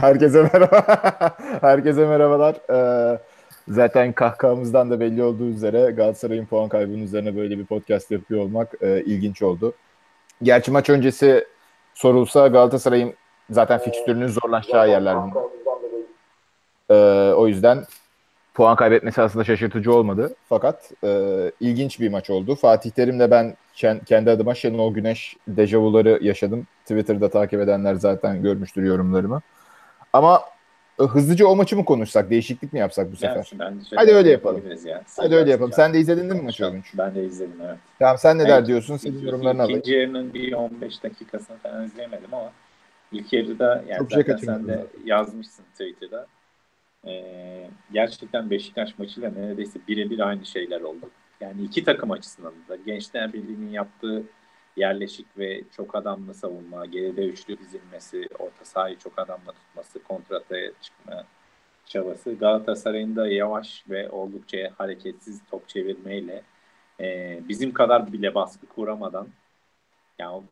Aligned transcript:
Herkese 0.00 0.42
merhaba. 0.42 0.86
Herkese 1.60 2.06
merhabalar. 2.06 2.56
Ee, 2.70 3.18
zaten 3.68 4.12
kahkahamızdan 4.12 4.90
da 4.90 5.00
belli 5.00 5.22
olduğu 5.22 5.48
üzere 5.48 5.90
Galatasaray'ın 5.90 6.46
puan 6.46 6.68
kaybının 6.68 7.02
üzerine 7.02 7.36
böyle 7.36 7.58
bir 7.58 7.66
podcast 7.66 8.10
yapıyor 8.10 8.40
olmak 8.40 8.74
e, 8.82 9.02
ilginç 9.02 9.42
oldu. 9.42 9.72
Gerçi 10.42 10.70
maç 10.70 10.90
öncesi 10.90 11.46
sorulsa 11.94 12.48
Galatasaray'ın 12.48 13.14
zaten 13.50 13.78
fikstürünün 13.78 14.26
zorlaşacağı 14.26 14.90
yerler. 14.90 15.16
Ee, 16.90 16.94
o 17.36 17.48
yüzden 17.48 17.84
puan 18.54 18.76
kaybetmesi 18.76 19.22
aslında 19.22 19.44
şaşırtıcı 19.44 19.94
olmadı. 19.94 20.34
Fakat 20.48 20.92
e, 21.04 21.52
ilginç 21.60 22.00
bir 22.00 22.08
maç 22.08 22.30
oldu. 22.30 22.54
Fatih 22.54 22.90
Terim'le 22.90 23.30
ben 23.30 23.56
kendi 24.06 24.30
adıma 24.30 24.54
Şenol 24.54 24.94
Güneş 24.94 25.36
dejavuları 25.48 26.18
yaşadım. 26.22 26.66
Twitter'da 26.82 27.30
takip 27.30 27.60
edenler 27.60 27.94
zaten 27.94 28.42
görmüştür 28.42 28.82
yorumlarımı. 28.82 29.42
Ama 30.12 30.44
e, 31.00 31.04
hızlıca 31.04 31.46
o 31.46 31.56
maçı 31.56 31.76
mı 31.76 31.84
konuşsak? 31.84 32.30
Değişiklik 32.30 32.72
mi 32.72 32.78
yapsak 32.78 33.12
bu 33.12 33.16
sefer? 33.16 33.50
Yani, 33.60 33.76
Hadi 33.94 34.12
öyle 34.12 34.30
yapalım. 34.30 34.62
Ya. 34.84 35.02
Hadi 35.16 35.34
öyle 35.34 35.50
yapalım. 35.50 35.72
Sen 35.72 35.94
de 35.94 35.98
izledin 35.98 36.30
değil 36.30 36.40
mi 36.40 36.44
maçı 36.44 36.64
Övünç? 36.64 36.92
Ben 36.98 37.14
de 37.14 37.24
izledim 37.24 37.60
evet. 37.66 37.78
Tamam 37.98 38.18
sen 38.18 38.38
neler 38.38 38.58
evet, 38.58 38.66
diyorsun? 38.66 38.96
Senin 38.96 39.26
yorumlarını 39.26 39.62
alayım. 39.62 39.80
İkinci 39.80 39.96
yarının 39.96 40.34
bir 40.34 40.52
15 40.52 41.02
dakikasını 41.02 41.56
falan 41.56 41.84
izleyemedim 41.84 42.34
ama 42.34 42.52
ilk 43.12 43.32
yarıda 43.32 43.84
yani 43.88 43.98
Çok 43.98 44.12
zaten 44.12 44.36
sen 44.36 44.68
de 44.68 44.86
yazmışsın 45.04 45.64
Twitter'da. 45.72 46.26
Ee, 47.06 47.70
gerçekten 47.92 48.50
Beşiktaş 48.50 48.98
maçıyla 48.98 49.30
neredeyse 49.30 49.78
birebir 49.88 50.18
aynı 50.18 50.46
şeyler 50.46 50.80
oldu. 50.80 51.10
Yani 51.40 51.62
iki 51.62 51.84
takım 51.84 52.10
açısından 52.10 52.52
da 52.68 52.76
Gençler 52.76 53.32
Birliği'nin 53.32 53.70
yaptığı 53.70 54.22
yerleşik 54.76 55.38
ve 55.38 55.62
çok 55.76 55.94
adamlı 55.94 56.34
savunma, 56.34 56.86
geride 56.86 57.26
üçlü 57.26 57.58
dizilmesi, 57.58 58.28
orta 58.38 58.64
sahayı 58.64 58.98
çok 58.98 59.18
adamla 59.18 59.52
tutması, 59.52 60.02
kontrataya 60.02 60.70
çıkma 60.82 61.24
çabası. 61.86 62.32
Galatasaray'ın 62.32 63.16
da 63.16 63.28
yavaş 63.28 63.84
ve 63.90 64.10
oldukça 64.10 64.70
hareketsiz 64.78 65.40
top 65.50 65.68
çevirmeyle 65.68 66.42
e, 67.00 67.38
bizim 67.48 67.72
kadar 67.72 68.12
bile 68.12 68.34
baskı 68.34 68.66
kuramadan 68.66 69.28
yani 70.18 70.42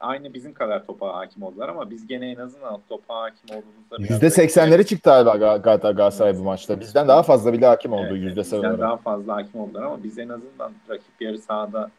aynı 0.00 0.34
bizim 0.34 0.54
kadar 0.54 0.86
topa 0.86 1.14
hakim 1.14 1.42
oldular 1.42 1.68
ama 1.68 1.90
biz 1.90 2.06
gene 2.06 2.30
en 2.30 2.36
azından 2.36 2.80
topa 2.88 3.14
hakim 3.14 3.56
olduğumuzda 3.56 4.12
yüzde 4.14 4.30
seksenleri 4.30 4.86
çıktı 4.86 5.10
galiba 5.10 5.56
Galatasaray 5.56 6.38
bu 6.38 6.42
maçta. 6.42 6.80
Bizden 6.80 7.08
daha 7.08 7.22
fazla 7.22 7.52
bile 7.52 7.66
hakim 7.66 7.92
oldu 7.92 8.16
yüzde 8.16 8.40
evet, 8.40 8.52
Bizden 8.52 8.78
daha 8.78 8.96
fazla 8.96 9.36
hakim 9.36 9.60
oldular 9.60 9.82
ama 9.82 10.04
biz 10.04 10.18
en 10.18 10.28
azından 10.28 10.72
rakip 10.90 11.20
yarı 11.20 11.38
sahada 11.38 11.90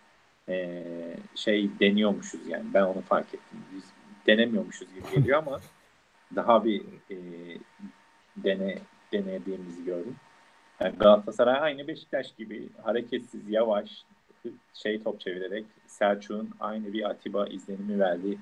e, 0.50 0.83
şey 1.36 1.69
deniyormuşuz 1.80 2.47
yani 2.47 2.66
ben 2.73 2.83
onu 2.83 3.02
fark 3.02 3.28
ettim. 3.28 3.59
Biz 3.75 3.83
denemiyormuşuz 4.28 4.88
gibi 4.94 5.16
geliyor 5.16 5.38
ama 5.38 5.59
daha 6.36 6.66
bir 6.66 6.81
e, 7.11 7.17
dene 8.38 8.77
denediğimizi 9.14 9.86
gördüm. 9.86 10.16
Yani 10.80 10.95
Galatasaray 10.97 11.59
aynı 11.61 11.88
Beşiktaş 11.88 12.36
gibi 12.36 12.70
hareketsiz, 12.83 13.50
yavaş, 13.50 14.05
şey 14.73 15.03
top 15.03 15.20
çevirerek 15.20 15.66
Selçuk'un 15.88 16.50
aynı 16.59 16.94
bir 16.94 17.09
Atiba 17.09 17.47
izlenimi 17.47 18.00
verdi. 18.00 18.38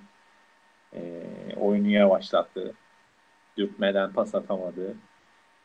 E, 0.93 1.23
oyunu 1.59 1.89
yavaşlattı. 1.89 2.73
Dürtmeden 3.57 4.13
pas 4.13 4.35
atamadı. 4.35 4.95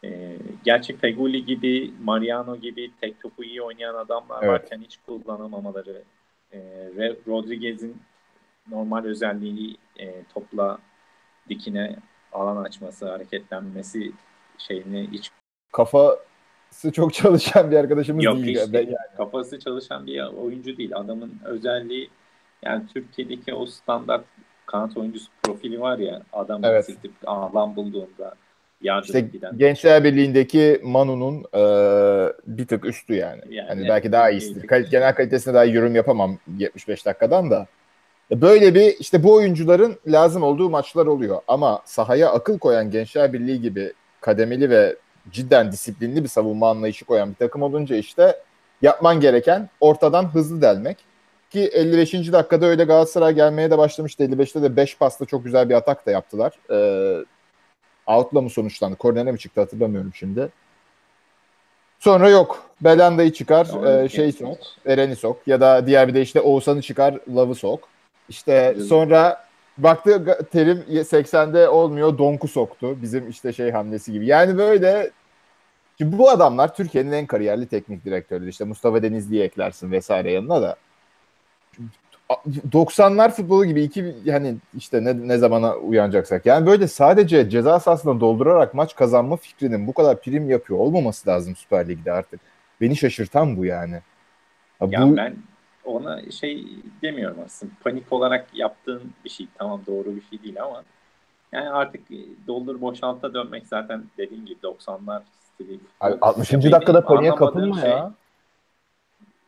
E, 0.04 0.36
gerçi 0.64 0.96
Feguli 0.96 1.44
gibi, 1.44 1.94
Mariano 2.04 2.56
gibi 2.56 2.90
tek 3.00 3.20
topu 3.20 3.44
iyi 3.44 3.62
oynayan 3.62 3.94
adamlar 3.94 4.42
evet. 4.42 4.52
varken 4.52 4.80
hiç 4.80 4.98
kullanamamaları 5.06 6.02
e, 6.52 6.58
Rodriguez'in 7.26 8.02
normal 8.70 9.04
özelliği 9.04 9.76
e, 9.98 10.24
topla 10.34 10.78
dikine 11.48 11.96
alan 12.32 12.64
açması, 12.64 13.10
hareketlenmesi 13.10 14.12
şeyini 14.58 15.08
hiç 15.12 15.30
kafası 15.72 16.92
çok 16.92 17.14
çalışan 17.14 17.70
bir 17.70 17.76
arkadaşımız 17.76 18.24
Yok, 18.24 18.36
değil. 18.36 18.56
Yok 18.56 18.74
yani. 18.74 18.96
kafası 19.16 19.58
çalışan 19.58 20.06
bir 20.06 20.22
oyuncu 20.22 20.76
değil. 20.76 20.90
Adamın 20.94 21.40
özelliği 21.44 22.10
yani 22.62 22.84
Türkiye'deki 22.94 23.54
o 23.54 23.66
standart 23.66 24.24
kanat 24.66 24.96
oyuncusu 24.96 25.30
profili 25.42 25.80
var 25.80 25.98
ya 25.98 26.22
adam 26.32 26.64
evet. 26.64 26.96
alan 27.26 27.76
bulduğunda 27.76 28.34
işte 29.04 29.20
giden. 29.20 29.58
Gençler 29.58 30.04
Birliği'ndeki 30.04 30.80
Manu'nun 30.82 31.44
e, 31.54 31.62
bir 32.46 32.66
tık 32.66 32.84
üstü 32.84 33.14
yani. 33.14 33.42
yani 33.50 33.68
hani 33.68 33.88
belki 33.88 34.12
daha 34.12 34.30
iyisidir. 34.30 34.66
Kal- 34.66 34.82
genel 34.90 35.14
kalitesine 35.14 35.54
daha 35.54 35.64
yorum 35.64 35.94
yapamam 35.94 36.38
75 36.58 37.06
dakikadan 37.06 37.50
da. 37.50 37.66
E, 38.30 38.40
böyle 38.40 38.74
bir 38.74 38.96
işte 39.00 39.22
bu 39.22 39.34
oyuncuların 39.34 39.96
lazım 40.06 40.42
olduğu 40.42 40.70
maçlar 40.70 41.06
oluyor. 41.06 41.40
Ama 41.48 41.82
sahaya 41.84 42.30
akıl 42.32 42.58
koyan 42.58 42.90
Gençler 42.90 43.32
Birliği 43.32 43.60
gibi 43.60 43.92
kademeli 44.20 44.70
ve 44.70 44.96
cidden 45.30 45.72
disiplinli 45.72 46.22
bir 46.22 46.28
savunma 46.28 46.70
anlayışı 46.70 47.04
koyan 47.04 47.30
bir 47.30 47.34
takım 47.34 47.62
olunca 47.62 47.96
işte 47.96 48.36
yapman 48.82 49.20
gereken 49.20 49.68
ortadan 49.80 50.34
hızlı 50.34 50.62
delmek. 50.62 50.96
Ki 51.50 51.70
55. 51.72 52.32
dakikada 52.32 52.66
öyle 52.66 52.84
Galatasaray 52.84 53.34
gelmeye 53.34 53.70
de 53.70 53.78
başlamıştı. 53.78 54.24
55'te 54.24 54.62
de 54.62 54.76
5 54.76 54.98
pasla 54.98 55.26
çok 55.26 55.44
güzel 55.44 55.68
bir 55.68 55.74
atak 55.74 56.06
da 56.06 56.10
yaptılar. 56.10 56.52
Ee, 56.70 57.24
out'la 58.16 58.40
mı 58.40 58.50
sonuçlandı? 58.50 58.96
Kornere 58.96 59.32
mi 59.32 59.38
çıktı 59.38 59.60
hatırlamıyorum 59.60 60.10
şimdi. 60.14 60.48
Sonra 61.98 62.28
yok. 62.28 62.62
Belanda'yı 62.80 63.32
çıkar, 63.32 63.86
e, 64.04 64.08
şey 64.08 64.32
sok, 64.32 64.58
Eren'i 64.86 65.16
sok 65.16 65.40
ya 65.46 65.60
da 65.60 65.86
diğer 65.86 66.08
bir 66.08 66.14
de 66.14 66.22
işte 66.22 66.40
Oğuzhan'ı 66.40 66.82
çıkar, 66.82 67.18
Lav'ı 67.34 67.54
sok. 67.54 67.88
İşte 68.28 68.76
sonra 68.88 69.44
baktı 69.78 70.38
terim 70.52 70.84
80'de 70.88 71.68
olmuyor, 71.68 72.18
Donk'u 72.18 72.48
soktu. 72.48 73.02
Bizim 73.02 73.30
işte 73.30 73.52
şey 73.52 73.70
hamlesi 73.70 74.12
gibi. 74.12 74.26
Yani 74.26 74.58
böyle 74.58 75.10
Şimdi 75.98 76.18
bu 76.18 76.30
adamlar 76.30 76.74
Türkiye'nin 76.74 77.12
en 77.12 77.26
kariyerli 77.26 77.66
teknik 77.66 78.04
direktörleri. 78.04 78.48
İşte 78.48 78.64
Mustafa 78.64 79.02
Denizli'yi 79.02 79.42
eklersin 79.42 79.92
vesaire 79.92 80.32
yanına 80.32 80.62
da. 80.62 80.76
90'lar 82.72 83.30
futbolu 83.30 83.64
gibi 83.64 83.82
iki 83.82 84.14
yani 84.24 84.56
işte 84.76 85.04
ne, 85.04 85.28
ne 85.28 85.38
zamana 85.38 85.76
uyanacaksak. 85.76 86.46
Yani 86.46 86.66
böyle 86.66 86.88
sadece 86.88 87.50
ceza 87.50 87.80
sahasında 87.80 88.20
doldurarak 88.20 88.74
maç 88.74 88.96
kazanma 88.96 89.36
fikrinin 89.36 89.86
bu 89.86 89.92
kadar 89.92 90.20
prim 90.20 90.50
yapıyor 90.50 90.78
olmaması 90.78 91.28
lazım 91.28 91.56
Süper 91.56 91.88
Lig'de 91.88 92.12
artık. 92.12 92.40
Beni 92.80 92.96
şaşırtan 92.96 93.56
bu 93.56 93.64
yani. 93.64 94.00
Ya 94.90 95.02
bu... 95.02 95.16
ben 95.16 95.36
ona 95.84 96.30
şey 96.30 96.66
demiyorum 97.02 97.38
aslında. 97.46 97.72
Panik 97.84 98.12
olarak 98.12 98.46
yaptığın 98.54 99.02
bir 99.24 99.30
şey 99.30 99.46
tamam 99.58 99.80
doğru 99.86 100.16
bir 100.16 100.22
şey 100.30 100.42
değil 100.42 100.62
ama 100.62 100.84
yani 101.52 101.70
artık 101.70 102.00
doldur 102.46 102.80
boşalta 102.80 103.34
dönmek 103.34 103.66
zaten 103.66 104.04
dediğin 104.18 104.46
gibi 104.46 104.58
90'lar 104.62 105.22
stili. 105.40 105.80
60. 106.00 106.52
dakikada 106.52 107.04
paniğe 107.04 107.34
kapılma 107.34 107.80
şey, 107.80 107.90
ya. 107.90 108.14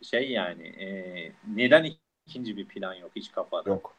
Şey 0.02 0.30
yani 0.30 0.62
e, 0.62 0.88
neden 1.56 1.84
ikinci 2.26 2.56
bir 2.56 2.64
plan 2.64 2.94
yok 2.94 3.10
hiç 3.16 3.32
kafada. 3.32 3.70
Yok. 3.70 3.94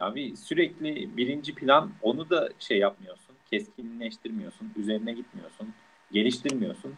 Abi 0.00 0.36
sürekli 0.36 1.16
birinci 1.16 1.54
plan 1.54 1.90
onu 2.02 2.30
da 2.30 2.48
şey 2.58 2.78
yapmıyorsun. 2.78 3.36
Keskinleştirmiyorsun. 3.50 4.72
Üzerine 4.76 5.12
gitmiyorsun. 5.12 5.74
Geliştirmiyorsun. 6.12 6.94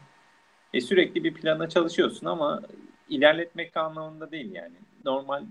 E 0.75 0.81
sürekli 0.81 1.25
bir 1.25 1.35
plana 1.35 1.69
çalışıyorsun 1.69 2.27
ama 2.27 2.63
ilerletmek 3.09 3.77
anlamında 3.77 4.31
değil 4.31 4.53
yani. 4.53 4.75
Normal 5.05 5.45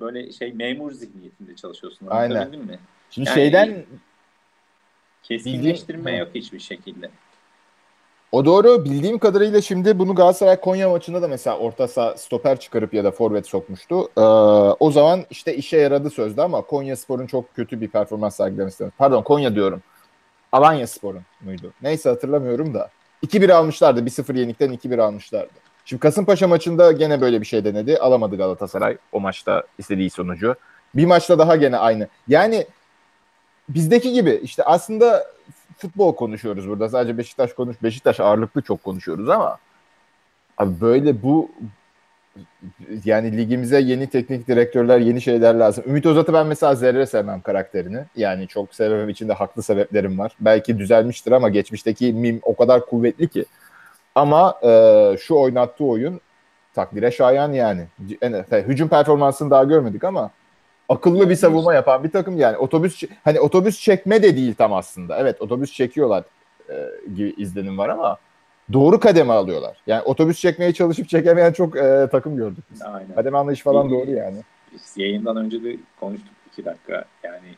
böyle 0.00 0.32
şey 0.32 0.52
memur 0.52 0.92
zihniyetinde 0.92 1.56
çalışıyorsun. 1.56 2.06
Aynen. 2.10 2.50
mi? 2.50 2.78
Şimdi 3.10 3.28
yani 3.28 3.34
şeyden 3.34 3.84
keskinleştirme 5.22 6.00
bildiğin... 6.00 6.18
yok 6.18 6.28
hiçbir 6.34 6.58
şekilde. 6.58 7.10
O 8.32 8.44
doğru. 8.44 8.84
Bildiğim 8.84 9.18
kadarıyla 9.18 9.60
şimdi 9.60 9.98
bunu 9.98 10.14
Galatasaray 10.14 10.60
Konya 10.60 10.88
maçında 10.88 11.22
da 11.22 11.28
mesela 11.28 11.58
orta 11.58 11.88
saha 11.88 12.16
stoper 12.16 12.60
çıkarıp 12.60 12.94
ya 12.94 13.04
da 13.04 13.10
forvet 13.10 13.46
sokmuştu. 13.46 14.08
Ee, 14.18 14.20
o 14.80 14.90
zaman 14.90 15.24
işte 15.30 15.56
işe 15.56 15.76
yaradı 15.76 16.10
sözde 16.10 16.42
ama 16.42 16.62
Konya 16.62 16.96
Spor'un 16.96 17.26
çok 17.26 17.54
kötü 17.54 17.80
bir 17.80 17.88
performans 17.88 18.36
sergilemesi. 18.36 18.90
Pardon 18.98 19.22
Konya 19.22 19.54
diyorum. 19.54 19.82
Alanya 20.52 20.86
Spor'un 20.86 21.22
muydu? 21.40 21.72
Neyse 21.82 22.08
hatırlamıyorum 22.08 22.74
da. 22.74 22.90
2-1 23.26 23.52
almışlardı. 23.52 24.00
1-0 24.00 24.38
yenikten 24.38 24.72
2-1 24.72 25.02
almışlardı. 25.02 25.52
Şimdi 25.84 26.00
Kasımpaşa 26.00 26.48
maçında 26.48 26.92
gene 26.92 27.20
böyle 27.20 27.40
bir 27.40 27.46
şey 27.46 27.64
denedi. 27.64 27.98
Alamadı 27.98 28.36
Galatasaray 28.36 28.96
o 29.12 29.20
maçta 29.20 29.62
istediği 29.78 30.10
sonucu. 30.10 30.54
Bir 30.94 31.06
maçta 31.06 31.38
daha 31.38 31.56
gene 31.56 31.76
aynı. 31.76 32.08
Yani 32.28 32.66
bizdeki 33.68 34.12
gibi 34.12 34.40
işte 34.42 34.62
aslında 34.62 35.26
futbol 35.76 36.14
konuşuyoruz 36.14 36.68
burada. 36.68 36.88
Sadece 36.88 37.18
Beşiktaş 37.18 37.52
konuş 37.52 37.82
Beşiktaş 37.82 38.20
ağırlıklı 38.20 38.62
çok 38.62 38.82
konuşuyoruz 38.82 39.28
ama 39.28 39.58
abi 40.58 40.80
böyle 40.80 41.22
bu 41.22 41.50
yani 43.04 43.36
ligimize 43.36 43.80
yeni 43.80 44.06
teknik 44.06 44.48
direktörler, 44.48 44.98
yeni 44.98 45.20
şeyler 45.20 45.54
lazım. 45.54 45.84
Ümit 45.86 46.06
Özat'ı 46.06 46.32
ben 46.32 46.46
mesela 46.46 46.74
zerre 46.74 47.06
sevmem 47.06 47.40
karakterini. 47.40 48.04
Yani 48.16 48.48
çok 48.48 48.74
sevmem 48.74 49.08
için 49.08 49.28
de 49.28 49.32
haklı 49.32 49.62
sebeplerim 49.62 50.18
var. 50.18 50.32
Belki 50.40 50.78
düzelmiştir 50.78 51.32
ama 51.32 51.48
geçmişteki 51.48 52.12
mim 52.12 52.40
o 52.42 52.56
kadar 52.56 52.86
kuvvetli 52.86 53.28
ki. 53.28 53.44
Ama 54.14 54.54
e, 54.62 55.16
şu 55.20 55.34
oynattığı 55.34 55.84
oyun 55.84 56.20
takdire 56.74 57.10
şayan 57.10 57.52
yani. 57.52 57.86
En, 58.22 58.44
hücum 58.52 58.88
performansını 58.88 59.50
daha 59.50 59.64
görmedik 59.64 60.04
ama 60.04 60.30
akıllı 60.92 61.30
bir 61.30 61.36
savunma 61.36 61.74
yapan 61.74 62.04
bir 62.04 62.10
takım 62.10 62.38
yani 62.38 62.56
otobüs 62.56 63.02
hani 63.24 63.40
otobüs 63.40 63.80
çekme 63.80 64.22
de 64.22 64.36
değil 64.36 64.54
tam 64.54 64.72
aslında. 64.72 65.18
Evet 65.18 65.42
otobüs 65.42 65.72
çekiyorlar 65.72 66.24
e, 66.70 66.90
gibi 67.16 67.34
izlenim 67.36 67.78
var 67.78 67.88
ama 67.88 68.16
doğru 68.72 69.00
kademe 69.00 69.32
alıyorlar. 69.32 69.76
Yani 69.86 70.02
otobüs 70.02 70.40
çekmeye 70.40 70.72
çalışıp 70.72 71.08
çekemeyen 71.08 71.52
çok 71.52 71.76
e, 71.76 72.08
takım 72.12 72.36
gördük 72.36 72.64
biz. 72.70 72.82
Aynen. 72.82 73.14
Kademe 73.14 73.38
anlayış 73.38 73.60
falan 73.60 73.90
doğru 73.90 74.10
yani. 74.10 74.38
Biz 74.72 74.94
yayından 74.96 75.36
önce 75.36 75.64
de 75.64 75.76
konuştuk 76.00 76.32
iki 76.52 76.64
dakika. 76.64 77.04
Yani 77.22 77.48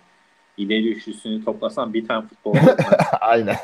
ileri 0.56 0.92
üçlüsünü 0.92 1.44
toplasan 1.44 1.94
bir 1.94 2.08
tane 2.08 2.26
futbol 2.26 2.54
Aynen. 3.20 3.56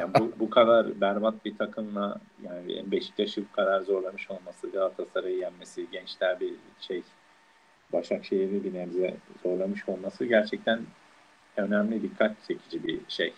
yani 0.00 0.14
bu, 0.18 0.32
bu 0.40 0.50
kadar 0.50 1.00
berbat 1.00 1.44
bir 1.44 1.58
takımla 1.58 2.20
yani 2.42 2.92
Beşiktaş'ı 2.92 3.42
bu 3.42 3.56
kadar 3.56 3.80
zorlamış 3.80 4.30
olması, 4.30 4.70
Galatasaray'ı 4.72 5.38
yenmesi, 5.38 5.86
gençler 5.92 6.40
bir 6.40 6.52
şey 6.80 7.02
Başakşehir'i 7.92 8.64
bir 8.64 8.74
nebze 8.74 9.14
zorlamış 9.42 9.88
olması 9.88 10.24
gerçekten 10.24 10.80
önemli, 11.56 12.02
dikkat 12.02 12.32
çekici 12.48 12.86
bir 12.86 13.00
şey. 13.08 13.32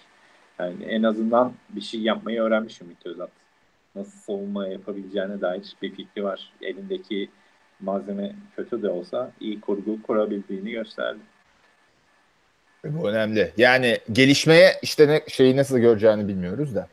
Yani 0.58 0.84
en 0.84 1.02
azından 1.02 1.52
bir 1.68 1.80
şey 1.80 2.00
yapmayı 2.00 2.40
öğrenmiş 2.40 2.80
Ümit 2.80 3.06
Özat. 3.06 3.30
Nasıl 3.94 4.18
savunma 4.18 4.66
yapabileceğine 4.66 5.40
dair 5.40 5.76
bir 5.82 5.94
fikri 5.94 6.24
var. 6.24 6.52
Elindeki 6.62 7.30
malzeme 7.80 8.32
kötü 8.56 8.82
de 8.82 8.88
olsa 8.88 9.32
iyi 9.40 9.60
kurgu 9.60 10.02
kurabildiğini 10.02 10.70
gösterdi. 10.70 11.18
Bu 12.84 13.10
önemli. 13.10 13.52
Yani 13.56 13.98
gelişmeye 14.12 14.72
işte 14.82 15.08
ne 15.08 15.20
şeyi 15.28 15.56
nasıl 15.56 15.78
göreceğini 15.78 16.28
bilmiyoruz 16.28 16.74
da. 16.74 16.88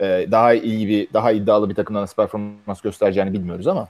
Ee, 0.00 0.26
daha 0.30 0.54
iyi 0.54 0.88
bir, 0.88 1.12
daha 1.12 1.32
iddialı 1.32 1.70
bir 1.70 1.74
takımdan 1.74 2.02
nasıl 2.02 2.16
performans 2.16 2.80
göstereceğini 2.80 3.32
bilmiyoruz 3.32 3.66
ama. 3.66 3.88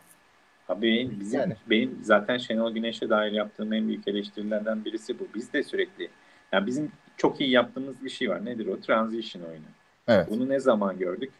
Abi 0.68 1.10
bizim, 1.20 1.40
yani. 1.40 1.56
benim 1.70 1.98
zaten 2.02 2.38
Şenol 2.38 2.74
Güneş'e 2.74 3.10
dair 3.10 3.32
yaptığım 3.32 3.72
en 3.72 3.88
büyük 3.88 4.08
eleştirilerden 4.08 4.84
birisi 4.84 5.18
bu. 5.18 5.28
Biz 5.34 5.52
de 5.52 5.62
sürekli, 5.62 6.08
yani 6.52 6.66
bizim 6.66 6.92
çok 7.16 7.40
iyi 7.40 7.50
yaptığımız 7.50 8.04
bir 8.04 8.10
şey 8.10 8.30
var. 8.30 8.44
Nedir 8.44 8.66
o? 8.66 8.80
Transition 8.80 9.42
oyunu. 9.42 9.64
Evet. 10.08 10.26
Bunu 10.30 10.48
ne 10.48 10.60
zaman 10.60 10.98
gördük? 10.98 11.32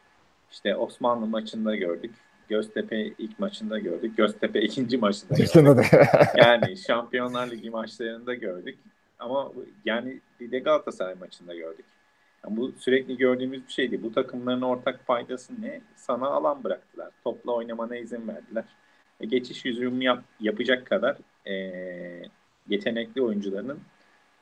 İşte 0.50 0.76
Osmanlı 0.76 1.26
maçında 1.26 1.76
gördük. 1.76 2.14
Göztepe 2.48 3.06
ilk 3.18 3.38
maçında 3.38 3.78
gördük. 3.78 4.16
Göztepe 4.16 4.60
ikinci 4.60 4.98
maçında 4.98 5.34
gördük. 5.62 5.86
yani 6.36 6.76
Şampiyonlar 6.76 7.50
Ligi 7.50 7.70
maçlarında 7.70 8.34
gördük. 8.34 8.78
Ama 9.18 9.52
yani 9.84 10.20
bir 10.40 10.50
de 10.50 10.58
Galatasaray 10.58 11.14
maçında 11.14 11.54
gördük. 11.54 11.84
Yani 12.44 12.56
bu 12.56 12.72
sürekli 12.78 13.16
gördüğümüz 13.16 13.66
bir 13.66 13.72
şeydi. 13.72 14.02
Bu 14.02 14.12
takımların 14.12 14.62
ortak 14.62 15.06
faydası 15.06 15.52
ne? 15.62 15.80
Sana 15.96 16.26
alan 16.26 16.64
bıraktılar. 16.64 17.10
Topla 17.24 17.52
oynamana 17.52 17.96
izin 17.96 18.28
verdiler. 18.28 18.64
E, 19.22 19.26
geçiş 19.26 19.64
yüzümü 19.64 20.04
yap, 20.04 20.24
yapacak 20.40 20.86
kadar 20.86 21.16
e, 21.46 21.52
yetenekli 22.68 23.22
oyuncularının 23.22 23.78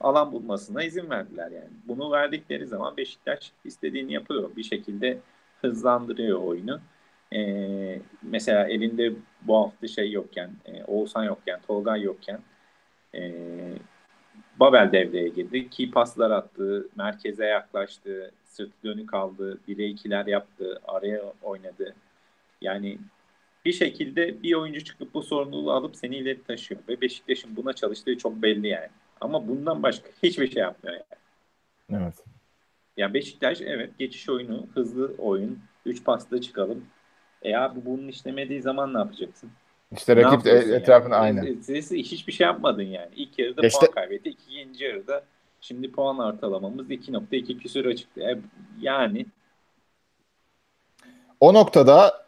alan 0.00 0.32
bulmasına 0.32 0.82
izin 0.82 1.10
verdiler 1.10 1.50
yani. 1.50 1.70
Bunu 1.88 2.12
verdikleri 2.12 2.66
zaman 2.66 2.96
Beşiktaş 2.96 3.52
istediğini 3.64 4.12
yapıyor. 4.12 4.56
Bir 4.56 4.62
şekilde 4.62 5.18
hızlandırıyor 5.60 6.42
oyunu. 6.42 6.80
Ee, 7.34 8.00
mesela 8.22 8.68
elinde 8.68 9.12
bu 9.42 9.56
hafta 9.56 9.88
şey 9.88 10.12
yokken, 10.12 10.50
e, 10.66 10.84
Oğuzhan 10.84 11.24
yokken, 11.24 11.60
Tolgay 11.66 12.02
yokken 12.02 12.40
e, 13.14 13.32
Babel 14.60 14.92
devreye 14.92 15.28
girdi. 15.28 15.70
Ki 15.70 15.90
paslar 15.90 16.30
attı, 16.30 16.88
merkeze 16.96 17.46
yaklaştı, 17.46 18.30
sırtı 18.44 18.72
dönük 18.84 19.14
aldı, 19.14 19.58
bire 19.68 19.86
ikiler 19.86 20.26
yaptı, 20.26 20.80
araya 20.88 21.32
oynadı. 21.42 21.94
Yani 22.60 22.98
bir 23.64 23.72
şekilde 23.72 24.42
bir 24.42 24.54
oyuncu 24.54 24.84
çıkıp 24.84 25.14
bu 25.14 25.22
sorumluluğu 25.22 25.72
alıp 25.72 25.96
seni 25.96 26.16
ileri 26.16 26.44
taşıyor. 26.44 26.80
Ve 26.88 27.00
Beşiktaş'ın 27.00 27.56
buna 27.56 27.72
çalıştığı 27.72 28.18
çok 28.18 28.42
belli 28.42 28.68
yani. 28.68 28.88
Ama 29.20 29.48
bundan 29.48 29.82
başka 29.82 30.08
hiçbir 30.22 30.50
şey 30.50 30.62
yapmıyor 30.62 30.96
yani. 30.96 32.02
Evet. 32.02 32.14
Ya 32.96 33.14
Beşiktaş 33.14 33.60
evet 33.60 33.98
geçiş 33.98 34.28
oyunu, 34.28 34.66
hızlı 34.74 35.14
oyun, 35.18 35.58
üç 35.86 36.04
pasla 36.04 36.40
çıkalım. 36.40 36.84
E 37.42 37.56
abi 37.56 37.84
bunun 37.84 38.08
işlemediği 38.08 38.62
zaman 38.62 38.94
ne 38.94 38.98
yapacaksın? 38.98 39.50
İşte 39.96 40.16
rakip 40.16 40.46
etrafına 40.46 41.26
yani? 41.26 41.40
aynı. 41.40 41.62
Siz 41.62 41.90
hiçbir 41.90 42.32
şey 42.32 42.46
yapmadın 42.46 42.82
yani. 42.82 43.10
İlk 43.16 43.38
yarıda 43.38 43.66
işte, 43.66 43.86
puan 43.86 43.94
kaybetti. 43.94 44.28
İkinci 44.28 44.84
yarıda 44.84 45.24
şimdi 45.60 45.92
puan 45.92 46.18
ortalamamız 46.18 46.90
2.2 46.90 47.58
küsür 47.58 47.96
çıktı. 47.96 48.20
E, 48.20 48.38
yani 48.80 49.26
o 51.40 51.54
noktada 51.54 52.26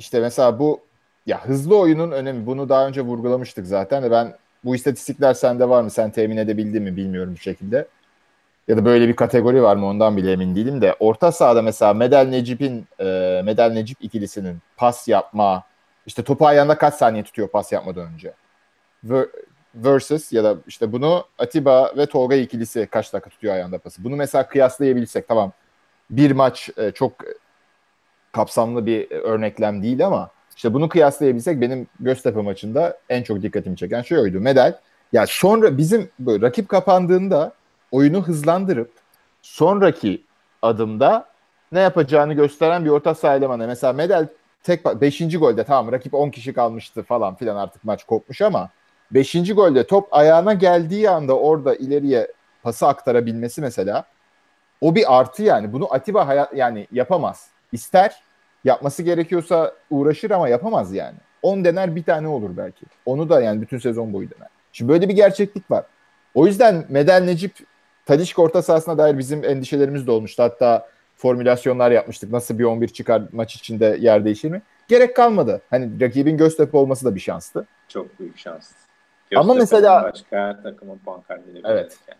işte 0.00 0.20
mesela 0.20 0.58
bu 0.58 0.80
ya 1.26 1.44
hızlı 1.44 1.78
oyunun 1.78 2.10
önemi 2.10 2.46
bunu 2.46 2.68
daha 2.68 2.86
önce 2.86 3.00
vurgulamıştık 3.00 3.66
zaten 3.66 4.02
de 4.02 4.10
ben 4.10 4.34
bu 4.64 4.74
istatistikler 4.74 5.34
sende 5.34 5.68
var 5.68 5.82
mı 5.82 5.90
sen 5.90 6.10
temin 6.10 6.36
edebildin 6.36 6.82
mi 6.82 6.96
bilmiyorum 6.96 7.34
bir 7.34 7.40
şekilde. 7.40 7.88
Ya 8.68 8.76
da 8.76 8.84
böyle 8.84 9.08
bir 9.08 9.16
kategori 9.16 9.62
var 9.62 9.76
mı 9.76 9.86
ondan 9.86 10.16
bile 10.16 10.32
emin 10.32 10.56
değilim 10.56 10.82
de 10.82 10.96
orta 11.00 11.32
sahada 11.32 11.62
mesela 11.62 11.94
Medel 11.94 12.26
Necip'in 12.26 12.86
e, 13.00 13.04
Medel 13.44 13.72
Necip 13.72 14.04
ikilisinin 14.04 14.58
pas 14.76 15.08
yapma 15.08 15.62
işte 16.06 16.22
topu 16.22 16.46
ayağında 16.46 16.78
kaç 16.78 16.94
saniye 16.94 17.24
tutuyor 17.24 17.48
pas 17.48 17.72
yapmadan 17.72 18.08
önce. 18.14 18.32
versus 19.74 20.32
ya 20.32 20.44
da 20.44 20.56
işte 20.66 20.92
bunu 20.92 21.24
Atiba 21.38 21.92
ve 21.96 22.06
Tolga 22.06 22.34
ikilisi 22.34 22.86
kaç 22.86 23.12
dakika 23.12 23.30
tutuyor 23.30 23.54
ayağında 23.54 23.78
pası. 23.78 24.04
Bunu 24.04 24.16
mesela 24.16 24.48
kıyaslayabilsek 24.48 25.28
tamam 25.28 25.52
bir 26.10 26.30
maç 26.30 26.70
e, 26.76 26.90
çok 26.90 27.12
kapsamlı 28.32 28.86
bir 28.86 29.10
örneklem 29.10 29.82
değil 29.82 30.06
ama 30.06 30.30
işte 30.56 30.74
bunu 30.74 30.88
kıyaslayabilsek 30.88 31.60
benim 31.60 31.86
Göztepe 32.00 32.40
maçında 32.40 32.98
en 33.08 33.22
çok 33.22 33.42
dikkatimi 33.42 33.76
çeken 33.76 34.02
şey 34.02 34.18
oydu. 34.18 34.40
Medal 34.40 34.74
ya 35.12 35.24
sonra 35.28 35.78
bizim 35.78 36.10
böyle 36.18 36.46
rakip 36.46 36.68
kapandığında 36.68 37.52
oyunu 37.90 38.22
hızlandırıp 38.22 38.90
sonraki 39.42 40.22
adımda 40.62 41.26
ne 41.72 41.80
yapacağını 41.80 42.34
gösteren 42.34 42.84
bir 42.84 42.90
orta 42.90 43.14
saha 43.14 43.36
elemanı. 43.36 43.66
Mesela 43.66 43.92
Medel 43.92 44.28
tek 44.62 45.00
5. 45.00 45.38
golde 45.38 45.64
tamam 45.64 45.92
rakip 45.92 46.14
10 46.14 46.30
kişi 46.30 46.52
kalmıştı 46.52 47.02
falan 47.02 47.34
filan 47.34 47.56
artık 47.56 47.84
maç 47.84 48.04
kopmuş 48.04 48.42
ama 48.42 48.70
5. 49.10 49.54
golde 49.54 49.86
top 49.86 50.08
ayağına 50.10 50.54
geldiği 50.54 51.10
anda 51.10 51.38
orada 51.38 51.74
ileriye 51.74 52.32
pası 52.62 52.86
aktarabilmesi 52.86 53.60
mesela 53.60 54.04
o 54.80 54.94
bir 54.94 55.18
artı 55.18 55.42
yani. 55.42 55.72
Bunu 55.72 55.94
Atiba 55.94 56.26
hayat 56.26 56.54
yani 56.54 56.86
yapamaz. 56.92 57.48
İster 57.72 58.22
yapması 58.64 59.02
gerekiyorsa 59.02 59.74
uğraşır 59.90 60.30
ama 60.30 60.48
yapamaz 60.48 60.94
yani. 60.94 61.16
10 61.42 61.64
dener 61.64 61.96
bir 61.96 62.02
tane 62.02 62.28
olur 62.28 62.50
belki. 62.56 62.86
Onu 63.06 63.28
da 63.28 63.40
yani 63.40 63.62
bütün 63.62 63.78
sezon 63.78 64.12
boyu 64.12 64.30
dener. 64.30 64.48
Şimdi 64.72 64.92
böyle 64.92 65.08
bir 65.08 65.14
gerçeklik 65.14 65.70
var. 65.70 65.84
O 66.34 66.46
yüzden 66.46 66.84
Medel 66.88 67.22
Necip 67.22 67.52
Talişka 68.06 68.42
orta 68.42 68.62
sahasına 68.62 68.98
dair 68.98 69.18
bizim 69.18 69.44
endişelerimiz 69.44 70.06
de 70.06 70.10
olmuştu. 70.10 70.42
Hatta 70.42 70.88
formülasyonlar 71.16 71.90
yapmıştık. 71.90 72.32
Nasıl 72.32 72.58
bir 72.58 72.64
11 72.64 72.88
çıkar 72.88 73.22
maç 73.32 73.54
içinde 73.54 73.96
yer 74.00 74.24
değişir 74.24 74.50
mi? 74.50 74.62
Gerek 74.88 75.16
kalmadı. 75.16 75.60
Hani 75.70 76.00
rakibin 76.00 76.36
Göztepe 76.36 76.76
olması 76.76 77.04
da 77.04 77.14
bir 77.14 77.20
şanstı. 77.20 77.66
Çok 77.88 78.20
büyük 78.20 78.38
şans. 78.38 78.70
Ama 79.36 79.54
mesela 79.54 80.02
başka 80.02 80.60
takımın 80.62 80.98
puan 80.98 81.20
kaybedebilir. 81.20 81.64
Evet. 81.64 81.98
Yani. 82.08 82.18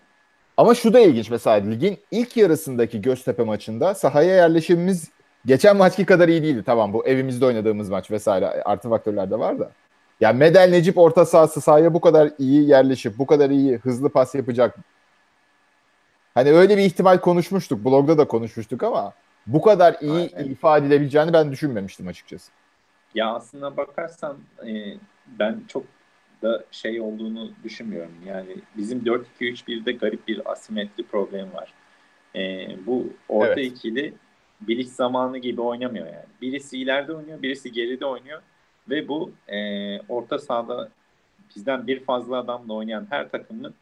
Ama 0.57 0.75
şu 0.75 0.93
da 0.93 1.01
ilginç 1.01 1.31
mesela 1.31 1.57
ligin 1.57 1.99
ilk 2.11 2.37
yarısındaki 2.37 3.03
Göztepe 3.03 3.43
maçında 3.43 3.95
sahaya 3.95 4.35
yerleşimimiz 4.35 5.11
geçen 5.47 5.77
maçki 5.77 6.07
kadar 6.07 6.29
iyi 6.29 6.43
değildi. 6.43 6.63
Tamam 6.67 6.93
bu 6.93 7.07
evimizde 7.07 7.47
oynadığımız 7.47 7.89
maç 7.89 8.11
vesaire 8.11 8.47
artı 8.47 8.89
faktörler 8.89 9.31
de 9.31 9.39
var 9.39 9.59
da. 9.59 9.71
Yani 10.21 10.39
Medel 10.39 10.71
Necip 10.71 10.99
orta 10.99 11.27
sahası 11.27 11.61
sahaya 11.61 11.95
bu 11.95 12.01
kadar 12.01 12.31
iyi 12.39 12.69
yerleşip 12.69 13.19
bu 13.19 13.27
kadar 13.27 13.51
iyi 13.51 13.77
hızlı 13.77 14.09
pas 14.09 14.35
yapacak 14.35 14.77
Hani 16.35 16.53
öyle 16.53 16.77
bir 16.77 16.83
ihtimal 16.83 17.19
konuşmuştuk. 17.19 17.85
Blogda 17.85 18.19
da 18.19 18.25
konuşmuştuk 18.25 18.83
ama 18.83 19.13
bu 19.47 19.63
kadar 19.63 19.97
iyi 20.01 20.31
Aynen. 20.37 20.51
ifade 20.51 20.87
edilebileceğini 20.87 21.33
ben 21.33 21.53
düşünmemiştim 21.53 22.09
açıkçası. 22.09 22.53
Ya 23.15 23.35
aslında 23.35 23.77
bakarsan 23.77 24.39
e, 24.67 24.95
ben 25.27 25.63
çok 25.69 25.85
da 26.43 26.65
şey 26.71 27.01
olduğunu 27.01 27.51
düşünmüyorum. 27.65 28.15
Yani 28.27 28.57
bizim 28.77 28.99
4-2-3-1'de 29.01 29.93
garip 29.93 30.29
bir 30.29 30.53
asimetri 30.53 31.03
problemi 31.03 31.55
var. 31.55 31.73
E, 32.37 32.69
bu 32.87 33.13
orta 33.29 33.53
evet. 33.53 33.73
ikili 33.73 34.15
biliş 34.61 34.89
zamanı 34.89 35.39
gibi 35.39 35.61
oynamıyor 35.61 36.07
yani. 36.07 36.27
Birisi 36.43 36.79
ileride 36.79 37.13
oynuyor, 37.13 37.43
birisi 37.43 37.73
geride 37.73 38.07
oynuyor 38.07 38.43
ve 38.91 39.09
bu 39.09 39.33
e, 39.49 39.59
orta 40.01 40.39
sahada 40.39 40.89
bizden 41.57 41.87
bir 41.87 42.01
fazla 42.01 42.39
adamla 42.39 42.75
oynayan 42.75 43.07
her 43.11 43.31
takımın 43.31 43.75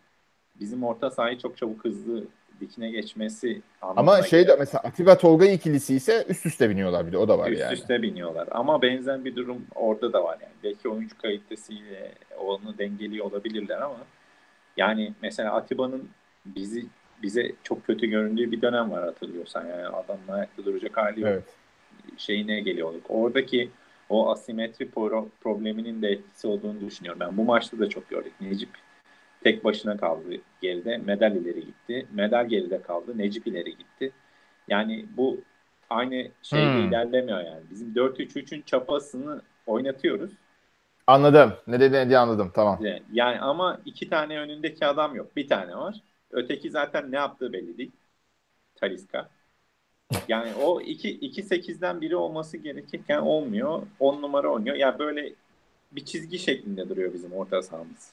bizim 0.61 0.85
orta 0.85 1.11
sahayı 1.11 1.39
çok 1.39 1.57
çabuk 1.57 1.85
hızlı 1.85 2.25
dikine 2.61 2.91
geçmesi 2.91 3.63
Ama 3.81 4.23
şey 4.23 4.49
de 4.49 4.57
mesela 4.59 4.83
Atiba 4.85 5.19
Tolga 5.19 5.47
ikilisi 5.47 5.95
ise 5.95 6.27
üst 6.29 6.47
üste 6.47 6.71
biniyorlar 6.71 7.07
bir 7.07 7.13
de 7.13 7.19
o 7.19 7.29
da 7.29 7.39
var 7.39 7.51
üst 7.51 7.61
yani. 7.61 7.73
Üst 7.73 7.83
üste 7.83 8.03
biniyorlar 8.03 8.49
ama 8.51 8.83
benzer 8.83 9.25
bir 9.25 9.37
durum 9.37 9.67
orada 9.75 10.13
da 10.13 10.25
var 10.25 10.39
yani. 10.43 10.53
Belki 10.65 10.89
oyuncu 10.89 11.19
kalitesiyle 11.19 12.13
onu 12.39 12.79
dengeliyor 12.79 13.27
olabilirler 13.27 13.81
ama 13.81 13.99
yani 14.77 15.15
mesela 15.23 15.53
Atiba'nın 15.53 16.09
bizi 16.47 16.87
bize 17.23 17.53
çok 17.63 17.87
kötü 17.87 18.07
göründüğü 18.07 18.53
bir 18.53 18.63
dönem 18.63 18.91
var 18.91 19.05
hatırlıyorsan 19.05 19.67
yani 19.67 19.87
adamın 19.87 20.29
ayakta 20.29 20.65
duracak 20.65 20.97
hali 20.97 21.21
yok. 21.21 21.31
Evet. 21.31 21.45
Şeyine 22.17 22.61
geliyorduk. 22.61 23.03
Oradaki 23.09 23.71
o 24.09 24.31
asimetri 24.31 24.85
pro- 24.85 25.29
probleminin 25.41 26.03
de 26.03 26.09
etkisi 26.09 26.47
olduğunu 26.47 26.81
düşünüyorum. 26.81 27.21
Ben 27.21 27.37
bu 27.37 27.45
maçta 27.45 27.79
da 27.79 27.89
çok 27.89 28.11
gördük. 28.11 28.33
Necip 28.41 28.71
tek 29.45 29.65
başına 29.65 29.97
kaldı 29.97 30.25
geride. 30.63 30.97
Medal 30.97 31.37
ileri 31.37 31.61
gitti. 31.61 32.07
Medal 32.13 32.49
geride 32.49 32.83
kaldı. 32.83 33.19
Necip 33.19 33.47
ileri 33.47 33.77
gitti. 33.77 34.13
Yani 34.69 35.07
bu 35.17 35.41
aynı 35.91 36.29
şeyde 36.43 36.75
hmm. 36.75 36.89
ilerlemiyor 36.89 37.41
yani. 37.41 37.63
Bizim 37.71 37.93
4-3-3'ün 37.93 38.63
çapasını 38.63 39.43
oynatıyoruz. 39.67 40.31
Anladım. 41.07 41.53
Ne 41.67 41.81
dediğini 41.81 42.19
anladım. 42.19 42.51
Tamam. 42.55 42.81
Yani 43.13 43.41
ama 43.41 43.81
iki 43.85 44.09
tane 44.09 44.39
önündeki 44.39 44.87
adam 44.87 45.15
yok. 45.15 45.37
Bir 45.37 45.49
tane 45.49 45.77
var. 45.77 46.03
Öteki 46.31 46.71
zaten 46.71 47.13
ne 47.13 47.17
yaptığı 47.17 47.53
belli 47.53 47.79
değil. 47.79 47.93
Taliska. 48.75 49.29
Yani 50.29 50.55
o 50.55 50.81
2 50.81 51.11
2 51.11 51.43
8'den 51.43 52.01
biri 52.01 52.17
olması 52.17 52.57
gerekirken 52.57 53.19
olmuyor. 53.19 53.83
10 54.01 54.23
numara 54.23 54.49
oynuyor. 54.49 54.77
Yani 54.77 54.99
böyle 54.99 55.33
bir 55.93 56.05
çizgi 56.05 56.39
şeklinde 56.39 56.89
duruyor 56.89 57.15
bizim 57.15 57.33
orta 57.33 57.63
sahamız. 57.63 58.11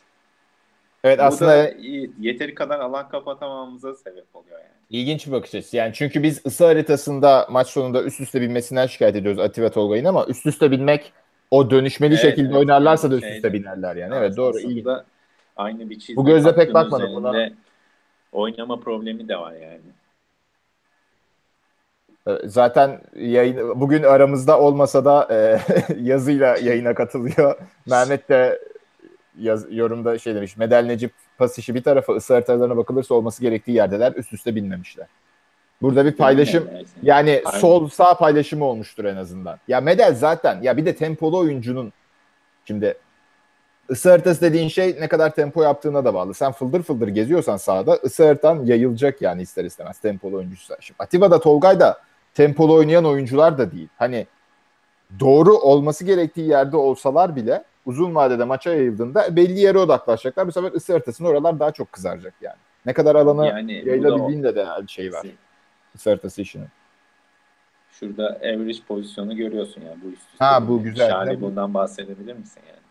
Evet 1.03 1.19
Bu 1.19 1.23
aslında 1.23 1.51
da 1.51 1.71
yeteri 2.19 2.55
kadar 2.55 2.79
alan 2.79 3.09
kapatamamamıza 3.09 3.95
sebep 3.95 4.25
oluyor 4.33 4.59
yani. 4.59 4.71
İlginç 4.89 5.27
bir 5.27 5.31
bakış 5.31 5.55
açısı. 5.55 5.77
Yani 5.77 5.93
çünkü 5.93 6.23
biz 6.23 6.45
ısı 6.45 6.65
haritasında 6.65 7.47
maç 7.51 7.67
sonunda 7.67 8.03
üst 8.03 8.21
üste 8.21 8.41
binmesinden 8.41 8.87
şikayet 8.87 9.15
ediyoruz 9.15 9.39
Atiba 9.39 9.69
Tolga'yın 9.69 10.05
ama 10.05 10.25
üst 10.25 10.45
üste 10.45 10.71
binmek 10.71 11.13
o 11.51 11.69
dönüşmeli 11.69 12.13
evet, 12.13 12.21
şekilde 12.21 12.47
evet, 12.47 12.57
oynarlarsa 12.57 13.11
da 13.11 13.15
üst 13.15 13.25
üste 13.25 13.53
binerler 13.53 13.95
yani. 13.95 14.15
Evet 14.15 14.37
doğru. 14.37 14.59
İyi. 14.59 14.85
Aynı 15.55 15.89
bir 15.89 15.99
çizgi. 15.99 16.15
Bu 16.15 16.25
gözle 16.25 16.55
pek 16.55 16.73
bakmadım 16.73 17.15
buna. 17.15 17.49
Oynama 18.35 18.79
problemi 18.79 19.27
de 19.27 19.37
var 19.37 19.53
yani. 19.53 19.81
Ee, 22.27 22.47
zaten 22.47 23.01
yayın, 23.15 23.81
bugün 23.81 24.03
aramızda 24.03 24.59
olmasa 24.59 25.05
da 25.05 25.27
e, 25.31 25.59
yazıyla 26.01 26.57
yayına 26.57 26.93
katılıyor. 26.93 27.57
Mehmet 27.85 28.29
de 28.29 28.61
yaz, 29.39 29.65
yorumda 29.75 30.19
şey 30.19 30.35
demiş. 30.35 30.57
Medel 30.57 30.85
Necip 30.85 31.11
pas 31.37 31.57
işi 31.57 31.75
bir 31.75 31.83
tarafa 31.83 32.13
ısı 32.13 32.33
haritalarına 32.33 32.77
bakılırsa 32.77 33.15
olması 33.15 33.41
gerektiği 33.41 33.71
yerdeler. 33.71 34.13
Üst 34.15 34.33
üste 34.33 34.55
binmemişler. 34.55 35.07
Burada 35.81 36.05
bir 36.05 36.11
paylaşım 36.11 36.69
yani 37.03 37.43
sol 37.53 37.89
sağ 37.89 38.17
paylaşımı 38.17 38.65
olmuştur 38.65 39.05
en 39.05 39.15
azından. 39.15 39.59
Ya 39.67 39.81
Medel 39.81 40.15
zaten 40.15 40.61
ya 40.61 40.77
bir 40.77 40.85
de 40.85 40.95
tempolu 40.95 41.37
oyuncunun 41.37 41.93
şimdi 42.65 42.97
ısı 43.91 44.09
haritası 44.09 44.41
dediğin 44.41 44.67
şey 44.67 44.97
ne 44.99 45.07
kadar 45.07 45.35
tempo 45.35 45.63
yaptığına 45.63 46.05
da 46.05 46.13
bağlı. 46.13 46.33
Sen 46.33 46.51
fıldır 46.51 46.83
fıldır 46.83 47.07
geziyorsan 47.07 47.57
sahada 47.57 47.93
ısı 47.93 48.25
haritan 48.25 48.65
yayılacak 48.65 49.21
yani 49.21 49.41
ister 49.41 49.65
istemez 49.65 49.99
tempolu 49.99 50.37
oyuncusu. 50.37 50.73
Şimdi 50.79 50.95
Atiba'da 50.99 51.39
Tolgay 51.39 51.79
da 51.79 52.01
tempolu 52.33 52.73
oynayan 52.73 53.05
oyuncular 53.05 53.57
da 53.57 53.71
değil. 53.71 53.89
Hani 53.97 54.27
doğru 55.19 55.53
olması 55.53 56.05
gerektiği 56.05 56.49
yerde 56.49 56.77
olsalar 56.77 57.35
bile 57.35 57.63
uzun 57.85 58.15
vadede 58.15 58.43
maça 58.43 58.69
yayıldığında 58.69 59.35
belli 59.35 59.59
yere 59.59 59.77
odaklaşacaklar. 59.77 60.47
Bu 60.47 60.51
sefer 60.51 60.71
ısı 60.71 60.93
haritasında 60.93 61.29
oralar 61.29 61.59
daha 61.59 61.71
çok 61.71 61.91
kızaracak 61.91 62.33
yani. 62.41 62.57
Ne 62.85 62.93
kadar 62.93 63.15
alanı 63.15 63.47
yani, 63.47 63.73
yayılabildiğinde 63.85 64.55
de 64.55 64.67
bir 64.81 64.87
şey 64.87 65.13
var. 65.13 65.27
Isı 65.95 66.09
haritası 66.09 66.41
işinin. 66.41 66.67
Şurada 67.91 68.27
average 68.27 68.77
pozisyonu 68.87 69.35
görüyorsun 69.35 69.81
yani 69.81 69.97
bu 70.03 70.07
üst 70.07 70.21
üste. 70.33 70.45
Ha 70.45 70.67
bu 70.67 70.83
güzel. 70.83 71.09
Şahane 71.09 71.41
bundan 71.41 71.73
bahsedebilir 71.73 72.33
misin 72.33 72.61
yani? 72.67 72.84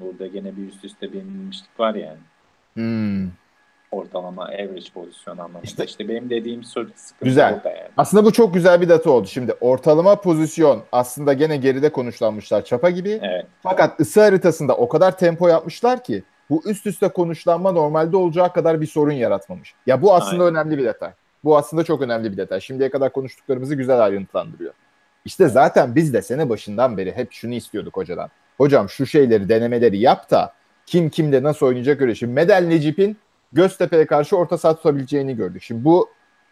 Burada 0.00 0.26
gene 0.26 0.56
bir 0.56 0.68
üst 0.68 0.84
üste 0.84 1.12
binmişlik 1.12 1.80
var 1.80 1.94
yani. 1.94 2.18
Hmm 2.74 3.30
ortalama 3.90 4.44
average 4.44 4.90
pozisyon 4.94 5.38
anlamında. 5.38 5.60
İşte, 5.62 5.84
işte 5.84 6.08
benim 6.08 6.30
dediğim 6.30 6.64
sıkıntı 6.64 6.92
güzel. 7.22 7.60
yani. 7.64 7.76
Aslında 7.96 8.24
bu 8.24 8.32
çok 8.32 8.54
güzel 8.54 8.80
bir 8.80 8.88
data 8.88 9.10
oldu. 9.10 9.26
Şimdi 9.26 9.52
ortalama 9.60 10.20
pozisyon 10.20 10.82
aslında 10.92 11.32
gene 11.32 11.56
geride 11.56 11.92
konuşlanmışlar 11.92 12.64
çapa 12.64 12.90
gibi. 12.90 13.20
Evet. 13.22 13.46
Fakat 13.62 14.00
ısı 14.00 14.20
haritasında 14.20 14.76
o 14.76 14.88
kadar 14.88 15.18
tempo 15.18 15.48
yapmışlar 15.48 16.04
ki 16.04 16.22
bu 16.50 16.62
üst 16.66 16.86
üste 16.86 17.08
konuşlanma 17.08 17.72
normalde 17.72 18.16
olacağı 18.16 18.52
kadar 18.52 18.80
bir 18.80 18.86
sorun 18.86 19.12
yaratmamış. 19.12 19.74
Ya 19.86 20.02
bu 20.02 20.14
aslında 20.14 20.44
Aynen. 20.44 20.56
önemli 20.56 20.78
bir 20.78 20.84
detay. 20.84 21.10
Bu 21.44 21.56
aslında 21.56 21.84
çok 21.84 22.02
önemli 22.02 22.32
bir 22.32 22.36
detay. 22.36 22.60
Şimdiye 22.60 22.90
kadar 22.90 23.12
konuştuklarımızı 23.12 23.74
güzel 23.74 24.00
ayrıntılandırıyor. 24.00 24.72
İşte 25.24 25.48
zaten 25.48 25.94
biz 25.94 26.14
de 26.14 26.22
sene 26.22 26.48
başından 26.48 26.96
beri 26.96 27.12
hep 27.12 27.32
şunu 27.32 27.54
istiyorduk 27.54 27.96
hocadan. 27.96 28.30
Hocam 28.56 28.88
şu 28.88 29.06
şeyleri 29.06 29.48
denemeleri 29.48 29.98
yap 29.98 30.30
da 30.30 30.52
kim 30.86 31.10
kimde 31.10 31.42
nasıl 31.42 31.66
oynayacak 31.66 32.00
öyle. 32.00 32.14
Şimdi 32.14 32.32
Medel 32.32 32.66
Necip'in 32.66 33.16
Göztepe'ye 33.52 34.06
karşı 34.06 34.36
orta 34.36 34.58
saha 34.58 34.76
tutabileceğini 34.76 35.36
gördük. 35.36 35.62
Şimdi 35.62 35.84
bu 35.84 36.08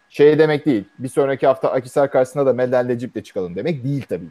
şey 0.08 0.38
demek 0.38 0.66
değil. 0.66 0.84
Bir 0.98 1.08
sonraki 1.08 1.46
hafta 1.46 1.72
Akisar 1.72 2.10
karşısında 2.10 2.46
da 2.46 2.52
Medel 2.52 2.84
Necip'le 2.84 3.24
çıkalım 3.24 3.56
demek 3.56 3.84
değil 3.84 4.06
tabii. 4.08 4.28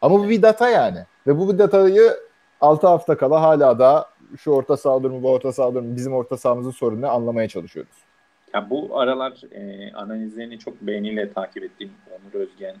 Ama 0.00 0.18
bu 0.18 0.28
bir 0.28 0.42
data 0.42 0.68
yani. 0.68 0.98
Ve 1.26 1.38
bu 1.38 1.52
bir 1.52 1.58
datayı 1.58 2.16
6 2.60 2.86
hafta 2.86 3.16
kala 3.16 3.42
hala 3.42 3.78
da 3.78 4.08
şu 4.38 4.50
orta 4.50 4.76
saha 4.76 5.02
durumu, 5.02 5.22
bu 5.22 5.30
orta 5.30 5.52
saha 5.52 5.74
durumu, 5.74 5.96
bizim 5.96 6.12
orta 6.12 6.36
sahamızın 6.36 6.70
sorununu 6.70 7.08
anlamaya 7.08 7.48
çalışıyoruz. 7.48 7.92
Ya 8.54 8.70
bu 8.70 9.00
aralar 9.00 9.32
e, 9.52 9.92
analizlerini 9.92 10.58
çok 10.58 10.80
beğeniyle 10.80 11.32
takip 11.32 11.62
ettiğim 11.62 11.92
Onur 12.10 12.40
Özgen 12.40 12.76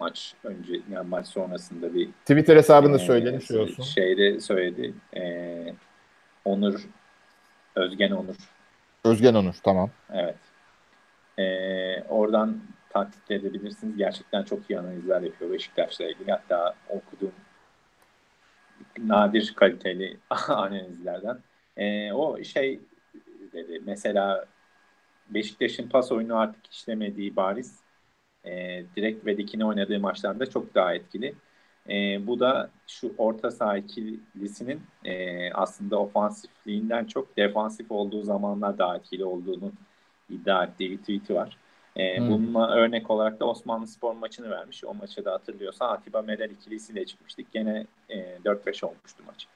maç 0.00 0.34
önce 0.44 0.80
yani 0.92 1.08
maç 1.08 1.26
sonrasında 1.26 1.94
bir 1.94 2.08
Twitter 2.10 2.56
hesabında 2.56 2.96
e, 2.96 2.98
söylemiş 2.98 3.50
olsun. 3.50 3.82
Şeyde 3.82 4.40
söyledi. 4.40 4.94
E, 5.16 5.74
Onur 6.44 6.88
Özgen 7.76 8.10
Onur 8.10 8.36
Özgen 9.04 9.34
Onur 9.34 9.54
tamam. 9.62 9.90
Evet. 10.12 10.36
Ee, 11.38 12.02
oradan 12.08 12.60
takip 12.90 13.30
edebilirsiniz. 13.30 13.96
Gerçekten 13.96 14.42
çok 14.42 14.70
iyi 14.70 14.78
analizler 14.78 15.22
yapıyor 15.22 15.52
Beşiktaş'la 15.52 16.04
ilgili. 16.04 16.30
Hatta 16.30 16.74
okuduğum 16.88 17.32
nadir 18.98 19.52
kaliteli 19.56 20.16
analizlerden. 20.48 21.38
Ee, 21.76 22.12
o 22.12 22.44
şey 22.44 22.80
dedi. 23.52 23.80
Mesela 23.86 24.44
Beşiktaş'ın 25.28 25.88
pas 25.88 26.12
oyunu 26.12 26.38
artık 26.38 26.66
işlemediği 26.66 27.36
bariz. 27.36 27.80
E, 28.44 28.84
direkt 28.96 29.26
ve 29.26 29.36
dikine 29.36 29.64
oynadığı 29.64 30.00
maçlarda 30.00 30.50
çok 30.50 30.74
daha 30.74 30.94
etkili. 30.94 31.34
E, 31.88 32.26
bu 32.26 32.40
da 32.40 32.70
şu 32.86 33.14
orta 33.18 33.50
saha 33.50 33.76
ikilisinin 33.76 34.80
e, 35.04 35.52
aslında 35.52 35.98
ofansifliğinden 35.98 37.04
çok 37.04 37.36
defansif 37.36 37.90
olduğu 37.90 38.22
zamanlar 38.22 38.78
daha 38.78 38.96
etkili 38.96 39.24
olduğunu 39.24 39.72
iddia 40.30 40.64
ettiği 40.64 40.90
bir 40.90 40.98
tweet'i 40.98 41.34
var. 41.34 41.56
E, 41.96 42.18
hmm. 42.18 42.30
Bununla 42.30 42.70
örnek 42.70 43.10
olarak 43.10 43.40
da 43.40 43.44
Osmanlı 43.44 43.86
Spor 43.86 44.14
maçını 44.14 44.50
vermiş. 44.50 44.84
O 44.84 44.94
maçı 44.94 45.24
da 45.24 45.32
hatırlıyorsa 45.32 45.88
Atiba 45.88 46.22
Medel 46.22 46.50
ikilisiyle 46.50 47.06
çıkmıştık. 47.06 47.52
Gene 47.52 47.86
e, 48.08 48.18
4-5 48.44 48.86
olmuştu 48.86 49.22
maç. 49.26 49.46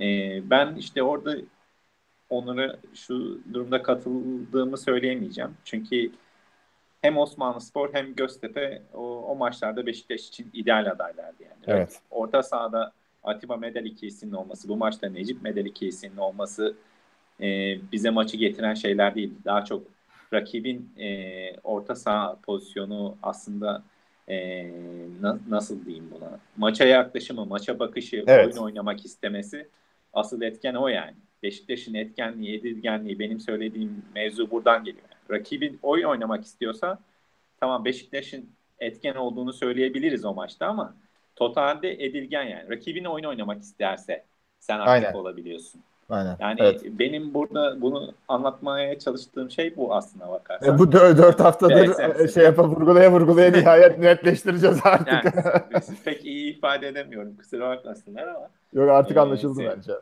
E, 0.00 0.40
ben 0.50 0.74
işte 0.74 1.02
orada 1.02 1.36
onlara 2.30 2.76
şu 2.94 3.40
durumda 3.52 3.82
katıldığımı 3.82 4.78
söyleyemeyeceğim. 4.78 5.50
Çünkü 5.64 6.10
hem 7.02 7.18
Osmanlı 7.18 7.60
Spor 7.60 7.94
hem 7.94 8.14
Göztepe 8.14 8.82
o, 8.94 9.22
o 9.22 9.36
maçlarda 9.36 9.86
Beşiktaş 9.86 10.28
için 10.28 10.50
ideal 10.52 10.86
adaylardı 10.86 11.42
yani. 11.42 11.62
Evet. 11.66 12.00
Orta 12.10 12.42
sahada 12.42 12.92
Atiba 13.22 13.56
Medel 13.56 13.84
ikilisinin 13.84 14.32
olması, 14.32 14.68
bu 14.68 14.76
maçta 14.76 15.08
Necip 15.08 15.42
Medel 15.42 15.64
ikilisinin 15.64 16.16
olması 16.16 16.76
e, 17.40 17.76
bize 17.92 18.10
maçı 18.10 18.36
getiren 18.36 18.74
şeyler 18.74 19.14
değil. 19.14 19.32
Daha 19.44 19.64
çok 19.64 19.86
rakibin 20.32 20.92
e, 20.98 21.56
orta 21.64 21.94
saha 21.94 22.36
pozisyonu 22.42 23.16
aslında 23.22 23.82
e, 24.28 24.66
na, 25.20 25.38
nasıl 25.48 25.84
diyeyim 25.84 26.10
buna? 26.10 26.38
Maça 26.56 26.84
yaklaşımı, 26.84 27.46
maça 27.46 27.78
bakışı, 27.78 28.24
evet. 28.26 28.46
oyun 28.46 28.64
oynamak 28.64 29.04
istemesi 29.04 29.68
asıl 30.12 30.42
etken 30.42 30.74
o 30.74 30.88
yani. 30.88 31.14
Beşiktaş'ın 31.42 31.94
etkenliği, 31.94 32.58
edilgenliği 32.58 33.18
benim 33.18 33.40
söylediğim 33.40 34.02
mevzu 34.14 34.50
buradan 34.50 34.84
geliyor 34.84 35.07
rakibin 35.30 35.78
oyun 35.82 36.04
oynamak 36.04 36.44
istiyorsa 36.44 36.98
tamam 37.60 37.84
Beşiktaş'ın 37.84 38.46
etken 38.78 39.14
olduğunu 39.14 39.52
söyleyebiliriz 39.52 40.24
o 40.24 40.34
maçta 40.34 40.66
ama 40.66 40.94
totalde 41.36 41.92
edilgen 41.92 42.42
yani. 42.42 42.70
Rakibin 42.70 43.04
oyun 43.04 43.24
oynamak 43.24 43.62
isterse 43.62 44.24
sen 44.60 44.78
aktif 44.78 44.88
Aynen. 44.88 45.12
olabiliyorsun. 45.12 45.80
Aynen. 46.10 46.36
Yani 46.40 46.56
evet. 46.60 46.82
benim 46.84 47.34
burada 47.34 47.80
bunu 47.80 48.12
anlatmaya 48.28 48.98
çalıştığım 48.98 49.50
şey 49.50 49.76
bu 49.76 49.94
aslında 49.94 50.28
bakarsan. 50.28 50.74
E 50.74 50.78
bu 50.78 50.92
dört, 50.92 51.18
dört 51.18 51.40
haftadır 51.40 52.28
şey 52.28 52.44
yapa 52.44 52.64
vurgulaya 52.64 53.12
vurgulaya 53.12 53.50
nihayet 53.56 53.98
netleştireceğiz 53.98 54.80
artık. 54.84 55.08
Yani, 55.24 55.82
pek 56.04 56.24
iyi 56.24 56.56
ifade 56.56 56.88
edemiyorum 56.88 57.36
kusura 57.36 57.68
bakmasınlar 57.68 58.28
ama. 58.28 58.48
Yok 58.72 58.90
artık 58.90 59.16
anlaşıldı 59.16 59.62
ee, 59.62 59.66
bence. 59.76 59.92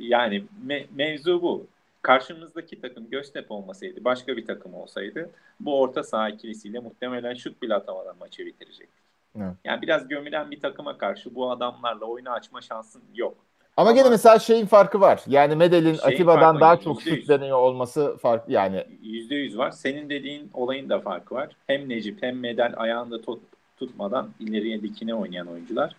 Yani 0.00 0.44
me- 0.66 0.86
mevzu 0.96 1.42
bu 1.42 1.66
karşımızdaki 2.02 2.80
takım 2.80 3.10
Göztepe 3.10 3.54
olmasaydı, 3.54 4.04
başka 4.04 4.36
bir 4.36 4.46
takım 4.46 4.74
olsaydı 4.74 5.30
bu 5.60 5.80
orta 5.80 6.02
saha 6.02 6.28
ikilisiyle 6.28 6.78
muhtemelen 6.78 7.34
şut 7.34 7.62
bile 7.62 7.74
atamadan 7.74 8.18
maçı 8.18 8.46
bitirecektik. 8.46 9.04
Evet. 9.36 9.52
Yani 9.64 9.82
biraz 9.82 10.08
gömülen 10.08 10.50
bir 10.50 10.60
takıma 10.60 10.98
karşı 10.98 11.34
bu 11.34 11.50
adamlarla 11.50 12.04
oyunu 12.04 12.30
açma 12.30 12.60
şansın 12.60 13.02
yok. 13.14 13.36
Ama, 13.76 13.90
Ama 13.90 13.96
gene 13.96 14.10
mesela 14.10 14.38
şeyin 14.38 14.66
farkı 14.66 15.00
var. 15.00 15.22
Yani 15.26 15.56
Medel'in 15.56 15.98
Atiba'dan 16.02 16.60
daha 16.60 16.80
çok 16.80 17.02
şut 17.02 17.28
deniyor 17.28 17.58
olması 17.58 18.16
fark 18.16 18.48
yani. 18.48 18.84
Yüzde 19.02 19.34
yüz 19.34 19.58
var. 19.58 19.70
Senin 19.70 20.10
dediğin 20.10 20.50
olayın 20.54 20.88
da 20.88 21.00
farkı 21.00 21.34
var. 21.34 21.48
Hem 21.66 21.88
Necip 21.88 22.22
hem 22.22 22.40
Medel 22.40 22.72
ayağında 22.76 23.20
tut, 23.20 23.42
tutmadan 23.76 24.28
ileriye 24.40 24.82
dikine 24.82 25.14
oynayan 25.14 25.46
oyuncular. 25.46 25.96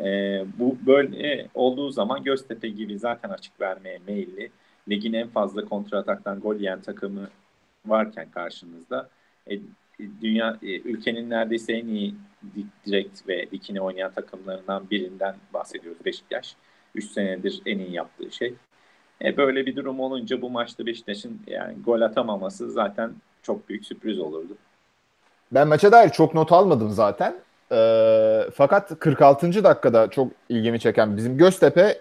Ee, 0.00 0.44
bu 0.58 0.76
böyle 0.86 1.48
olduğu 1.54 1.90
zaman 1.90 2.22
Göztepe 2.22 2.68
gibi 2.68 2.98
zaten 2.98 3.28
açık 3.28 3.60
vermeye 3.60 3.98
meyilli 4.06 4.50
ligin 4.88 5.12
en 5.12 5.28
fazla 5.28 5.64
kontra 5.64 5.98
ataktan 5.98 6.40
gol 6.40 6.56
yiyen 6.56 6.80
takımı 6.80 7.28
varken 7.86 8.30
karşınızda 8.30 9.08
e, 9.50 9.58
dünya 10.20 10.58
e, 10.62 10.80
ülkenin 10.80 11.30
neredeyse 11.30 11.72
en 11.72 11.86
iyi 11.86 12.14
direkt 12.86 13.28
ve 13.28 13.50
dikine 13.50 13.80
oynayan 13.80 14.12
takımlarından 14.12 14.90
birinden 14.90 15.34
bahsediyoruz 15.54 16.04
Beşiktaş. 16.04 16.56
3 16.94 17.10
senedir 17.10 17.62
en 17.66 17.78
iyi 17.78 17.92
yaptığı 17.92 18.30
şey. 18.30 18.54
E, 19.24 19.36
böyle 19.36 19.66
bir 19.66 19.76
durum 19.76 20.00
olunca 20.00 20.42
bu 20.42 20.50
maçta 20.50 20.86
Beşiktaş'ın 20.86 21.40
yani 21.46 21.74
gol 21.84 22.00
atamaması 22.00 22.70
zaten 22.70 23.12
çok 23.42 23.68
büyük 23.68 23.86
sürpriz 23.86 24.18
olurdu. 24.18 24.56
Ben 25.52 25.68
maça 25.68 25.92
dair 25.92 26.08
çok 26.08 26.34
not 26.34 26.52
almadım 26.52 26.90
zaten. 26.90 27.34
E, 27.72 28.50
fakat 28.54 28.98
46. 28.98 29.64
dakikada 29.64 30.10
çok 30.10 30.32
ilgimi 30.48 30.80
çeken 30.80 31.16
bizim 31.16 31.38
Göztepe 31.38 32.00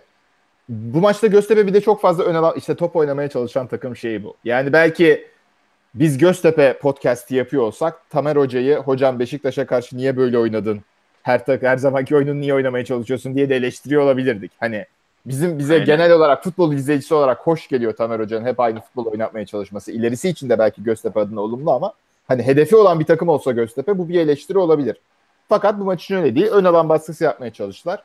bu 0.71 1.01
maçta 1.01 1.27
Göztepe 1.27 1.67
bir 1.67 1.73
de 1.73 1.81
çok 1.81 2.01
fazla 2.01 2.23
ön 2.23 2.35
alan 2.35 2.53
işte 2.57 2.75
top 2.75 2.95
oynamaya 2.95 3.29
çalışan 3.29 3.67
takım 3.67 3.95
şeyi 3.95 4.23
bu. 4.23 4.35
Yani 4.43 4.73
belki 4.73 5.27
biz 5.93 6.17
Göztepe 6.17 6.77
podcast'i 6.81 7.35
yapıyor 7.35 7.63
olsak 7.63 8.09
Tamer 8.09 8.35
Hoca'yı 8.35 8.77
hocam 8.77 9.19
Beşiktaş'a 9.19 9.65
karşı 9.65 9.97
niye 9.97 10.17
böyle 10.17 10.37
oynadın? 10.37 10.81
Her 11.23 11.45
tak 11.45 11.63
her 11.63 11.77
zamanki 11.77 12.15
oyunun 12.15 12.41
niye 12.41 12.53
oynamaya 12.53 12.85
çalışıyorsun 12.85 13.35
diye 13.35 13.49
de 13.49 13.55
eleştiriyor 13.55 14.01
olabilirdik. 14.01 14.51
Hani 14.59 14.85
bizim 15.25 15.59
bize 15.59 15.73
Aynen. 15.73 15.85
genel 15.85 16.11
olarak 16.11 16.43
futbol 16.43 16.73
izleyicisi 16.73 17.13
olarak 17.13 17.39
hoş 17.39 17.67
geliyor 17.67 17.93
Tamer 17.93 18.19
Hoca'nın 18.19 18.45
hep 18.45 18.59
aynı 18.59 18.81
futbol 18.81 19.05
oynatmaya 19.05 19.45
çalışması. 19.45 19.91
İlerisi 19.91 20.29
için 20.29 20.49
de 20.49 20.59
belki 20.59 20.83
Göztepe 20.83 21.19
adına 21.19 21.41
olumlu 21.41 21.71
ama 21.71 21.93
hani 22.27 22.43
hedefi 22.43 22.75
olan 22.75 22.99
bir 22.99 23.05
takım 23.05 23.29
olsa 23.29 23.51
Göztepe 23.51 23.97
bu 23.97 24.09
bir 24.09 24.19
eleştiri 24.19 24.57
olabilir. 24.57 24.97
Fakat 25.49 25.79
bu 25.79 25.83
maç 25.83 26.03
için 26.03 26.15
öyle 26.15 26.35
değil. 26.35 26.47
Ön 26.47 26.63
alan 26.63 26.89
baskısı 26.89 27.23
yapmaya 27.23 27.53
çalıştılar. 27.53 28.03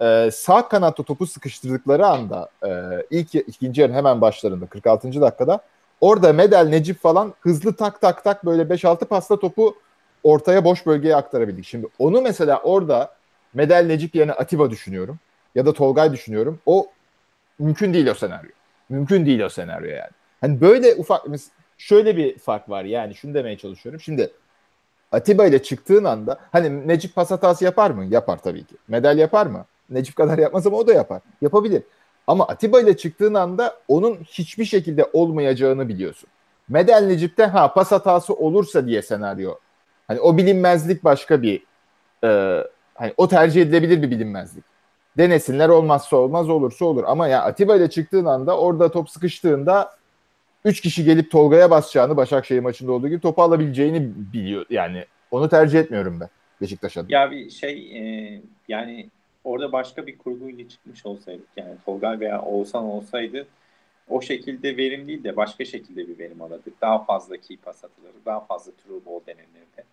Ee, 0.00 0.30
sağ 0.32 0.68
kanatta 0.68 1.02
topu 1.02 1.26
sıkıştırdıkları 1.26 2.06
anda 2.06 2.48
e, 2.66 2.70
ilk 3.10 3.34
ikinci 3.34 3.80
yarın 3.80 3.94
hemen 3.94 4.20
başlarında 4.20 4.66
46. 4.66 5.20
dakikada 5.20 5.60
orada 6.00 6.32
Medel, 6.32 6.68
Necip 6.68 7.00
falan 7.00 7.34
hızlı 7.40 7.76
tak 7.76 8.00
tak 8.00 8.24
tak 8.24 8.46
böyle 8.46 8.62
5-6 8.62 9.04
pasta 9.04 9.38
topu 9.38 9.76
ortaya 10.22 10.64
boş 10.64 10.86
bölgeye 10.86 11.16
aktarabildik. 11.16 11.64
Şimdi 11.64 11.88
onu 11.98 12.22
mesela 12.22 12.60
orada 12.62 13.14
Medel, 13.54 13.86
Necip 13.86 14.14
yerine 14.14 14.32
Atiba 14.32 14.70
düşünüyorum 14.70 15.18
ya 15.54 15.66
da 15.66 15.72
Tolgay 15.72 16.12
düşünüyorum. 16.12 16.60
O 16.66 16.86
mümkün 17.58 17.94
değil 17.94 18.06
o 18.06 18.14
senaryo. 18.14 18.50
Mümkün 18.88 19.26
değil 19.26 19.40
o 19.40 19.48
senaryo 19.48 19.90
yani. 19.90 20.10
Hani 20.40 20.60
böyle 20.60 20.94
ufak 20.94 21.26
şöyle 21.78 22.16
bir 22.16 22.38
fark 22.38 22.68
var 22.68 22.84
yani 22.84 23.14
şunu 23.14 23.34
demeye 23.34 23.58
çalışıyorum. 23.58 24.00
Şimdi 24.00 24.30
Atiba 25.12 25.46
ile 25.46 25.62
çıktığın 25.62 26.04
anda 26.04 26.38
hani 26.52 26.88
Necip 26.88 27.14
pas 27.14 27.30
hatası 27.30 27.64
yapar 27.64 27.90
mı? 27.90 28.04
Yapar 28.04 28.38
tabii 28.38 28.64
ki. 28.64 28.74
Medal 28.88 29.18
yapar 29.18 29.46
mı? 29.46 29.64
Necip 29.90 30.16
kadar 30.16 30.38
yapmaz 30.38 30.66
ama 30.66 30.76
o 30.76 30.86
da 30.86 30.92
yapar. 30.92 31.22
Yapabilir. 31.40 31.82
Ama 32.26 32.48
Atiba 32.48 32.80
ile 32.80 32.96
çıktığın 32.96 33.34
anda 33.34 33.76
onun 33.88 34.16
hiçbir 34.16 34.64
şekilde 34.64 35.10
olmayacağını 35.12 35.88
biliyorsun. 35.88 36.28
Medel 36.68 37.06
Necip'te 37.06 37.44
ha 37.44 37.74
pas 37.74 37.92
hatası 37.92 38.34
olursa 38.34 38.86
diye 38.86 39.02
senaryo. 39.02 39.54
Hani 40.08 40.20
o 40.20 40.36
bilinmezlik 40.36 41.04
başka 41.04 41.42
bir 41.42 41.62
e, 42.24 42.62
hani 42.94 43.14
o 43.16 43.28
tercih 43.28 43.62
edilebilir 43.62 44.02
bir 44.02 44.10
bilinmezlik. 44.10 44.64
Denesinler 45.18 45.68
olmazsa 45.68 46.16
olmaz 46.16 46.48
olursa 46.48 46.84
olur. 46.84 47.04
Ama 47.06 47.28
ya 47.28 47.42
Atiba 47.42 47.76
ile 47.76 47.90
çıktığın 47.90 48.24
anda 48.24 48.58
orada 48.58 48.90
top 48.90 49.10
sıkıştığında 49.10 49.96
3 50.64 50.80
kişi 50.80 51.04
gelip 51.04 51.30
Tolga'ya 51.30 51.70
basacağını 51.70 52.16
Başakşehir 52.16 52.60
maçında 52.60 52.92
olduğu 52.92 53.08
gibi 53.08 53.20
topu 53.20 53.42
alabileceğini 53.42 54.12
biliyor. 54.32 54.66
Yani 54.70 55.04
onu 55.30 55.48
tercih 55.48 55.80
etmiyorum 55.80 56.20
ben 56.20 56.28
Beşiktaş 56.60 56.96
adına. 56.96 57.18
Ya 57.18 57.30
bir 57.30 57.50
şey 57.50 57.98
e, 57.98 58.42
yani 58.68 59.10
orada 59.46 59.72
başka 59.72 60.06
bir 60.06 60.18
kurguyla 60.18 60.68
çıkmış 60.68 61.06
olsaydık 61.06 61.48
yani 61.56 61.74
Tolga 61.84 62.20
veya 62.20 62.42
Oğuzhan 62.42 62.84
olsaydı 62.84 63.46
o 64.08 64.22
şekilde 64.22 64.76
verim 64.76 65.08
değil 65.08 65.24
de 65.24 65.36
başka 65.36 65.64
şekilde 65.64 66.08
bir 66.08 66.18
verim 66.18 66.42
alırdık. 66.42 66.80
Daha 66.80 67.04
fazla 67.04 67.36
key 67.36 67.56
pas 67.56 67.84
atılır, 67.84 68.12
daha 68.26 68.40
fazla 68.40 68.72
true 68.72 69.00
ball 69.06 69.20
denenirdi. 69.26 69.84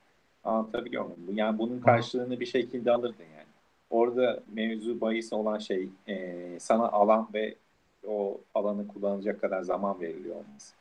Anlatabiliyor 0.44 1.04
muyum? 1.04 1.38
Yani 1.38 1.58
bunun 1.58 1.80
karşılığını 1.80 2.40
bir 2.40 2.46
şekilde 2.46 2.92
alırdın 2.92 3.26
yani. 3.38 3.48
Orada 3.90 4.40
mevzu 4.54 5.02
bahis 5.02 5.34
olan 5.34 5.58
şey 5.58 5.90
e, 6.08 6.40
sana 6.60 6.90
alan 6.90 7.28
ve 7.34 7.56
o 8.08 8.42
alanı 8.56 8.88
kullanacak 8.88 9.42
kadar 9.42 9.62
zaman 9.62 10.02
veriliyor 10.02 10.36
olması. 10.36 10.74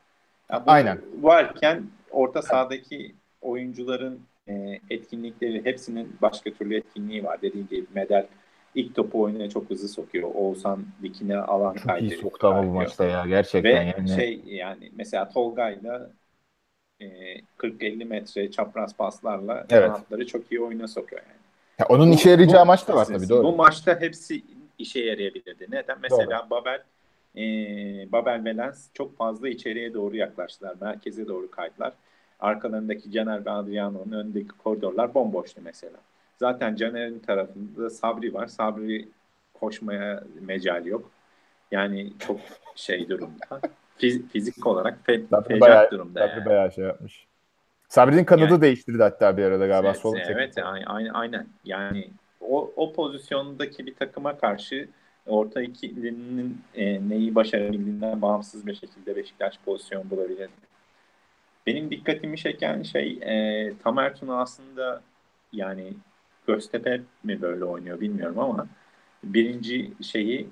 Yani 0.50 0.62
Aynen. 0.66 1.00
Varken 1.20 1.84
orta 2.10 2.42
sahadaki 2.42 3.14
oyuncuların 3.42 4.20
e, 4.48 4.80
etkinlikleri 4.90 5.64
hepsinin 5.64 6.16
başka 6.22 6.50
türlü 6.50 6.76
etkinliği 6.76 7.24
var. 7.24 7.42
Dediğim 7.42 7.66
gibi 7.66 7.86
medal 7.94 8.26
ilk 8.74 8.94
topu 8.94 9.22
oyuna 9.22 9.48
çok 9.48 9.70
hızlı 9.70 9.88
sokuyor. 9.88 10.30
Oğuzhan 10.34 10.84
dikine 11.02 11.36
alan 11.36 11.74
çok 11.74 11.84
kaydırıyor. 11.84 12.10
Çok 12.10 12.20
iyi 12.20 12.30
soktu 12.30 12.46
ama 12.46 12.66
bu 12.66 12.70
maçta 12.70 13.04
ya 13.04 13.24
gerçekten. 13.26 13.86
Ve 13.86 13.94
yani. 13.98 14.08
şey 14.08 14.40
yani 14.46 14.90
mesela 14.96 15.28
Tolga'yla 15.28 16.10
e, 17.00 17.06
40-50 17.58 18.04
metre 18.04 18.50
çapraz 18.50 18.96
paslarla 18.96 19.66
evet. 19.70 19.86
kanatları 19.86 20.26
çok 20.26 20.52
iyi 20.52 20.60
oyuna 20.60 20.88
sokuyor 20.88 21.22
yani. 21.22 21.42
Ya 21.78 21.86
onun 21.88 22.10
bu, 22.10 22.14
işe 22.14 22.30
yarayacağı 22.30 22.66
maç 22.66 22.88
da 22.88 22.94
var 22.94 23.04
tabii 23.04 23.28
doğru. 23.28 23.44
Bu 23.44 23.56
maçta 23.56 24.00
hepsi 24.00 24.42
işe 24.78 25.00
yarayabilirdi. 25.00 25.66
Neden? 25.70 25.98
Mesela 26.02 26.40
doğru. 26.40 26.50
Babel 26.50 26.82
e, 27.36 27.42
Babel 28.12 28.44
ve 28.44 28.56
Lens 28.56 28.88
çok 28.94 29.16
fazla 29.16 29.48
içeriye 29.48 29.94
doğru 29.94 30.16
yaklaştılar. 30.16 30.74
Merkeze 30.80 31.28
doğru 31.28 31.50
kaydılar. 31.50 31.92
Arkalarındaki 32.40 33.12
Caner 33.12 33.46
ve 33.46 33.50
Adriano'nun 33.50 34.12
önündeki 34.12 34.48
koridorlar 34.48 35.14
bomboştu 35.14 35.60
mesela. 35.64 35.96
Zaten 36.38 36.76
Caner'in 36.76 37.18
tarafında 37.18 37.90
Sabri 37.90 38.34
var. 38.34 38.46
Sabri 38.46 39.08
koşmaya 39.54 40.24
mecal 40.40 40.86
yok. 40.86 41.10
Yani 41.70 42.12
çok 42.18 42.40
şey 42.74 43.08
durumda. 43.08 43.60
Fiz, 43.98 44.28
fizik 44.28 44.66
olarak 44.66 44.98
fe, 45.04 45.20
fecat 45.48 45.60
bayağı, 45.60 45.90
durumda. 45.90 46.20
Sabri 46.20 46.38
yani. 46.38 46.46
bayağı 46.46 46.72
şey 46.72 46.84
yapmış. 46.84 47.26
Sabri'nin 47.88 48.24
kanadı 48.24 48.52
yani, 48.52 48.62
değiştirdi 48.62 49.02
hatta 49.02 49.36
bir 49.36 49.44
arada 49.44 49.66
galiba. 49.66 49.88
Evet, 49.88 49.98
sol 50.00 50.16
evet 50.28 50.54
aynen, 50.64 51.10
aynen. 51.14 51.46
Yani 51.64 52.10
o, 52.40 52.72
o 52.76 52.92
pozisyondaki 52.92 53.86
bir 53.86 53.94
takıma 53.94 54.38
karşı 54.38 54.88
orta 55.26 55.62
ikilinin 55.62 56.60
e, 56.74 57.08
neyi 57.08 57.34
başarabildiğinden 57.34 58.22
bağımsız 58.22 58.66
bir 58.66 58.74
şekilde 58.74 59.16
Beşiktaş 59.16 59.58
pozisyon 59.64 60.10
bulabilir. 60.10 60.50
Benim 61.66 61.90
dikkatimi 61.90 62.38
çeken 62.38 62.82
şey 62.82 63.18
e, 63.22 63.72
Tamer 63.84 64.16
Tuna 64.16 64.40
aslında 64.40 65.02
yani 65.52 65.92
Göztepe 66.46 67.00
mi 67.24 67.42
böyle 67.42 67.64
oynuyor 67.64 68.00
bilmiyorum 68.00 68.38
ama 68.38 68.66
birinci 69.24 69.92
şeyi 70.02 70.48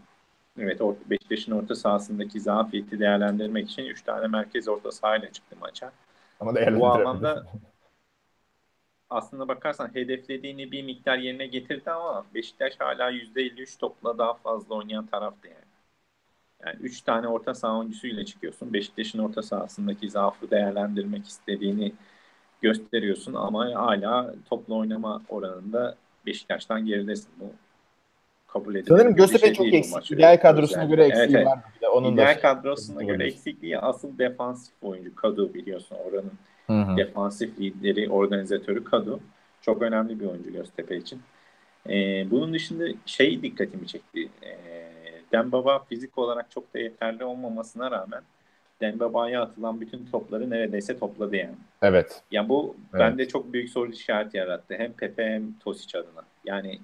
evet 0.59 0.81
Beşiktaş'ın 1.11 1.53
orta 1.53 1.75
sahasındaki 1.75 2.41
zafiyeti 2.41 3.01
değerlendirmek 3.01 3.71
için 3.71 3.85
3 3.85 4.03
tane 4.03 4.27
merkez 4.27 4.69
orta 4.69 4.91
sahayla 4.91 5.33
çıktı 5.33 5.57
maça. 5.61 5.93
Ama 6.41 6.55
Bu 6.55 6.87
anlamda 6.87 7.47
aslında 9.11 9.49
bakarsan 9.49 9.95
hedeflediğini 9.95 10.73
bir 10.73 10.83
miktar 10.83 11.19
yerine 11.19 11.47
getirdi 11.47 11.91
ama 11.91 12.27
Beşiktaş 12.35 12.81
hala 12.81 13.11
%53 13.11 13.79
topla 13.79 14.19
daha 14.19 14.35
fazla 14.35 14.75
oynayan 14.75 15.07
taraftı 15.07 15.49
yani. 15.49 15.71
Yani 16.67 16.77
3 16.81 17.03
tane 17.03 17.29
orta 17.29 17.55
saha 17.55 17.79
oyuncusuyla 17.79 18.25
çıkıyorsun. 18.25 18.73
Beşiktaş'ın 18.73 19.19
orta 19.19 19.43
sahasındaki 19.43 20.11
zaafı 20.11 20.51
değerlendirmek 20.51 21.27
istediğini 21.27 21.93
gösteriyorsun 22.63 23.35
ama 23.35 23.75
hala 23.75 24.35
toplu 24.51 24.79
oynama 24.79 25.23
oranında 25.29 25.97
Beşiktaş'tan 26.27 26.87
geridesin. 26.87 27.29
Bu 27.41 27.53
kabul 28.53 28.75
edilir. 28.75 28.89
Sanırım 28.89 29.15
Göztepe 29.15 29.47
şey 29.47 29.55
çok 29.55 29.75
eksik. 29.75 30.11
İdeal 30.11 30.41
kadrosuna 30.41 30.85
göre 30.85 31.05
eksikliği 31.05 31.37
evet, 31.37 31.47
var. 31.47 31.59
Onun 31.93 32.15
İdeal 32.15 32.37
da 32.37 32.41
kadrosuna 32.41 33.03
göre 33.03 33.27
eksikliği 33.27 33.79
asıl 33.79 34.19
defansif 34.19 34.75
oyuncu 34.83 35.15
Kadu 35.15 35.55
biliyorsun 35.55 35.97
oranın 36.09 36.33
Hı-hı. 36.67 36.97
defansif 36.97 37.61
lideri, 37.61 38.11
organizatörü 38.11 38.85
Kadu. 38.85 39.21
Çok 39.63 39.83
önemli 39.83 40.21
bir 40.21 40.27
oyuncu 40.27 40.53
Göztepe 40.53 40.97
için. 40.97 41.21
Ee, 41.89 42.27
bunun 42.31 42.55
dışında 42.55 42.85
şey 43.07 43.43
dikkatimi 43.43 43.87
çekti. 43.87 44.29
Ee, 44.43 44.91
Dembaba 45.33 45.85
fizik 45.85 46.19
olarak 46.19 46.51
çok 46.51 46.75
da 46.75 46.79
yeterli 46.79 47.25
olmamasına 47.25 47.91
rağmen 47.91 48.23
Dembaba'ya 48.81 49.43
atılan 49.43 49.81
bütün 49.81 50.07
topları 50.07 50.51
neredeyse 50.51 50.99
topladı 50.99 51.37
yani. 51.37 51.55
Evet. 51.83 52.23
Ya 52.31 52.49
bu 52.49 52.77
evet. 52.91 53.01
bende 53.01 53.29
çok 53.29 53.53
büyük 53.53 53.71
soru 53.71 53.91
işareti 53.91 54.37
yarattı. 54.37 54.75
Hem 54.79 54.93
Pepe 54.93 55.25
hem 55.25 55.59
Tosic 55.59 55.99
adına. 55.99 56.25
Yani 56.45 56.81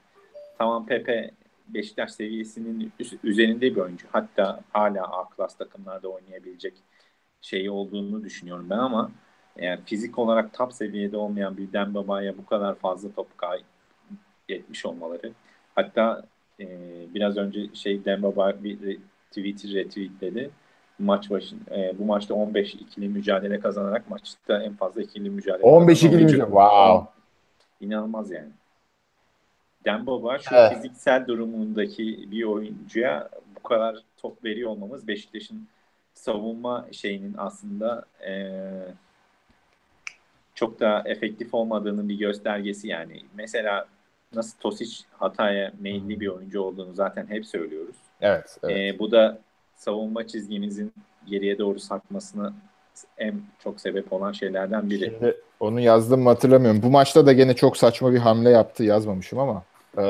tamam 0.59 0.87
Pepe 0.87 1.31
Beşiktaş 1.69 2.13
seviyesinin 2.13 2.93
üzerinde 3.25 3.61
bir 3.61 3.81
oyuncu. 3.81 4.07
Hatta 4.13 4.61
hala 4.73 5.03
A 5.03 5.29
klas 5.29 5.57
takımlarda 5.57 6.09
oynayabilecek 6.09 6.75
şeyi 7.41 7.71
olduğunu 7.71 8.25
düşünüyorum 8.25 8.67
ben 8.71 8.79
ama 8.79 9.11
eğer 9.57 9.79
fizik 9.85 10.19
olarak 10.19 10.55
top 10.55 10.73
seviyede 10.73 11.17
olmayan 11.17 11.57
bir 11.57 11.73
Dembaba'ya 11.73 12.39
bu 12.39 12.47
kadar 12.47 12.75
fazla 12.75 13.13
top 13.13 13.29
kaybetmiş 13.39 14.87
olmaları 14.87 15.33
hatta 15.75 16.25
e, 16.61 16.67
biraz 17.15 17.37
önce 17.37 17.75
şey 17.75 18.05
Dembaba 18.05 18.53
bir 18.65 18.99
tweet'i 19.31 19.75
retweetledi 19.75 20.51
maç 20.99 21.31
başın 21.31 21.61
e, 21.71 21.99
bu 21.99 22.05
maçta 22.05 22.35
15 22.35 22.75
ikili 22.75 23.09
mücadele 23.09 23.61
kazanarak 23.61 24.11
maçta 24.11 24.63
en 24.63 24.75
fazla 24.75 25.03
ikili 25.03 25.31
mücadele 25.31 25.63
15 25.63 26.03
ikili 26.03 26.25
mücadele. 26.25 26.45
Wow. 26.45 27.13
İnanılmaz 27.81 28.31
yani. 28.31 28.51
Dembaba 29.85 30.39
şu 30.39 30.55
evet. 30.55 30.75
fiziksel 30.75 31.27
durumundaki 31.27 32.31
bir 32.31 32.45
oyuncuya 32.45 33.29
bu 33.57 33.69
kadar 33.69 33.97
top 34.17 34.45
veriyor 34.45 34.71
olmamız 34.71 35.09
Beşiktaş'ın 35.09 35.69
savunma 36.15 36.87
şeyinin 36.93 37.35
aslında 37.39 38.05
e, 38.27 38.51
çok 40.55 40.81
da 40.81 41.03
efektif 41.07 41.55
olmadığının 41.55 42.09
bir 42.09 42.19
göstergesi 42.19 42.89
yani. 42.89 43.23
Mesela 43.35 43.87
nasıl 44.35 44.59
Tosic 44.59 45.05
hataya 45.13 45.73
meyilli 45.81 46.21
bir 46.21 46.29
oyuncu 46.29 46.63
olduğunu 46.63 46.95
zaten 46.95 47.27
hep 47.27 47.47
söylüyoruz. 47.47 47.97
Evet. 48.21 48.59
evet. 48.63 48.95
E, 48.95 48.99
bu 48.99 49.11
da 49.11 49.39
savunma 49.77 50.27
çizgimizin 50.27 50.93
geriye 51.27 51.59
doğru 51.59 51.81
sarkmasını 51.81 52.53
en 53.19 53.41
çok 53.65 53.81
sebep 53.81 54.13
olan 54.13 54.33
şeylerden 54.33 54.91
biri. 54.91 55.05
Şimdi 55.05 55.37
onu 55.61 55.81
yazdım 55.81 56.23
mı 56.23 56.29
hatırlamıyorum. 56.29 56.83
Bu 56.83 56.91
maçta 56.91 57.27
da 57.27 57.33
gene 57.33 57.57
çok 57.57 57.77
saçma 57.77 58.13
bir 58.13 58.19
hamle 58.19 58.51
yaptı 58.51 58.85
yazmamışım 58.85 59.39
ama 59.39 59.63
ee, 59.99 60.03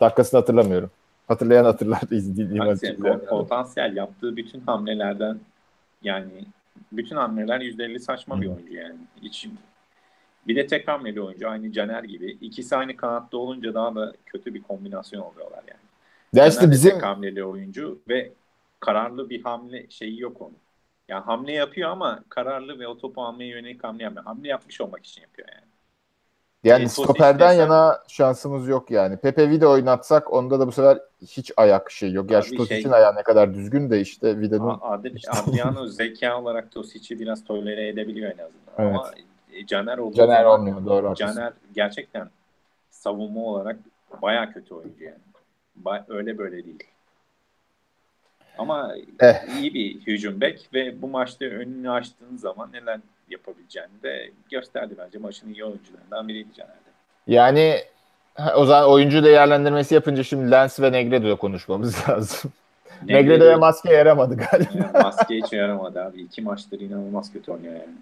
dakikasını 0.00 0.40
hatırlamıyorum. 0.40 0.90
Hatırlayan 1.28 1.64
hatırlar 1.64 2.00
izlediğim 2.10 2.60
açıkçası. 2.60 3.26
Potansiyel 3.26 3.96
yaptığı 3.96 4.36
bütün 4.36 4.60
hamlelerden 4.60 5.38
yani 6.02 6.30
bütün 6.92 7.16
hamleler 7.16 7.60
%50 7.60 7.98
saçma 7.98 8.36
Hı. 8.36 8.40
bir 8.40 8.46
oyuncu 8.46 8.74
yani. 8.74 8.96
Hiç, 9.22 9.48
bir 10.46 10.56
de 10.56 10.66
tek 10.66 10.88
hamleli 10.88 11.22
oyuncu 11.22 11.48
aynı 11.48 11.72
Caner 11.72 12.04
gibi. 12.04 12.38
İkisi 12.40 12.76
aynı 12.76 12.96
kanatta 12.96 13.36
olunca 13.36 13.74
daha 13.74 13.94
da 13.94 14.12
kötü 14.26 14.54
bir 14.54 14.62
kombinasyon 14.62 15.20
oluyorlar 15.20 15.62
yani. 15.68 15.80
Ya 16.32 16.46
işte 16.46 16.70
bizim 16.70 16.90
tek 16.90 17.02
hamleli 17.02 17.44
oyuncu 17.44 17.98
ve 18.08 18.32
kararlı 18.80 19.30
bir 19.30 19.42
hamle 19.42 19.90
şeyi 19.90 20.20
yok 20.20 20.40
onun. 20.40 20.58
Yani 21.08 21.24
hamle 21.24 21.52
yapıyor 21.52 21.90
ama 21.90 22.20
kararlı 22.28 22.78
ve 22.78 22.88
o 22.88 22.98
topu 22.98 23.22
almaya 23.22 23.48
yönelik 23.48 23.84
hamle 23.84 24.02
yapmıyor. 24.02 24.24
Hamle 24.24 24.48
yapmış 24.48 24.80
olmak 24.80 25.06
için 25.06 25.22
yapıyor 25.22 25.48
yani. 25.52 25.70
Yani 26.64 26.84
e, 26.84 26.88
stoperden 26.88 27.52
yana 27.52 28.02
şansımız 28.08 28.68
yok 28.68 28.90
yani. 28.90 29.16
Pepe 29.16 29.50
Vida 29.50 29.68
oynatsak 29.68 30.32
onda 30.32 30.60
da 30.60 30.66
bu 30.66 30.72
sefer 30.72 30.98
hiç 31.22 31.52
ayak 31.56 31.90
şey 31.90 32.12
yok. 32.12 32.30
Ya 32.30 32.42
şu 32.42 32.56
Tosic'in 32.56 32.82
şey, 32.82 32.94
ayağı 32.94 33.16
ne 33.16 33.22
kadar 33.22 33.54
düzgün 33.54 33.90
de 33.90 34.00
işte 34.00 34.40
Vida'nın... 34.40 34.78
Adriano 35.28 35.86
zeka 35.86 36.40
olarak 36.40 36.72
Tosic'i 36.72 37.20
biraz 37.20 37.44
tolere 37.44 37.88
edebiliyor 37.88 38.32
en 38.32 38.44
azından. 38.44 38.74
Evet. 38.78 38.96
Ama 38.96 39.10
e, 39.52 39.66
Caner 39.66 39.98
olduğu 39.98 40.16
Caner 40.16 40.42
zaman, 40.42 40.60
olmuyor 40.60 40.86
doğru. 40.86 41.14
Caner 41.14 41.52
gerçekten 41.74 42.30
savunma 42.90 43.40
olarak 43.40 43.76
baya 44.22 44.52
kötü 44.52 44.74
oyuncu 44.74 45.04
yani. 45.04 45.18
Ba- 45.84 46.04
öyle 46.08 46.38
böyle 46.38 46.64
değil. 46.64 46.84
Ama 48.58 48.94
eh. 49.20 49.60
iyi 49.60 49.74
bir 49.74 50.00
hücum 50.00 50.40
bek 50.40 50.68
ve 50.74 51.02
bu 51.02 51.08
maçta 51.08 51.44
önünü 51.44 51.90
açtığın 51.90 52.36
zaman 52.36 52.72
neler 52.72 53.00
yapabileceğini 53.28 54.02
de 54.02 54.30
gösterdi 54.50 54.94
bence. 54.98 55.18
Maçın 55.18 55.54
iyi 55.54 55.64
oyuncularından 55.64 56.28
biriydi 56.28 56.48
Caner'de. 56.54 56.90
Yani 57.26 57.76
o 58.56 58.64
zaman 58.64 58.90
oyuncu 58.90 59.24
değerlendirmesi 59.24 59.94
yapınca 59.94 60.22
şimdi 60.22 60.50
Lens 60.50 60.80
ve 60.80 60.92
Negredo'ya 60.92 61.36
konuşmamız 61.36 62.08
lazım. 62.08 62.52
Negredo, 63.02 63.22
Negredo'ya 63.22 63.58
maske 63.58 63.92
yaramadı 63.92 64.36
galiba. 64.36 64.70
Yani 64.74 64.92
maske 65.02 65.34
hiç 65.34 65.52
yaramadı 65.52 66.02
abi. 66.02 66.22
İki 66.22 66.42
maçtır 66.42 66.80
inanılmaz 66.80 67.32
kötü 67.32 67.52
oynuyor 67.52 67.74
yani. 67.74 67.94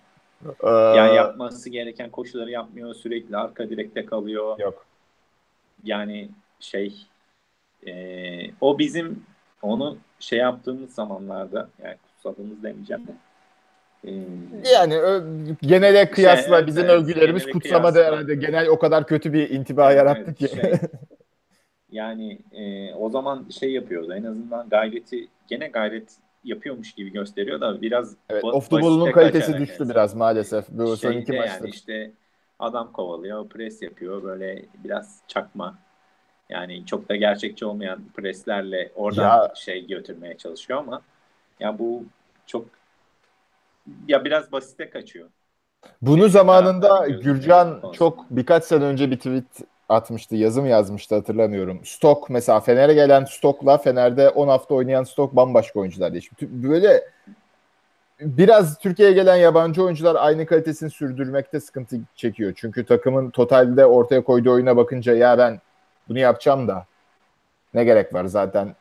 Ee, 0.63 0.69
yani 0.99 1.17
yapması 1.17 1.71
gereken 1.71 2.11
koşuları 2.11 2.51
yapmıyor. 2.51 2.95
Sürekli 2.95 3.37
arka 3.37 3.71
direkte 3.71 4.07
kalıyor. 4.07 4.59
Yok. 4.59 4.87
Yani 5.85 6.29
şey 6.61 7.07
e, 7.87 7.93
o 8.61 8.79
bizim 8.79 9.23
onu 9.63 9.97
şey 10.21 10.39
yaptığımız 10.39 10.95
zamanlarda 10.95 11.69
yani 11.85 11.97
kutsadığımız 12.03 12.63
demeyeceğim 12.63 13.07
de 13.07 13.13
ee, 14.05 14.11
yani 14.75 14.97
ö, 14.97 15.23
genele 15.63 16.11
kıyasla 16.11 16.59
şey, 16.59 16.67
bizim 16.67 16.85
evet, 16.85 16.95
övgülerimiz 16.95 17.47
kutsamadı 17.47 18.05
herhalde. 18.05 18.35
Genel 18.35 18.69
o 18.69 18.79
kadar 18.79 19.07
kötü 19.07 19.33
bir 19.33 19.51
intiba 19.51 19.93
evet, 19.93 19.99
yarattı 19.99 20.35
ki. 20.35 20.49
Şey, 20.49 20.73
yani 21.91 22.39
e, 22.53 22.95
o 22.95 23.11
zaman 23.11 23.47
şey 23.61 23.73
yapıyordu 23.73 24.15
en 24.15 24.25
azından 24.25 24.69
gayreti 24.69 25.29
gene 25.49 25.69
gayret 25.69 26.17
yapıyormuş 26.45 26.93
gibi 26.93 27.13
gösteriyor 27.13 27.61
da 27.61 27.83
biraz 27.83 28.17
evet, 28.31 28.45
off 28.45 28.71
the 28.71 28.77
ball'un 28.77 29.13
kalitesi 29.13 29.59
düştü 29.59 29.77
yani. 29.81 29.91
biraz 29.91 30.15
maalesef. 30.15 30.69
Bu 30.69 30.97
son 30.97 31.13
iki 31.13 31.33
maçta. 31.33 31.55
Yani 31.55 31.71
işte 31.71 32.13
adam 32.59 32.93
kovalıyor, 32.93 33.49
pres 33.49 33.83
yapıyor 33.83 34.23
böyle 34.23 34.65
biraz 34.85 35.21
çakma. 35.29 35.79
Yani 36.51 36.87
çok 36.87 37.09
da 37.09 37.17
gerçekçi 37.17 37.67
olmayan 37.67 38.01
preslerle 38.17 38.93
oradan 38.95 39.23
ya, 39.23 39.53
şey 39.55 39.87
götürmeye 39.87 40.37
çalışıyor 40.37 40.79
ama 40.79 41.03
ya 41.61 41.79
bu 41.79 42.05
çok 42.47 42.67
ya 44.09 44.25
biraz 44.25 44.53
basite 44.53 44.91
kaçıyor. 44.91 45.29
Bunu 46.03 46.19
Benim 46.19 46.29
zamanında 46.29 47.09
Gürcan 47.09 47.83
çok 47.93 48.31
birkaç 48.31 48.65
sene 48.65 48.85
önce 48.85 49.11
bir 49.11 49.17
tweet 49.17 49.69
atmıştı, 49.89 50.37
yazım 50.37 50.67
yazmıştı 50.67 51.15
hatırlamıyorum. 51.15 51.81
Stok 51.85 52.31
mesela 52.31 52.61
Fener'e 52.61 52.95
gelen 52.95 53.25
Stok'la 53.25 53.79
Fener'de 53.79 54.29
10 54.29 54.49
hafta 54.49 54.75
oynayan 54.75 55.05
Stok 55.05 55.37
bambaşka 55.37 55.81
oyuncular 55.81 56.13
değişmiş. 56.13 56.43
Böyle 56.43 57.05
biraz 58.21 58.79
Türkiye'ye 58.79 59.15
gelen 59.15 59.37
yabancı 59.37 59.85
oyuncular 59.85 60.17
aynı 60.19 60.47
kalitesini 60.47 60.91
sürdürmekte 60.91 61.61
sıkıntı 61.61 61.97
çekiyor. 62.15 62.53
Çünkü 62.57 62.85
takımın 62.85 63.31
totalde 63.31 63.87
ortaya 63.87 64.25
koyduğu 64.25 64.53
oyuna 64.53 64.77
bakınca 64.77 65.15
ya 65.15 65.39
ben 65.39 65.61
bunu 66.09 66.18
yapacağım 66.18 66.68
da 66.68 66.87
ne 67.75 67.85
gerek 67.85 68.14
var 68.14 68.25
zaten 68.25 68.75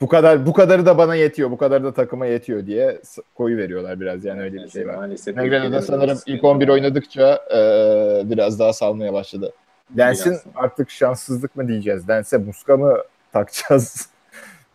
bu 0.00 0.08
kadar 0.08 0.46
bu 0.46 0.52
kadarı 0.52 0.86
da 0.86 0.98
bana 0.98 1.14
yetiyor, 1.14 1.50
bu 1.50 1.56
kadar 1.58 1.84
da 1.84 1.92
takıma 1.92 2.26
yetiyor 2.26 2.66
diye 2.66 3.00
koyu 3.34 3.56
veriyorlar 3.56 4.00
biraz 4.00 4.24
yani 4.24 4.42
öyle 4.42 4.56
bir 4.56 4.68
şey 4.68 4.88
var. 4.88 4.94
Maalesef. 4.94 5.36
Negredo'da 5.36 5.82
sanırım 5.82 6.18
ilk 6.26 6.44
11 6.44 6.68
oynadıkça 6.68 7.40
e, 7.54 7.60
biraz 8.30 8.58
daha 8.58 8.72
salmaya 8.72 9.12
başladı. 9.12 9.52
Dens'in 9.90 10.38
artık 10.54 10.90
şanssızlık 10.90 11.56
mı 11.56 11.68
diyeceğiz? 11.68 12.08
Dens'e 12.08 12.38
muska 12.38 12.76
mı 12.76 12.96
takacağız? 13.32 14.08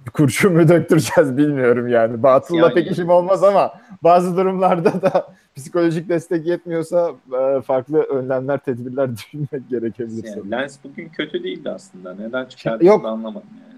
Kurşun 0.13 0.53
mu 0.53 0.67
döktüreceğiz 0.67 1.37
bilmiyorum 1.37 1.87
yani. 1.87 2.23
Batıl'la 2.23 2.57
yani, 2.57 2.73
pek 2.73 2.91
işim 2.91 3.09
olmaz 3.09 3.43
ama 3.43 3.73
bazı 4.03 4.37
durumlarda 4.37 5.01
da 5.01 5.27
psikolojik 5.55 6.09
destek 6.09 6.45
yetmiyorsa 6.45 7.11
e, 7.39 7.61
farklı 7.61 8.03
önlemler, 8.03 8.57
tedbirler 8.57 9.09
düşünmek 9.17 9.69
gerekebilir. 9.69 10.23
Yani 10.37 10.51
Lens 10.51 10.77
bugün 10.83 11.09
kötü 11.09 11.43
değildi 11.43 11.69
aslında. 11.69 12.15
Neden 12.15 12.45
çıkardığını 12.45 13.07
anlamadım 13.07 13.49
yani. 13.61 13.73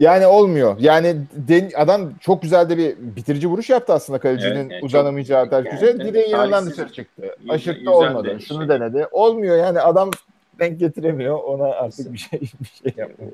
Yani 0.00 0.26
olmuyor. 0.26 0.76
Yani 0.78 1.16
den, 1.32 1.70
adam 1.76 2.12
çok 2.20 2.42
güzel 2.42 2.70
de 2.70 2.78
bir 2.78 2.96
bitirici 3.16 3.48
vuruş 3.48 3.70
yaptı 3.70 3.92
aslında 3.92 4.18
kalecinin 4.18 4.56
evet, 4.56 4.72
yani 4.72 4.84
uzanamayacağı 4.84 5.50
terküze. 5.50 5.86
Yani, 5.86 6.04
Direğin 6.04 6.30
yanından 6.30 6.66
dışarı 6.66 6.92
çıktı. 6.92 7.36
Aşırttı 7.48 7.90
olmadı. 7.90 8.38
Şunu 8.48 8.58
şey. 8.58 8.68
denedi. 8.68 9.06
Olmuyor 9.12 9.56
yani 9.56 9.80
adam 9.80 10.10
denk 10.58 10.80
getiremiyor. 10.80 11.38
Ona 11.38 11.64
artık 11.64 12.12
bir 12.12 12.18
şey 12.18 12.40
bir 12.40 12.66
şey 12.82 12.94
yapıyor. 12.96 13.30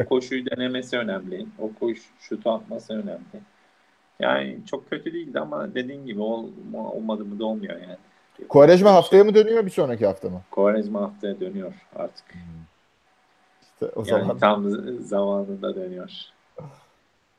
O 0.00 0.08
koşuyu 0.08 0.46
denemesi 0.46 0.98
önemli. 0.98 1.46
O 1.58 1.70
koş 1.80 1.98
şutu 2.20 2.50
atması 2.50 2.92
önemli. 2.92 3.42
Yani 4.20 4.58
çok 4.66 4.90
kötü 4.90 5.12
değildi 5.12 5.40
ama 5.40 5.74
dediğin 5.74 6.06
gibi 6.06 6.20
ol, 6.20 6.48
olmadı 6.74 7.24
mı 7.24 7.38
da 7.38 7.44
olmuyor 7.44 7.74
yani. 7.80 7.96
Kovarejma 8.48 8.94
haftaya 8.94 9.24
mı 9.24 9.34
dönüyor 9.34 9.66
bir 9.66 9.70
sonraki 9.70 10.06
hafta 10.06 10.28
mı? 10.28 10.40
Kovarejma 10.50 11.00
haftaya 11.00 11.40
dönüyor 11.40 11.74
artık. 11.96 12.34
Hmm. 12.34 12.40
İşte 13.62 13.86
o 13.86 14.04
yani 14.06 14.22
zaman. 14.22 14.38
tam 14.38 14.70
zamanında 15.00 15.74
dönüyor. 15.74 16.10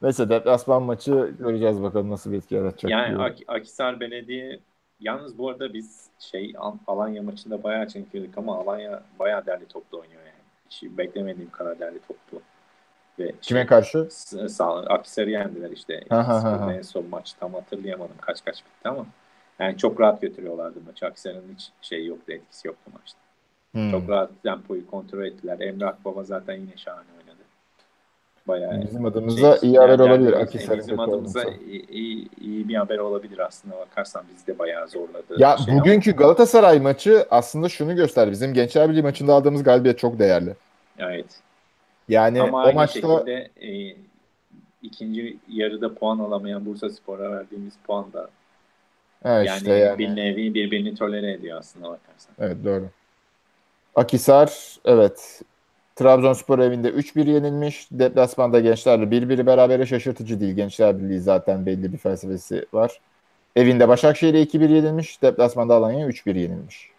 Neyse 0.02 0.30
deplasman 0.30 0.84
maçı 0.84 1.34
göreceğiz 1.40 1.82
bakalım 1.82 2.10
nasıl 2.10 2.32
bir 2.32 2.38
etki 2.38 2.56
yaratacak. 2.56 2.92
Yani 2.92 3.24
Ak- 3.24 3.44
Akisar 3.48 4.00
Belediye 4.00 4.60
yalnız 5.00 5.38
bu 5.38 5.50
arada 5.50 5.74
biz 5.74 6.10
şey 6.20 6.54
Alanya 6.88 7.24
maçında 7.24 7.64
bayağı 7.64 7.88
çekiyorduk 7.88 8.38
ama 8.38 8.58
Alanya 8.58 9.04
bayağı 9.20 9.46
derli 9.46 9.66
toplu 9.66 10.00
oynuyor 10.00 10.22
yani. 10.22 10.42
Hiç 10.70 10.84
beklemediğim 10.84 11.52
kadar 11.52 11.80
derli 11.80 12.00
toplu. 12.00 12.42
Ve 13.20 13.32
Kime 13.42 13.60
şey, 13.60 13.68
karşı? 13.68 14.08
Sağ, 14.50 14.76
Akisar'ı 14.76 15.30
yendiler 15.30 15.72
işte. 15.72 16.04
en 16.78 16.82
son 16.82 17.06
maç 17.10 17.34
tam 17.34 17.54
hatırlayamadım 17.54 18.16
kaç 18.22 18.46
kaç 18.46 18.56
bitti 18.56 18.90
ama 18.90 19.06
yani 19.60 19.78
çok 19.78 20.02
rahat 20.02 20.22
götürüyorlardı 20.22 20.80
maçı. 20.88 21.06
Akisar'ın 21.06 21.44
hiç 21.56 21.70
şey 21.82 22.06
yoktu, 22.06 22.32
etkisi 22.32 22.68
yoktu 22.68 22.92
maçta. 22.94 23.20
Hmm. 23.72 23.92
Çok 23.92 24.10
rahat 24.10 24.30
tempoyu 24.44 24.88
kontrol 24.88 25.26
ettiler. 25.26 25.60
Emre 25.60 25.86
Akbaba 25.86 26.24
zaten 26.24 26.54
yine 26.54 26.78
şahane 26.78 27.08
oynadı. 27.20 27.42
Bayağı 28.48 28.82
bizim 28.82 29.06
adımıza 29.06 29.58
şey, 29.58 29.70
iyi 29.70 29.80
haber 29.80 30.00
yani 30.00 30.04
olabilir. 30.04 30.34
Akisar'ın 30.34 30.80
bizim 30.80 31.00
adımıza 31.00 31.44
iyi, 31.44 31.88
iyi, 31.88 32.30
iyi 32.42 32.68
bir 32.68 32.76
haber 32.76 32.98
olabilir 32.98 33.40
aslında 33.40 33.78
bakarsan 33.78 34.24
bizi 34.34 34.48
de 34.48 34.60
bayağı 34.60 34.88
zorladı. 34.88 35.36
Ya 35.38 35.58
şey 35.58 35.76
bugünkü 35.76 36.12
ama. 36.12 36.18
Galatasaray 36.18 36.80
maçı 36.80 37.26
aslında 37.32 37.70
şunu 37.70 37.96
göster. 37.96 38.32
Bizim 38.32 38.54
Gençler 38.54 38.90
Birliği 38.90 39.02
maçında 39.02 39.34
aldığımız 39.34 39.64
galibiyet 39.64 40.00
çok 40.00 40.20
değerli. 40.20 40.56
Evet. 41.00 41.26
Yani 42.12 42.42
ama 42.42 42.66
o 42.66 42.74
maçta 42.74 43.00
şekilde, 43.02 43.50
e, 43.62 43.96
ikinci 44.84 45.38
yarıda 45.50 45.94
puan 45.94 46.20
alamayan 46.20 46.66
Bursa 46.66 46.90
Spor'a 46.90 47.32
verdiğimiz 47.32 47.74
puan 47.84 48.14
da 48.14 48.30
evet, 49.26 49.48
yani, 49.48 49.58
işte 49.58 49.74
yani 49.74 49.98
bir 49.98 50.16
nevi 50.16 50.54
birbirini 50.54 50.96
tolere 50.96 51.32
ediyor 51.32 51.60
aslında 51.60 51.86
bakarsan. 51.86 52.36
Evet 52.40 52.58
doğru. 52.66 52.90
Akisar 53.96 54.78
evet 54.86 55.42
Trabzonspor 55.96 56.60
evinde 56.60 56.90
3-1 56.90 57.30
yenilmiş. 57.30 57.88
Deplasmanda 57.92 58.60
Gençlerle 58.60 59.04
1-1 59.04 59.46
berabere 59.46 59.86
şaşırtıcı 59.86 60.40
değil. 60.40 60.56
Gençler 60.56 61.00
Birliği 61.00 61.20
zaten 61.20 61.66
belli 61.66 61.94
bir 61.94 61.98
felsefesi 61.98 62.66
var. 62.74 63.00
Evinde 63.56 63.88
Başakşehir'e 63.88 64.44
2-1 64.44 64.72
yenilmiş. 64.72 65.22
Deplasmanda 65.22 65.76
Alanya'ya 65.76 66.08
3-1 66.08 66.40
yenilmiş. 66.40 66.91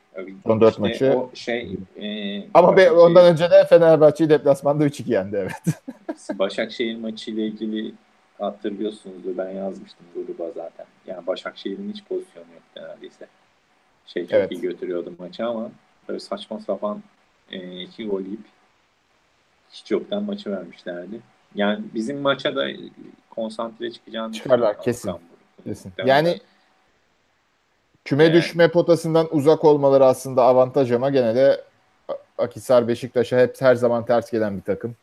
Son 0.47 0.61
4 0.61 0.71
işte 0.71 0.83
maçı. 0.83 1.13
O 1.19 1.31
şey, 1.35 1.77
e, 2.01 2.45
Ama 2.55 2.77
be, 2.77 2.91
ondan 2.91 3.27
önce 3.33 3.51
de 3.51 3.65
Fenerbahçe'yi 3.65 4.31
deplasmanda 4.31 4.87
3-2 4.87 5.13
yendi 5.13 5.37
evet. 5.37 5.79
Başakşehir 6.39 6.97
maçıyla 6.97 7.43
ilgili 7.43 7.95
hatırlıyorsunuzdur 8.39 9.37
ben 9.37 9.51
yazmıştım 9.51 10.07
gruba 10.15 10.51
zaten. 10.51 10.87
Yani 11.07 11.27
Başakşehir'in 11.27 11.93
hiç 11.93 12.05
pozisyonu 12.05 12.47
yok 12.55 12.63
neredeyse. 12.77 13.27
Şey 14.07 14.23
çok 14.23 14.33
Evet. 14.33 14.53
iyi 14.53 14.61
götürüyordu 14.61 15.13
maçı 15.19 15.47
ama 15.47 15.71
böyle 16.09 16.21
saçma 16.21 16.61
sapan 16.61 17.03
e, 17.51 17.81
iki 17.81 18.07
gol 18.07 18.21
yiyip 18.21 18.45
hiç 19.73 19.91
yoktan 19.91 20.23
maçı 20.23 20.51
vermişlerdi. 20.51 21.21
Yani 21.55 21.85
bizim 21.95 22.21
maça 22.21 22.57
da 22.57 22.69
konsantre 23.31 23.91
çıkacağını 23.91 24.33
Çıkarlar, 24.33 24.83
kesin. 24.83 25.13
Kesin. 25.65 25.93
Yani 26.07 26.39
küme 28.05 28.25
Evet. 28.25 28.35
düşme 28.35 28.69
potasından 28.71 29.29
uzak 29.31 29.65
olmaları 29.65 30.05
aslında 30.05 30.43
avantaj 30.43 30.93
ama 30.93 31.11
gene 31.11 31.35
de 31.35 31.65
Akisar 32.39 32.89
Beşiktaş'a 32.89 33.39
hep 33.39 33.61
her 33.61 33.75
zaman 33.75 34.07
ters 34.07 34.31
gelen 34.31 34.57
bir 34.57 34.63
takım. 34.63 34.97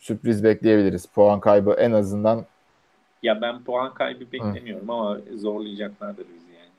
Sürpriz 0.00 0.44
bekleyebiliriz. 0.44 1.06
Puan 1.06 1.40
kaybı 1.40 1.72
en 1.72 1.92
azından 1.92 2.44
ya 3.22 3.40
ben 3.40 3.64
puan 3.64 3.94
kaybı 3.94 4.32
beklemiyorum 4.32 4.90
ama 4.90 5.18
zorlayacaklardır 5.34 6.26
bizi 6.34 6.52
yani. 6.52 6.70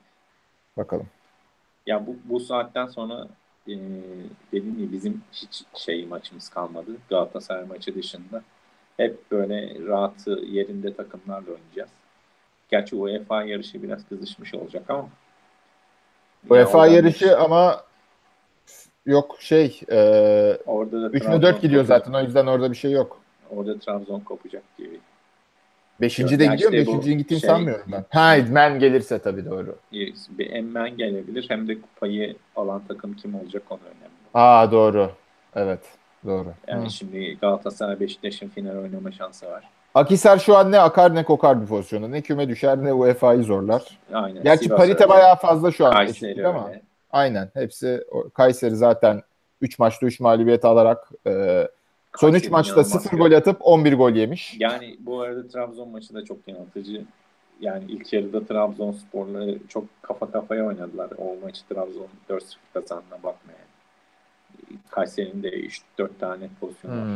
bakalım. 0.77 1.07
Ya 1.87 2.07
bu, 2.07 2.15
bu 2.25 2.39
saatten 2.39 2.85
sonra 2.85 3.27
e, 3.67 3.73
dediğim 4.51 4.77
gibi 4.77 4.91
bizim 4.91 5.21
hiç 5.33 5.63
şey 5.75 6.05
maçımız 6.05 6.49
kalmadı. 6.49 6.91
Galatasaray 7.09 7.65
maçı 7.65 7.95
dışında. 7.95 8.43
Hep 8.97 9.31
böyle 9.31 9.75
rahatı 9.87 10.31
yerinde 10.31 10.93
takımlarla 10.93 11.51
oynayacağız. 11.51 11.89
Gerçi 12.73 12.95
UEFA 12.95 13.43
yarışı 13.43 13.83
biraz 13.83 14.07
kızışmış 14.09 14.53
olacak 14.53 14.83
ama. 14.89 15.09
UEFA 16.49 16.77
oradan- 16.79 16.93
yarışı 16.93 17.37
ama 17.37 17.83
yok 19.05 19.35
şey 19.39 19.81
e, 19.91 19.97
orada 20.65 21.01
da 21.01 21.07
3 21.07 21.13
mü 21.13 21.19
Trabzon 21.19 21.41
4 21.41 21.61
gidiyor 21.61 21.81
kopacak. 21.81 22.05
zaten 22.05 22.19
o 22.19 22.23
yüzden 22.23 22.45
orada 22.47 22.71
bir 22.71 22.75
şey 22.75 22.91
yok. 22.91 23.21
Orada 23.49 23.79
Trabzon 23.79 24.19
kopacak 24.19 24.63
gibi. 24.77 24.99
5. 26.01 26.19
Ya 26.19 26.27
de 26.27 26.31
gidiyor. 26.31 26.73
işte 26.73 26.85
bu 26.85 26.91
5.'nin 26.91 27.17
gittiğini 27.17 27.41
şey- 27.41 27.49
sanmıyorum 27.49 27.85
ben. 27.91 28.05
Ha 28.09 28.35
men 28.49 28.79
gelirse 28.79 29.19
tabii 29.19 29.45
doğru. 29.45 29.75
Bir 30.29 30.51
emmen 30.51 30.97
gelebilir 30.97 31.45
hem 31.49 31.67
de 31.67 31.81
kupayı 31.81 32.35
alan 32.55 32.81
takım 32.87 33.13
kim 33.13 33.35
olacak 33.35 33.63
onu 33.69 33.79
önemli. 33.79 34.13
Aa 34.33 34.71
doğru. 34.71 35.11
Evet. 35.55 35.81
Doğru. 36.25 36.53
Yani 36.67 36.85
Hı. 36.85 36.89
şimdi 36.89 37.37
Galatasaray 37.41 37.99
Beşiktaş'ın 37.99 38.47
final 38.47 38.77
oynama 38.77 39.11
şansı 39.11 39.45
var. 39.45 39.69
Akisar 39.93 40.39
şu 40.39 40.57
an 40.57 40.71
ne 40.71 40.79
akar 40.79 41.15
ne 41.15 41.23
kokar 41.25 41.61
bir 41.61 41.67
pozisyonda. 41.67 42.07
Ne 42.07 42.21
küme 42.21 42.49
düşer 42.49 42.83
ne 42.83 42.93
UEFA'yı 42.93 43.43
zorlar. 43.43 43.99
Aynen. 44.13 44.43
Gerçi 44.43 44.63
Sivas 44.63 44.77
parite 44.77 45.03
öyle, 45.03 45.09
bayağı 45.09 45.35
fazla 45.35 45.71
şu 45.71 45.85
an 45.85 45.91
Kayseri 45.93 46.47
ama. 46.47 46.67
öyle. 46.67 46.81
Aynen. 47.11 47.49
Hepsi 47.53 48.03
Kayseri 48.33 48.75
zaten 48.75 49.21
3 49.61 49.79
maçta 49.79 50.05
3 50.05 50.19
mağlubiyet 50.19 50.65
alarak 50.65 51.09
e, 51.27 51.31
son 52.17 52.27
3 52.29 52.31
Kayseri 52.33 52.51
maçta 52.51 52.73
inanılmaz 52.73 53.03
0 53.03 53.09
kötü. 53.09 53.17
gol 53.17 53.31
atıp 53.31 53.57
11 53.59 53.93
gol 53.93 54.11
yemiş. 54.11 54.55
Yani 54.59 54.95
bu 54.99 55.21
arada 55.21 55.47
Trabzon 55.47 55.89
maçı 55.89 56.13
da 56.13 56.25
çok 56.25 56.37
yanıltıcı. 56.47 57.01
Yani 57.61 57.83
ilk 57.87 58.13
yarıda 58.13 58.45
Trabzonspor'la 58.45 59.45
çok 59.69 59.83
kafa 60.01 60.31
kafaya 60.31 60.65
oynadılar. 60.65 61.09
O 61.17 61.35
maçı 61.45 61.61
Trabzon 61.69 62.07
4-0 62.29 62.41
kazandığına 62.73 63.23
bakmaya. 63.23 63.57
Kayseri'nin 64.89 65.43
de 65.43 65.49
3-4 65.49 66.09
tane 66.19 66.49
pozisyonu 66.61 67.01
var. 67.01 67.07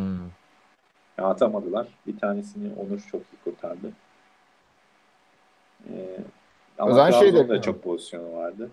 Ya 1.20 1.26
atamadılar. 1.26 1.88
Bir 2.08 2.20
tanesini 2.20 2.74
Onur 2.74 3.00
çok 3.12 3.22
iyi 3.22 3.38
kurtardı. 3.44 3.92
Ee, 5.90 6.18
ama 6.80 6.94
zaman 6.94 7.12
şey 7.12 7.34
de- 7.34 7.62
çok 7.62 7.84
pozisyonu 7.84 8.34
vardı. 8.34 8.70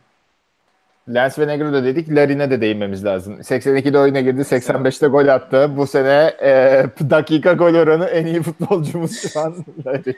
Lens 1.14 1.38
ve 1.38 1.46
Negro 1.46 1.72
dedik. 1.72 2.10
Larin'e 2.10 2.50
de 2.50 2.60
değinmemiz 2.60 3.04
lazım. 3.04 3.40
82'de 3.40 3.98
oyuna 3.98 4.20
girdi. 4.20 4.40
85'te 4.40 5.06
gol 5.06 5.28
attı. 5.28 5.70
Bu 5.76 5.86
sene 5.86 6.34
e, 6.42 6.84
dakika 7.10 7.52
gol 7.52 7.74
oranı 7.74 8.04
en 8.04 8.26
iyi 8.26 8.42
futbolcumuz 8.42 9.32
şu 9.32 9.40
an 9.40 9.56
Larin. 9.86 10.16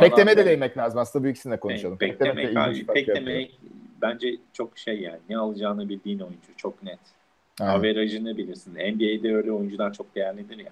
Pektem'e 0.00 0.36
de 0.36 0.46
değinmek 0.46 0.78
lazım. 0.78 0.98
Aslında 1.00 1.24
bu 1.24 1.28
ikisini 1.28 1.52
de 1.52 1.56
konuşalım. 1.56 2.00
Beklemek, 2.00 2.56
abi, 2.56 2.84
fark 2.84 2.96
beklemek 2.96 3.60
bence 4.02 4.34
çok 4.52 4.78
şey 4.78 5.00
yani. 5.00 5.18
Ne 5.28 5.38
alacağını 5.38 5.88
bildiğin 5.88 6.18
oyuncu. 6.18 6.56
Çok 6.56 6.82
net. 6.82 6.98
Aynen. 7.60 7.72
Averajını 7.72 8.36
bilirsin. 8.36 8.74
NBA'de 8.74 9.36
öyle 9.36 9.52
oyuncular 9.52 9.92
çok 9.92 10.14
değerlidir 10.14 10.58
ya. 10.58 10.70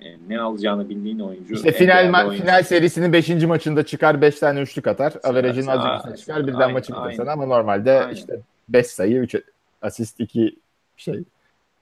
E, 0.00 0.16
ne 0.28 0.40
alacağını 0.40 0.88
bildiğin 0.88 1.18
oyuncu. 1.18 1.54
İşte 1.54 1.72
final 1.72 2.04
ma- 2.04 2.28
oyuncu. 2.28 2.42
final 2.42 2.62
serisinin 2.62 3.12
5. 3.12 3.28
maçında 3.28 3.86
çıkar 3.86 4.20
5 4.20 4.38
tane 4.38 4.60
üçlük 4.60 4.86
atar. 4.86 5.12
Averajın 5.22 5.66
azıcık 5.66 6.18
çıkar 6.18 6.46
birden 6.46 6.58
aynen, 6.58 6.72
maçı 6.72 6.92
sana 7.16 7.32
ama 7.32 7.46
normalde 7.46 8.00
Aynen. 8.00 8.14
işte 8.14 8.40
5 8.68 8.86
sayı 8.86 9.16
3 9.16 9.36
asist 9.82 10.20
2 10.20 10.56
şey. 10.96 11.22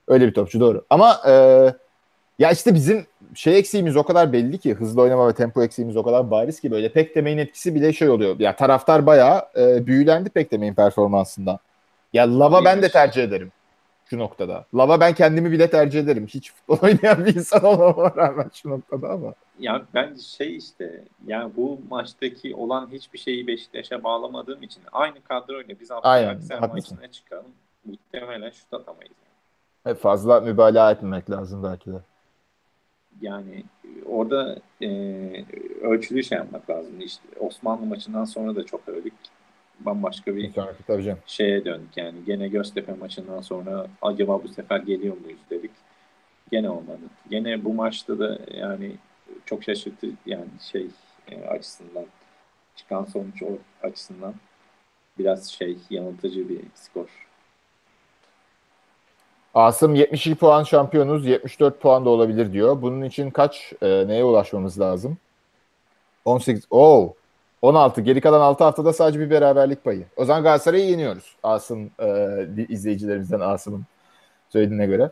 Öyle 0.08 0.26
bir 0.26 0.34
topçu 0.34 0.60
doğru. 0.60 0.84
Ama 0.90 1.20
e, 1.28 1.32
ya 2.38 2.50
işte 2.50 2.74
bizim 2.74 3.06
şey 3.34 3.58
eksiğimiz 3.58 3.96
o 3.96 4.02
kadar 4.02 4.32
belli 4.32 4.58
ki 4.58 4.74
hızlı 4.74 5.02
oynama 5.02 5.28
ve 5.28 5.32
tempo 5.32 5.62
eksiğimiz 5.62 5.96
o 5.96 6.02
kadar 6.02 6.30
bariz 6.30 6.60
ki 6.60 6.70
böyle 6.70 6.92
pek 6.92 7.16
demeyin 7.16 7.38
etkisi 7.38 7.74
bile 7.74 7.92
şey 7.92 8.08
oluyor. 8.08 8.40
Ya 8.40 8.56
taraftar 8.56 9.06
bayağı 9.06 9.42
e, 9.56 9.86
büyülendi 9.86 10.30
pek 10.30 10.52
demeyin 10.52 10.74
performansından. 10.74 11.58
Ya 12.12 12.38
Lava 12.38 12.64
ben 12.64 12.82
de 12.82 12.88
tercih 12.88 13.22
ederim 13.22 13.52
şu 14.10 14.18
noktada. 14.18 14.64
Lava 14.74 15.00
ben 15.00 15.14
kendimi 15.14 15.50
bile 15.50 15.70
tercih 15.70 16.00
ederim. 16.00 16.26
Hiç 16.26 16.52
futbol 16.52 16.78
oynayan 16.82 17.26
bir 17.26 17.34
insan 17.34 17.64
olmama 17.64 18.16
rağmen 18.16 18.50
şu 18.54 18.70
noktada 18.70 19.08
ama. 19.08 19.34
Ya 19.58 19.82
ben 19.94 20.14
şey 20.14 20.56
işte 20.56 21.04
yani 21.26 21.52
bu 21.56 21.80
maçtaki 21.90 22.54
olan 22.54 22.88
hiçbir 22.92 23.18
şeyi 23.18 23.46
Beşiktaş'a 23.46 24.04
bağlamadığım 24.04 24.62
için 24.62 24.82
aynı 24.92 25.22
kadroyla 25.22 25.74
biz 25.80 25.90
Abdülkadir 25.90 26.68
maçına 26.68 27.08
çıkalım. 27.10 27.52
Muhtemelen 27.84 28.50
şut 28.50 28.72
atamayız. 28.72 29.12
E, 29.86 29.94
Fazla 29.94 30.40
mübalağa 30.40 30.90
etmemek 30.90 31.30
lazım 31.30 31.62
belki 31.62 31.90
de. 31.92 32.00
Yani 33.20 33.64
orada 34.06 34.58
e, 34.82 34.88
ölçülü 35.82 36.24
şey 36.24 36.38
yapmak 36.38 36.70
lazım. 36.70 37.00
İşte 37.00 37.22
Osmanlı 37.40 37.86
maçından 37.86 38.24
sonra 38.24 38.56
da 38.56 38.66
çok 38.66 38.88
övdük. 38.88 39.14
Bambaşka 39.80 40.36
bir 40.36 40.42
Bir 40.42 40.52
sonraki 40.52 40.82
tabii 40.86 41.02
canım. 41.04 41.18
şeye 41.26 41.64
döndük 41.64 41.96
yani. 41.96 42.24
Gene 42.26 42.48
Göztepe 42.48 42.92
maçından 42.92 43.40
sonra 43.40 43.86
acaba 44.02 44.42
bu 44.42 44.48
sefer 44.48 44.78
geliyor 44.80 45.16
muyuz 45.24 45.40
dedik. 45.50 45.70
Gene 46.52 46.70
olmadı. 46.70 47.00
Gene 47.30 47.64
bu 47.64 47.74
maçta 47.74 48.18
da 48.18 48.38
yani 48.54 48.92
çok 49.46 49.64
şaşırtı 49.64 50.06
yani 50.26 50.48
şey 50.72 50.86
e, 51.30 51.46
açısından 51.46 52.04
çıkan 52.76 53.04
sonuç 53.04 53.42
o 53.42 53.48
açısından 53.86 54.34
biraz 55.18 55.48
şey 55.48 55.76
yanıltıcı 55.90 56.48
bir 56.48 56.60
skor. 56.74 57.28
Asım 59.54 59.94
72 59.94 60.34
puan 60.38 60.62
şampiyonuz, 60.62 61.26
74 61.26 61.80
puan 61.80 62.04
da 62.04 62.10
olabilir 62.10 62.52
diyor. 62.52 62.82
Bunun 62.82 63.02
için 63.02 63.30
kaç 63.30 63.72
e, 63.82 64.08
neye 64.08 64.24
ulaşmamız 64.24 64.80
lazım? 64.80 65.18
18. 66.24 66.66
Oo. 66.70 67.14
16. 67.62 68.00
Geri 68.00 68.20
kalan 68.20 68.40
6 68.40 68.64
haftada 68.64 68.92
sadece 68.92 69.20
bir 69.20 69.30
beraberlik 69.30 69.84
payı. 69.84 70.04
O 70.16 70.24
zaman 70.24 70.42
Galatasaray'ı 70.42 70.90
yeniyoruz. 70.90 71.36
Asım 71.42 71.90
e, 71.98 72.66
izleyicilerimizden 72.68 73.40
Asım'ın 73.40 73.84
söylediğine 74.48 74.86
göre. 74.86 75.10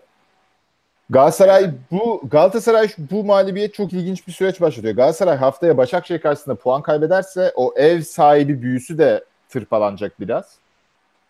Galatasaray 1.10 1.70
bu 1.90 2.22
Galatasaray 2.30 2.88
bu 3.10 3.24
mağlubiyet 3.24 3.74
çok 3.74 3.92
ilginç 3.92 4.26
bir 4.26 4.32
süreç 4.32 4.60
başlatıyor. 4.60 4.94
Galatasaray 4.94 5.36
haftaya 5.36 5.76
Başakşehir 5.76 6.20
karşısında 6.20 6.54
puan 6.54 6.82
kaybederse 6.82 7.52
o 7.54 7.74
ev 7.76 8.00
sahibi 8.00 8.62
büyüsü 8.62 8.98
de 8.98 9.24
tırpalanacak 9.48 10.20
biraz. 10.20 10.58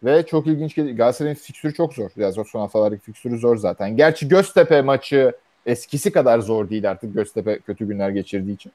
Ve 0.05 0.27
çok 0.27 0.47
ilginç 0.47 0.75
geliyor. 0.75 0.97
Galatasaray'ın 0.97 1.35
fikstürü 1.35 1.75
çok 1.75 1.95
zor. 1.95 2.11
Biraz 2.17 2.39
o 2.39 2.45
son 2.45 2.61
haftalardaki 2.61 3.03
fikstürü 3.03 3.39
zor 3.39 3.57
zaten. 3.57 3.97
Gerçi 3.97 4.29
Göztepe 4.29 4.83
maçı 4.83 5.33
eskisi 5.67 6.13
kadar 6.13 6.39
zor 6.39 6.71
değil 6.71 6.91
artık 6.91 7.15
Göztepe 7.15 7.59
kötü 7.59 7.89
günler 7.89 8.11
geçirdiği 8.11 8.55
için. 8.55 8.73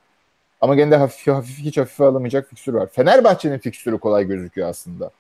Ama 0.61 0.75
gene 0.75 0.91
de 0.91 0.95
hafif, 0.95 1.27
hafif 1.27 1.57
hiç 1.59 1.77
hafife 1.77 2.03
alamayacak 2.03 2.49
fikstür 2.49 2.73
var. 2.73 2.87
Fenerbahçe'nin 2.91 3.57
fikstürü 3.57 3.97
kolay 3.97 4.27
gözüküyor 4.27 4.69
aslında. 4.69 5.11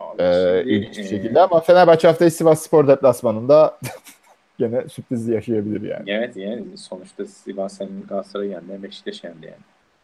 Abi 0.00 0.22
Ee, 0.22 0.62
ilginç 0.66 0.98
bir 0.98 1.04
e, 1.04 1.08
şekilde 1.08 1.40
ama 1.40 1.60
Fenerbahçe 1.60 2.08
haftayı 2.08 2.30
Sivas 2.30 2.62
Spor 2.62 2.88
deplasmanında 2.88 3.78
gene 4.58 4.88
sürpriz 4.88 5.28
yaşayabilir 5.28 5.90
yani. 5.90 6.10
Evet 6.10 6.36
yani 6.36 6.64
sonuçta 6.76 7.26
Sivas 7.26 7.80
hem 7.80 7.88
Galatasaray 8.08 8.48
yendi 8.48 8.82
Beşiktaş 8.82 9.24
yendi 9.24 9.46
yani. 9.46 9.56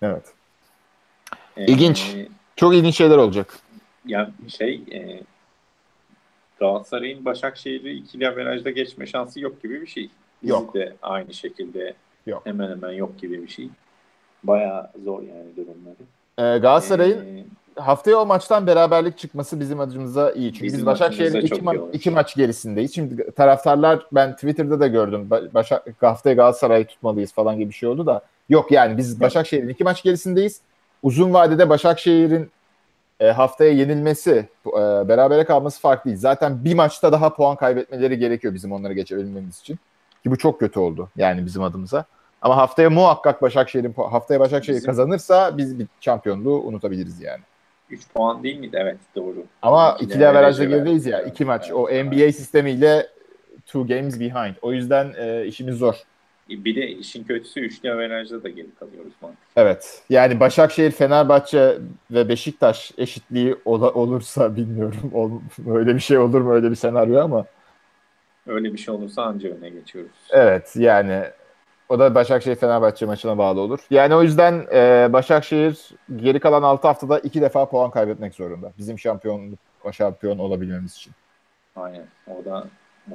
Evet. 0.03 0.25
Ee, 1.57 1.67
İlginç. 1.67 2.17
Çok 2.57 2.75
ilginç 2.75 2.97
şeyler 2.97 3.17
olacak. 3.17 3.59
Ya 4.07 4.31
şey 4.49 4.75
e, 4.93 5.21
Galatasaray'ın 6.59 7.25
Başakşehir'i 7.25 7.93
ikili 7.93 8.29
averajda 8.29 8.71
geçme 8.71 9.07
şansı 9.07 9.41
yok 9.41 9.63
gibi 9.63 9.81
bir 9.83 9.87
şey. 9.87 10.11
Bizi 10.43 10.53
Yok. 10.53 10.75
de 10.75 10.93
aynı 11.03 11.35
şekilde 11.35 11.95
Yok. 12.27 12.47
hemen 12.47 12.71
hemen 12.71 12.93
yok 12.93 13.19
gibi 13.19 13.43
bir 13.43 13.49
şey. 13.49 13.69
Bayağı 14.45 14.91
zor 15.05 15.23
yani 15.23 15.57
durumları. 15.57 15.97
Ee, 16.39 16.59
Galatasaray'ın 16.59 17.37
Ee, 17.37 17.45
haftaya 17.81 18.17
o 18.17 18.27
maçtan 18.27 18.67
beraberlik 18.67 19.19
çıkması 19.19 19.61
bizim 19.61 19.81
adımıza 19.81 20.33
iyi. 20.33 20.53
Çünkü 20.53 20.65
biz 20.67 20.87
Başakşehir'in 20.87 21.41
iki, 21.41 21.61
ma- 21.61 21.93
iki 21.93 22.11
maç 22.11 22.35
gerisindeyiz. 22.35 22.95
Şimdi 22.95 23.31
taraftarlar 23.31 24.07
ben 24.13 24.33
Twitter'da 24.35 24.81
da 24.81 24.87
gördüm. 24.87 25.27
Ba- 25.31 25.55
Başak, 25.55 25.87
haftaya 26.01 26.35
Galatasaray'ı 26.37 26.87
tutmalıyız 26.87 27.33
falan 27.33 27.59
gibi 27.59 27.69
bir 27.69 27.75
şey 27.75 27.89
oldu 27.89 28.07
da. 28.07 28.23
Yok 28.49 28.73
yani 28.73 28.97
biz 28.97 29.21
Başakşehir'in 29.21 29.69
iki 29.69 29.85
maç 29.85 30.03
gerisindeyiz. 30.03 30.61
Uzun 31.03 31.35
vadede 31.35 31.69
Başakşehir'in 31.69 32.51
e, 33.21 33.31
haftaya 33.31 33.73
yenilmesi, 33.73 34.49
e, 34.67 34.73
berabere 35.09 35.45
kalması 35.45 35.81
farklı 35.81 36.09
değil. 36.09 36.21
Zaten 36.21 36.65
bir 36.65 36.75
maçta 36.75 37.13
daha 37.13 37.35
puan 37.35 37.57
kaybetmeleri 37.57 38.19
gerekiyor 38.19 38.55
bizim 38.55 38.73
onları 38.73 38.93
geçebilmemiz 38.93 39.61
için. 39.61 39.75
Ki 40.23 40.31
bu 40.31 40.39
çok 40.39 40.61
kötü 40.61 40.81
oldu 40.81 41.09
yani 41.17 41.47
bizim 41.47 41.63
adımıza. 41.63 42.05
Ama 42.43 42.57
haftaya 42.57 42.91
muhakkak 42.91 43.43
Başakşehir'in 43.43 43.93
haftaya 43.93 44.41
Başakşehir 44.41 44.77
Bizim... 44.77 44.87
kazanırsa 44.87 45.59
biz 45.59 45.79
bir 45.79 45.87
şampiyonluğu 46.01 46.61
unutabiliriz 46.63 47.21
yani. 47.21 47.41
3 47.91 48.01
puan 48.15 48.43
değil 48.43 48.59
miydi? 48.59 48.77
Evet 48.81 48.97
doğru. 49.17 49.45
Ama 49.63 49.93
ikili, 49.93 50.09
ikili 50.11 50.29
averajda 50.29 50.65
gerideyiz 50.65 51.07
ya. 51.07 51.23
iki 51.23 51.45
maç. 51.45 51.63
Evet, 51.65 51.75
o 51.75 51.83
NBA 51.83 52.15
evet. 52.15 52.37
sistemiyle 52.37 53.07
two 53.67 53.87
games 53.87 54.21
behind. 54.21 54.55
O 54.63 54.73
yüzden 54.73 55.15
e, 55.19 55.47
işimiz 55.47 55.79
zor. 55.79 55.95
Bir 56.49 56.77
de 56.77 56.89
işin 56.89 57.25
kötüsü 57.25 57.61
üçlü 57.61 57.93
averajda 57.93 58.43
da 58.43 58.49
geri 58.49 58.75
kalıyoruz 58.81 59.13
mantıklı. 59.23 59.47
Evet. 59.57 60.03
Yani 60.11 60.41
Başakşehir, 60.41 60.91
Fenerbahçe 60.91 61.79
ve 62.11 62.29
Beşiktaş 62.29 62.93
eşitliği 62.99 63.57
ol- 63.65 63.95
olursa 63.95 64.57
bilmiyorum. 64.57 65.11
Ol- 65.15 65.41
öyle 65.71 65.95
bir 65.95 66.01
şey 66.01 66.19
olur 66.19 66.41
mu 66.41 66.53
öyle 66.53 66.71
bir 66.71 66.77
senaryo 66.77 67.21
ama. 67.21 67.47
Öyle 68.47 68.73
bir 68.73 68.79
şey 68.79 68.95
olursa 68.95 69.23
anca 69.23 69.49
öne 69.49 69.69
geçiyoruz. 69.69 70.11
Evet 70.31 70.73
yani 70.77 71.23
o 71.93 71.99
da 71.99 72.15
Başakşehir 72.15 72.57
Fenerbahçe 72.57 73.07
maçına 73.07 73.39
bağlı 73.39 73.61
olur. 73.61 73.81
Yani 73.91 74.15
o 74.15 74.23
yüzden 74.23 74.67
e, 74.73 75.09
Başakşehir 75.13 75.91
geri 76.17 76.41
kalan 76.41 76.63
6 76.63 76.89
haftada 76.89 77.19
2 77.19 77.41
defa 77.41 77.69
puan 77.69 77.91
kaybetmek 77.91 78.35
zorunda. 78.35 78.73
Bizim 78.79 78.99
şampiyon 78.99 79.59
şampiyon 79.93 80.39
olabilmemiz 80.39 80.95
için. 80.95 81.13
Aynen. 81.77 82.05
O 82.27 82.45
da 82.45 82.65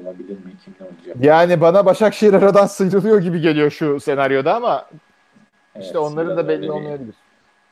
olabilir 0.02 0.30
mi? 0.30 0.54
Kimle 0.66 0.90
oynayacak? 0.90 1.16
Yani 1.26 1.62
bana 1.62 1.86
Başakşehir 1.86 2.34
aradan 2.34 2.66
sıyrılıyor 2.66 3.20
gibi 3.20 3.42
geliyor 3.42 3.72
şu 3.72 4.00
senaryoda 4.00 4.56
ama 4.56 4.86
evet, 5.76 5.86
işte 5.86 5.98
onların 6.00 6.38
da 6.38 6.48
belli 6.48 6.72
olmayabilir. 6.72 7.16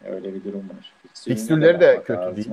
Öyle 0.06 0.34
bir 0.34 0.44
durum 0.44 0.70
var. 0.70 0.94
Fikstürleri 1.14 1.80
de 1.80 2.04
kötü 2.04 2.36
değil. 2.36 2.50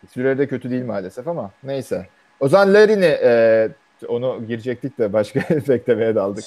Fikstürleri 0.00 0.38
de 0.38 0.46
kötü 0.46 0.70
değil 0.70 0.84
maalesef 0.84 1.28
ama 1.28 1.50
neyse. 1.62 2.06
O 2.40 2.48
zaman 2.48 2.74
Larin'i 2.74 3.18
e, 3.22 3.68
onu 4.08 4.46
girecektik 4.48 4.98
de 4.98 5.12
başka 5.12 5.40
efekte 5.54 6.14
daldık. 6.14 6.44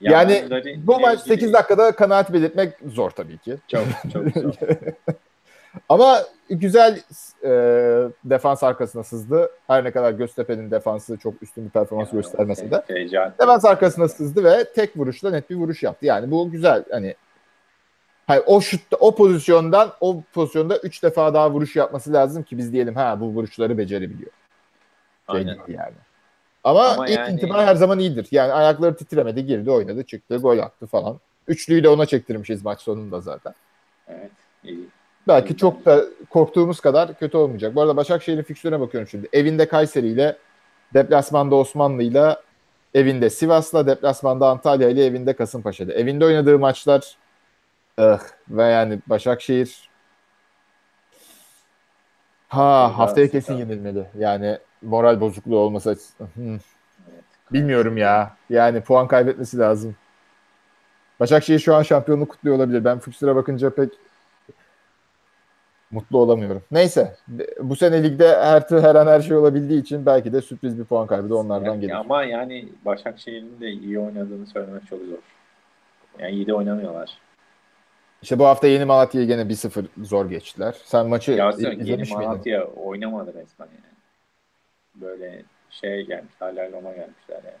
Yani, 0.00 0.44
yani 0.50 0.86
bu 0.86 1.00
maç 1.00 1.20
8 1.20 1.52
dakikada 1.52 1.92
kanaat 1.92 2.32
belirtmek 2.32 2.74
zor 2.86 3.10
tabii 3.10 3.38
ki. 3.38 3.56
Çok 3.68 3.84
çok 4.12 4.28
zor. 4.28 4.54
Ama 5.88 6.18
güzel 6.50 7.00
e, 7.44 7.50
defans 8.24 8.62
arkasına 8.62 9.02
sızdı. 9.02 9.50
Her 9.66 9.84
ne 9.84 9.90
kadar 9.90 10.12
Göztepe'nin 10.12 10.70
defansı 10.70 11.16
çok 11.16 11.42
üstün 11.42 11.64
bir 11.64 11.70
performans 11.70 12.08
yani, 12.08 12.22
göstermese 12.22 12.70
de. 12.70 12.82
Heyecan. 12.88 13.32
Defans 13.40 13.64
arkasına 13.64 14.08
sızdı 14.08 14.44
ve 14.44 14.64
tek 14.74 14.96
vuruşla 14.96 15.30
net 15.30 15.50
bir 15.50 15.56
vuruş 15.56 15.82
yaptı. 15.82 16.06
Yani 16.06 16.30
bu 16.30 16.50
güzel. 16.50 16.84
Hani 16.90 17.14
Hayır, 18.26 18.42
o 18.46 18.60
şutta, 18.60 18.96
o 18.96 19.14
pozisyondan 19.14 19.92
o 20.00 20.22
pozisyonda 20.32 20.78
3 20.78 21.02
defa 21.02 21.34
daha 21.34 21.50
vuruş 21.50 21.76
yapması 21.76 22.12
lazım 22.12 22.42
ki 22.42 22.58
biz 22.58 22.72
diyelim 22.72 22.94
ha 22.94 23.20
bu 23.20 23.26
vuruşları 23.26 23.78
becerebiliyor. 23.78 24.30
Şey 25.30 25.38
Aynen. 25.38 25.58
yani. 25.68 25.94
Ama, 26.64 26.88
Ama 26.88 27.08
ilk 27.08 27.18
yani... 27.18 27.32
intiba 27.32 27.66
her 27.66 27.74
zaman 27.74 27.98
iyidir. 27.98 28.28
Yani 28.30 28.52
ayakları 28.52 28.96
titremedi, 28.96 29.46
girdi, 29.46 29.70
oynadı, 29.70 30.02
çıktı, 30.04 30.36
gol 30.36 30.58
attı 30.58 30.86
falan. 30.86 31.20
Üçlüyü 31.48 31.84
de 31.84 31.88
ona 31.88 32.06
çektirmişiz 32.06 32.64
maç 32.64 32.80
sonunda 32.80 33.20
zaten. 33.20 33.54
Evet, 34.08 34.30
iyi. 34.64 34.88
Belki 35.28 35.56
çok 35.56 35.84
da 35.84 36.04
korktuğumuz 36.30 36.80
kadar 36.80 37.18
kötü 37.18 37.36
olmayacak. 37.36 37.74
Bu 37.74 37.82
arada 37.82 37.96
Başakşehir'in 37.96 38.42
fikstürüne 38.42 38.80
bakıyorum 38.80 39.08
şimdi. 39.08 39.28
Evinde 39.32 39.68
Kayseri 39.68 40.08
ile, 40.08 40.36
deplasmanda 40.94 41.54
Osmanlı 41.54 42.02
ile, 42.02 42.36
evinde 42.94 43.30
Sivas'la, 43.30 43.86
deplasmanda 43.86 44.48
Antalya 44.48 44.88
ile, 44.88 45.04
evinde 45.04 45.32
Kasımpaşa'da. 45.32 45.92
Evinde 45.92 46.24
oynadığı 46.24 46.58
maçlar 46.58 47.16
ıh, 48.00 48.20
ve 48.48 48.64
yani 48.64 48.98
Başakşehir 49.06 49.90
ha 52.48 52.98
haftaya 52.98 53.30
kesin 53.30 53.54
yenilmeli. 53.54 54.04
Yani 54.18 54.58
moral 54.82 55.20
bozukluğu 55.20 55.58
olması 55.58 55.90
açısından. 55.90 56.30
Hmm. 56.34 56.58
Bilmiyorum 57.52 57.96
ya. 57.96 58.36
Yani 58.50 58.80
puan 58.80 59.08
kaybetmesi 59.08 59.58
lazım. 59.58 59.96
Başakşehir 61.20 61.58
şu 61.58 61.74
an 61.74 61.82
şampiyonluk 61.82 62.30
kutluyor 62.30 62.56
olabilir. 62.56 62.84
Ben 62.84 62.98
fikstüre 62.98 63.36
bakınca 63.36 63.70
pek 63.70 63.92
mutlu 65.90 66.18
olamıyorum. 66.18 66.62
Neyse. 66.70 67.16
Bu 67.60 67.76
sene 67.76 68.02
ligde 68.02 68.28
her, 68.28 68.62
her 68.70 68.94
an 68.94 69.06
her 69.06 69.20
şey 69.20 69.36
olabildiği 69.36 69.80
için 69.80 70.06
belki 70.06 70.32
de 70.32 70.40
sürpriz 70.40 70.78
bir 70.78 70.84
puan 70.84 71.06
kaybı 71.06 71.30
da 71.30 71.36
onlardan 71.36 71.66
yani, 71.66 71.80
gelir. 71.80 71.92
Ama 71.92 72.24
yani 72.24 72.68
Başakşehir'in 72.84 73.60
de 73.60 73.70
iyi 73.70 73.98
oynadığını 73.98 74.46
söylemek 74.46 74.86
çok 74.86 74.98
zor. 74.98 75.18
Yani 76.18 76.32
iyi 76.32 76.46
de 76.46 76.54
oynamıyorlar. 76.54 77.18
İşte 78.22 78.38
bu 78.38 78.44
hafta 78.44 78.66
Yeni 78.66 78.84
Malatya'yı 78.84 79.28
gene 79.28 79.42
1-0 79.42 79.84
zor 80.02 80.30
geçtiler. 80.30 80.76
Sen 80.84 81.06
maçı 81.06 81.32
ya 81.32 81.50
izlemiş 81.50 81.88
Yeni 81.88 82.24
Malatya 82.24 82.60
miydin? 82.60 82.72
oynamadı 82.76 83.34
resmen 83.34 83.66
yani 83.66 83.92
böyle 84.94 85.42
şeye 85.70 86.02
gelmiş, 86.02 86.34
hala 86.38 86.72
Roma 86.72 86.92
gelmişler 86.92 87.40
yani. 87.44 87.56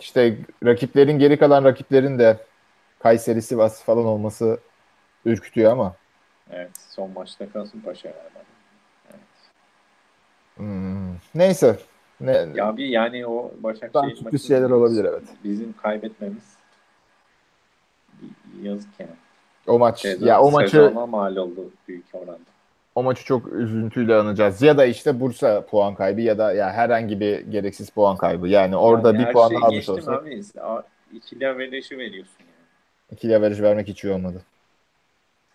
İşte 0.00 0.38
rakiplerin 0.64 1.18
geri 1.18 1.38
kalan 1.38 1.64
rakiplerin 1.64 2.18
de 2.18 2.36
Kayseri, 2.98 3.42
Sivas 3.42 3.84
falan 3.84 4.04
olması 4.04 4.60
ürkütüyor 5.24 5.72
ama. 5.72 5.96
Evet, 6.50 6.70
son 6.88 7.10
maçta 7.10 7.52
Kasımpaşa 7.52 8.08
galiba. 8.08 8.44
Evet. 9.10 9.20
Hmm, 10.56 11.16
neyse. 11.34 11.78
Ne, 12.20 12.46
ya 12.54 12.76
bir 12.76 12.86
yani 12.86 13.26
o 13.26 13.52
Başakşehir 13.58 14.24
maçı 14.24 14.38
şeyler 14.38 14.70
olabilir 14.70 15.04
evet. 15.04 15.22
Bizim 15.44 15.72
kaybetmemiz 15.72 16.56
yazık 18.62 18.90
yani. 18.98 19.10
O 19.66 19.78
maç 19.78 20.00
sezon, 20.00 20.26
ya 20.26 20.40
o 20.40 20.50
maçı 20.50 20.90
mal 20.90 21.36
oldu 21.36 21.70
büyük 21.88 22.04
oranda 22.12 22.57
o 22.98 23.02
maçı 23.02 23.24
çok 23.24 23.52
üzüntüyle 23.52 24.14
anacağız. 24.14 24.62
Ya 24.62 24.78
da 24.78 24.84
işte 24.84 25.20
Bursa 25.20 25.66
puan 25.66 25.94
kaybı 25.94 26.20
ya 26.20 26.38
da 26.38 26.52
ya 26.52 26.72
herhangi 26.72 27.20
bir 27.20 27.38
gereksiz 27.40 27.90
puan 27.90 28.16
kaybı. 28.16 28.48
Yani 28.48 28.76
orada 28.76 29.08
yani 29.08 29.18
bir 29.18 29.32
puan 29.32 29.48
şey 29.48 29.58
almış 29.62 29.88
olsa. 29.88 30.12
Abi, 30.12 30.42
ikili 31.12 31.48
averajı 31.48 31.98
veriyorsun 31.98 32.34
yani. 32.40 32.48
İkili 33.12 33.36
averaj 33.36 33.60
vermek 33.62 33.88
hiç 33.88 34.04
iyi 34.04 34.12
olmadı. 34.12 34.42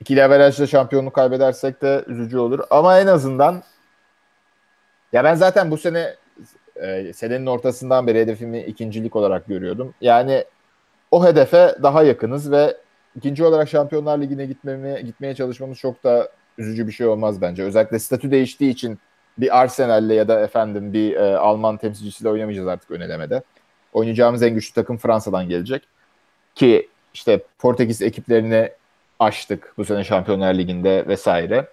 İkili 0.01 0.23
averajla 0.23 0.67
şampiyonluk 0.67 1.13
kaybedersek 1.13 1.81
de 1.81 2.03
üzücü 2.07 2.37
olur. 2.37 2.59
Ama 2.69 2.99
en 2.99 3.07
azından 3.07 3.63
ya 5.13 5.23
ben 5.23 5.35
zaten 5.35 5.71
bu 5.71 5.77
sene 5.77 6.15
e, 6.75 7.13
senenin 7.13 7.45
ortasından 7.45 8.07
beri 8.07 8.19
hedefimi 8.19 8.61
ikincilik 8.61 9.15
olarak 9.15 9.47
görüyordum. 9.47 9.93
Yani 10.01 10.45
o 11.11 11.25
hedefe 11.25 11.75
daha 11.83 12.03
yakınız 12.03 12.51
ve 12.51 12.77
ikinci 13.15 13.43
olarak 13.43 13.69
Şampiyonlar 13.69 14.21
Ligi'ne 14.21 14.45
gitmemi, 14.45 15.05
gitmeye 15.05 15.35
çalışmamız 15.35 15.77
çok 15.77 16.03
da 16.03 16.29
üzücü 16.57 16.87
bir 16.87 16.91
şey 16.91 17.07
olmaz 17.07 17.41
bence. 17.41 17.63
Özellikle 17.63 17.99
statü 17.99 18.31
değiştiği 18.31 18.71
için 18.71 18.99
bir 19.37 19.59
Arsenal'le 19.59 20.13
ya 20.13 20.27
da 20.27 20.39
efendim 20.39 20.93
bir 20.93 21.15
e, 21.15 21.37
Alman 21.37 21.77
temsilcisiyle 21.77 22.29
oynamayacağız 22.29 22.67
artık 22.67 22.91
ön 22.91 23.01
elemede. 23.01 23.43
Oynayacağımız 23.93 24.43
en 24.43 24.53
güçlü 24.53 24.73
takım 24.73 24.97
Fransa'dan 24.97 25.49
gelecek. 25.49 25.83
Ki 26.55 26.89
işte 27.13 27.43
Portekiz 27.59 28.01
ekiplerini 28.01 28.71
açtık 29.19 29.73
bu 29.77 29.85
sene 29.85 30.03
Şampiyonlar 30.03 30.53
Ligi'nde 30.53 31.07
vesaire. 31.07 31.67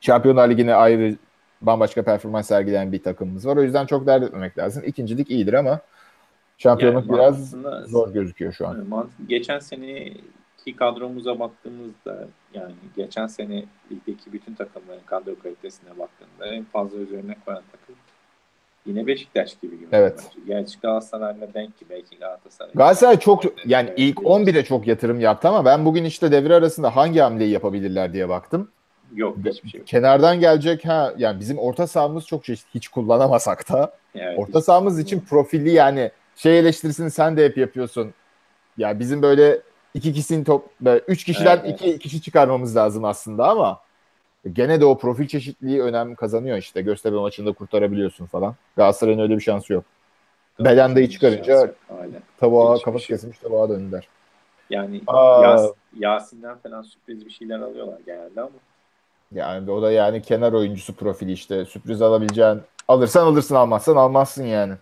Şampiyonlar 0.00 0.48
Ligi'ne 0.50 0.74
ayrı 0.74 1.16
bambaşka 1.62 2.02
performans 2.02 2.46
sergileyen 2.46 2.92
bir 2.92 3.02
takımımız 3.02 3.46
var. 3.46 3.56
O 3.56 3.62
yüzden 3.62 3.86
çok 3.86 4.06
dert 4.06 4.22
etmemek 4.22 4.58
lazım. 4.58 4.82
İkincilik 4.86 5.30
iyidir 5.30 5.52
ama 5.52 5.80
şampiyonluk 6.58 7.06
yani 7.06 7.18
biraz 7.18 7.54
zor 7.86 8.12
gözüküyor 8.12 8.52
şu 8.52 8.68
an. 8.68 9.08
Geçen 9.28 9.58
sene 9.58 10.12
ki 10.70 10.76
kadromuza 10.76 11.38
baktığımızda 11.38 12.28
yani 12.54 12.72
geçen 12.96 13.26
sene 13.26 13.64
ligdeki 13.92 14.32
bütün 14.32 14.54
takımların 14.54 15.00
kadro 15.06 15.38
kalitesine 15.42 15.90
baktığında 15.98 16.54
en 16.54 16.64
fazla 16.64 16.98
üzerine 16.98 17.36
koyan 17.44 17.62
takım 17.72 17.94
yine 18.86 19.06
Beşiktaş 19.06 19.56
gibi 19.62 19.78
gibi. 19.78 19.88
Evet. 19.92 20.30
Gerçi 20.46 20.80
Galatasaray'la 20.80 21.54
denk 21.54 21.78
ki 21.78 21.84
belki 21.90 22.18
Galatasaray. 22.18 22.72
Galatasaray 22.74 23.18
çok 23.18 23.68
yani 23.68 23.92
ilk 23.96 24.18
11'e 24.18 24.64
çok 24.64 24.86
yatırım 24.86 25.20
yaptı 25.20 25.48
ama 25.48 25.64
ben 25.64 25.84
bugün 25.84 26.04
işte 26.04 26.32
devre 26.32 26.54
arasında 26.54 26.96
hangi 26.96 27.20
hamleyi 27.20 27.50
yapabilirler 27.50 28.12
diye 28.12 28.28
baktım. 28.28 28.68
Yok 29.14 29.36
hiçbir 29.44 29.68
şey 29.68 29.78
yok. 29.78 29.86
Kenardan 29.88 30.40
gelecek 30.40 30.84
ha 30.84 31.14
yani 31.18 31.40
bizim 31.40 31.58
orta 31.58 31.86
sahamız 31.86 32.26
çok 32.26 32.44
çeşitli 32.44 32.74
hiç 32.74 32.88
kullanamasak 32.88 33.72
da 33.72 33.92
evet, 34.14 34.38
orta 34.38 34.62
sahamız 34.62 34.98
için 34.98 35.20
profilli 35.20 35.70
yani 35.70 36.10
şey 36.36 36.58
eleştirisini 36.58 37.10
sen 37.10 37.36
de 37.36 37.44
hep 37.44 37.56
yapıyorsun. 37.56 38.14
Ya 38.78 38.98
bizim 38.98 39.22
böyle 39.22 39.60
iki 39.94 40.12
kişinin 40.12 40.44
top 40.44 40.70
üç 41.08 41.24
kişiden 41.24 41.60
evet, 41.64 41.80
iki 41.80 41.98
kişi 41.98 42.22
çıkarmamız 42.22 42.76
lazım 42.76 43.04
aslında 43.04 43.48
ama 43.48 43.80
gene 44.52 44.80
de 44.80 44.84
o 44.84 44.98
profil 44.98 45.26
çeşitliliği 45.26 45.82
önem 45.82 46.14
kazanıyor 46.14 46.56
işte. 46.56 46.82
Göztepe 46.82 47.16
maçında 47.16 47.52
kurtarabiliyorsun 47.52 48.26
falan. 48.26 48.54
Galatasaray'ın 48.76 49.18
öyle 49.18 49.36
bir 49.36 49.40
şansı 49.40 49.72
yok. 49.72 49.84
Belanda'yı 50.60 51.08
çıkarınca 51.08 51.74
tavuğa 52.38 52.78
kafası 52.78 53.04
şey. 53.04 53.16
kesilmiş 53.16 53.38
tavuğa 53.38 53.68
döndüler. 53.68 54.08
Yani 54.70 55.00
Yas, 55.42 55.72
Yasin'den 55.98 56.56
falan 56.58 56.82
sürpriz 56.82 57.26
bir 57.26 57.30
şeyler 57.30 57.60
alıyorlar 57.60 57.98
genelde 58.06 58.40
ama. 58.40 58.50
Yani 59.32 59.70
o 59.70 59.82
da 59.82 59.92
yani 59.92 60.22
kenar 60.22 60.52
oyuncusu 60.52 60.94
profili 60.94 61.32
işte. 61.32 61.64
Sürpriz 61.64 62.02
alabileceğin 62.02 62.60
alırsan 62.88 63.26
alırsın 63.26 63.54
almazsan 63.54 63.96
almazsın 63.96 64.44
yani. 64.44 64.74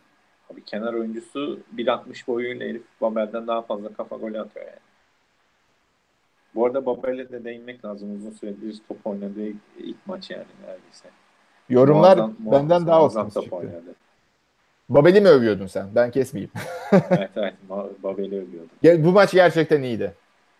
Abi 0.52 0.64
kenar 0.64 0.94
oyuncusu 0.94 1.60
1.60 1.76 2.26
boyuyla 2.26 2.66
herif 2.66 2.82
Babel'den 3.00 3.46
daha 3.46 3.62
fazla 3.62 3.92
kafa 3.92 4.16
golü 4.16 4.40
atıyor 4.40 4.66
yani. 4.66 4.78
Bu 6.58 6.66
arada 6.66 6.86
Babel'e 6.86 7.32
de 7.32 7.44
değinmek 7.44 7.84
lazım. 7.84 8.16
Uzun 8.16 8.30
süredir 8.30 8.78
top 8.88 9.06
oynadığı 9.06 9.46
ilk 9.78 10.06
maç 10.06 10.30
yani 10.30 10.44
neredeyse. 10.66 11.08
Yorumlar 11.68 12.16
muazzam, 12.16 12.34
benden 12.38 12.68
muazzam, 12.68 12.86
daha 12.86 13.04
olsun 13.04 13.40
çıktı. 13.40 13.56
Oynadı. 13.56 13.94
Babel'i 14.88 15.20
mi 15.20 15.28
övüyordun 15.28 15.66
sen? 15.66 15.86
Ben 15.94 16.10
kesmeyeyim. 16.10 16.50
evet 16.92 17.30
evet 17.36 17.54
Babel'i 18.02 18.36
övüyordum. 18.36 19.04
Bu 19.04 19.12
maç 19.12 19.32
gerçekten 19.32 19.82
iyiydi. 19.82 20.14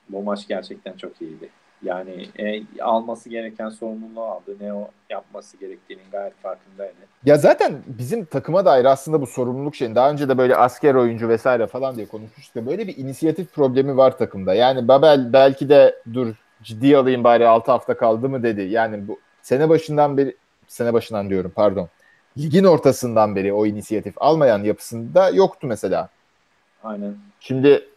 Bu 0.09 0.23
maç 0.23 0.49
gerçekten 0.49 0.97
çok 0.97 1.23
iyiydi. 1.23 1.51
Yani 1.83 2.29
e, 2.39 2.63
alması 2.83 3.29
gereken 3.29 3.69
sorumluluğu 3.69 4.25
aldı. 4.25 4.57
Ne 4.61 4.75
o 4.75 4.91
yapması 5.11 5.57
gerektiğinin 5.57 6.05
gayet 6.13 6.35
farkındaydı. 6.35 6.95
Ya 7.25 7.37
zaten 7.37 7.83
bizim 7.87 8.25
takıma 8.25 8.65
dair 8.65 8.85
aslında 8.85 9.21
bu 9.21 9.27
sorumluluk 9.27 9.77
şeyin 9.77 9.95
daha 9.95 10.11
önce 10.11 10.29
de 10.29 10.39
böyle 10.39 10.57
asker 10.57 10.95
oyuncu 10.95 11.29
vesaire 11.29 11.67
falan 11.67 11.97
diye 11.97 12.07
konuşmuştuk. 12.07 12.67
Böyle 12.67 12.87
bir 12.87 12.97
inisiyatif 12.97 13.55
problemi 13.55 13.97
var 13.97 14.19
takımda. 14.19 14.55
Yani 14.55 14.89
Babel 14.89 15.33
belki 15.33 15.69
de 15.69 16.03
dur 16.15 16.35
ciddi 16.63 16.97
alayım 16.97 17.25
bari 17.25 17.47
6 17.47 17.73
hafta 17.73 17.97
kaldı 17.97 18.29
mı 18.29 18.43
dedi. 18.43 18.63
Yani 18.63 19.09
bu 19.09 19.21
sene 19.43 19.69
başından 19.69 20.17
beri 20.17 20.37
sene 20.69 20.93
başından 20.93 21.31
diyorum 21.31 21.53
pardon. 21.55 21.89
Ligin 22.39 22.65
ortasından 22.65 23.37
beri 23.37 23.53
o 23.53 23.67
inisiyatif 23.67 24.15
almayan 24.17 24.65
yapısında 24.65 25.31
yoktu 25.31 25.67
mesela. 25.67 26.09
Aynen. 26.85 27.15
Şimdi 27.41 27.89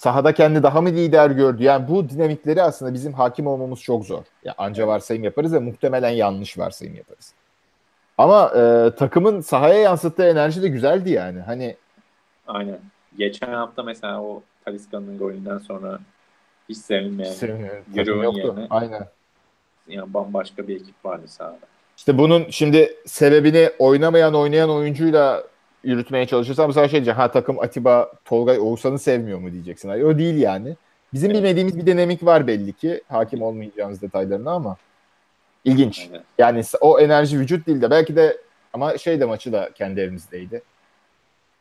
sahada 0.00 0.34
kendi 0.34 0.62
daha 0.62 0.80
mı 0.80 0.88
lider 0.88 1.30
gördü? 1.30 1.62
Yani 1.62 1.88
bu 1.88 2.08
dinamikleri 2.08 2.62
aslında 2.62 2.94
bizim 2.94 3.12
hakim 3.12 3.46
olmamız 3.46 3.80
çok 3.80 4.04
zor. 4.04 4.22
Ya 4.44 4.54
anca 4.58 4.86
varsayım 4.86 5.24
yaparız 5.24 5.54
ve 5.54 5.58
muhtemelen 5.58 6.10
yanlış 6.10 6.58
varsayım 6.58 6.94
yaparız. 6.94 7.34
Ama 8.18 8.52
e, 8.56 8.90
takımın 8.96 9.40
sahaya 9.40 9.80
yansıttığı 9.80 10.24
enerji 10.24 10.62
de 10.62 10.68
güzeldi 10.68 11.10
yani. 11.10 11.40
Hani 11.40 11.76
Aynen. 12.46 12.78
Geçen 13.18 13.52
hafta 13.52 13.82
mesela 13.82 14.22
o 14.22 14.42
Talisca'nın 14.64 15.18
golünden 15.18 15.58
sonra 15.58 15.98
hiç 16.68 16.78
sevinmeyen 16.78 17.34
Giroud 17.94 18.36
yerine. 18.36 18.66
Aynen. 18.70 19.08
Yani 19.88 20.14
bambaşka 20.14 20.68
bir 20.68 20.76
ekip 20.76 21.04
vardı 21.04 21.28
sahada. 21.28 21.58
İşte 21.96 22.18
bunun 22.18 22.46
şimdi 22.50 22.96
sebebini 23.06 23.70
oynamayan 23.78 24.34
oynayan 24.34 24.70
oyuncuyla 24.70 25.44
yürütmeye 25.84 26.26
çalışırsan 26.26 26.68
bu 26.68 26.72
sefer 26.72 26.88
şey 26.88 26.92
diyeceksin. 26.92 27.20
Ha 27.20 27.30
takım 27.30 27.60
Atiba, 27.60 28.12
Tolgay, 28.24 28.58
Oğuzhan'ı 28.58 28.98
sevmiyor 28.98 29.38
mu 29.38 29.52
diyeceksin. 29.52 29.88
Hayır, 29.88 30.04
o 30.04 30.18
değil 30.18 30.36
yani. 30.36 30.76
Bizim 31.12 31.30
bilmediğimiz 31.30 31.78
bir 31.78 31.86
dinamik 31.86 32.24
var 32.24 32.46
belli 32.46 32.72
ki. 32.72 33.02
Hakim 33.08 33.42
olmayacağımız 33.42 34.02
detaylarına 34.02 34.52
ama 34.52 34.76
ilginç. 35.64 36.10
Yani 36.38 36.62
o 36.80 37.00
enerji 37.00 37.38
vücut 37.38 37.66
değil 37.66 37.82
de 37.82 37.90
belki 37.90 38.16
de 38.16 38.36
ama 38.72 38.98
şey 38.98 39.20
de 39.20 39.24
maçı 39.24 39.52
da 39.52 39.70
kendi 39.74 40.00
evimizdeydi. 40.00 40.62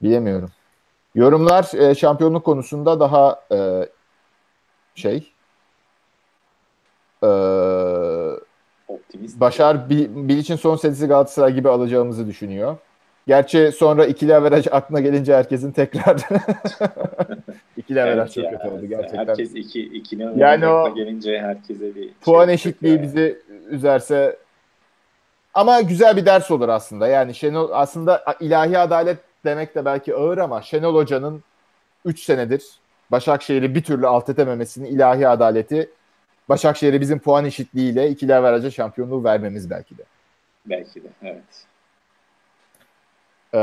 Bilemiyorum. 0.02 0.52
Yorumlar 1.16 1.72
e, 1.74 1.96
şampiyonluk 1.96 2.44
konusunda 2.46 3.00
daha 3.00 3.42
e, 3.52 3.90
şey 4.96 5.32
e, 7.24 7.28
optimist. 8.88 9.40
Başar 9.40 9.90
Bilic'in 9.90 10.56
son 10.56 10.76
setisi 10.76 11.08
Galatasaray 11.08 11.54
gibi 11.54 11.70
alacağımızı 11.70 12.28
düşünüyor. 12.28 12.78
Gerçi 13.28 13.72
sonra 13.72 14.06
ikili 14.06 14.36
averaj 14.36 14.68
aklına 14.72 15.00
gelince 15.00 15.36
herkesin 15.36 15.72
tekrar 15.72 16.16
ikili 17.78 18.02
averaj 18.02 18.34
çok 18.34 18.50
kötü 18.50 18.68
oldu 18.68 18.86
gerçekten. 18.86 19.28
Herkes 19.28 19.56
iki, 19.56 19.82
ikili 19.82 20.24
averaj 20.28 20.40
yani 20.40 20.68
o 20.68 20.96
gelince 20.96 21.40
herkese 21.40 21.96
bir 21.96 22.10
puan 22.22 22.46
şey 22.46 22.54
eşitliği 22.54 22.94
yani. 22.94 23.04
bizi 23.04 23.40
üzerse 23.70 24.38
ama 25.54 25.82
güzel 25.82 26.18
bir 26.18 26.26
ders 26.26 26.52
olur 26.52 26.70
aslında. 26.70 27.08
Yani 27.08 27.36
Şenol 27.36 27.70
aslında 27.72 28.24
ilahi 28.40 28.78
adalet 28.78 29.18
demek 29.46 29.76
de 29.76 29.86
belki 29.86 30.16
ağır 30.16 30.38
ama 30.38 30.62
Şenol 30.62 30.96
Hoca'nın 30.96 31.44
3 32.06 32.24
senedir 32.24 32.64
Başakşehir'i 33.12 33.76
bir 33.76 33.84
türlü 33.84 34.08
alt 34.08 34.30
etememesinin 34.30 34.86
ilahi 34.86 35.28
adaleti 35.28 35.90
Başakşehir'e 36.50 37.02
bizim 37.02 37.20
puan 37.20 37.46
eşitliğiyle 37.46 38.10
ikili 38.10 38.36
averaja 38.36 38.72
şampiyonluğu 38.72 39.24
vermemiz 39.24 39.70
belki 39.70 39.98
de. 39.98 40.04
Belki 40.66 41.04
de 41.04 41.08
evet. 41.24 41.69
Ee, 43.54 43.58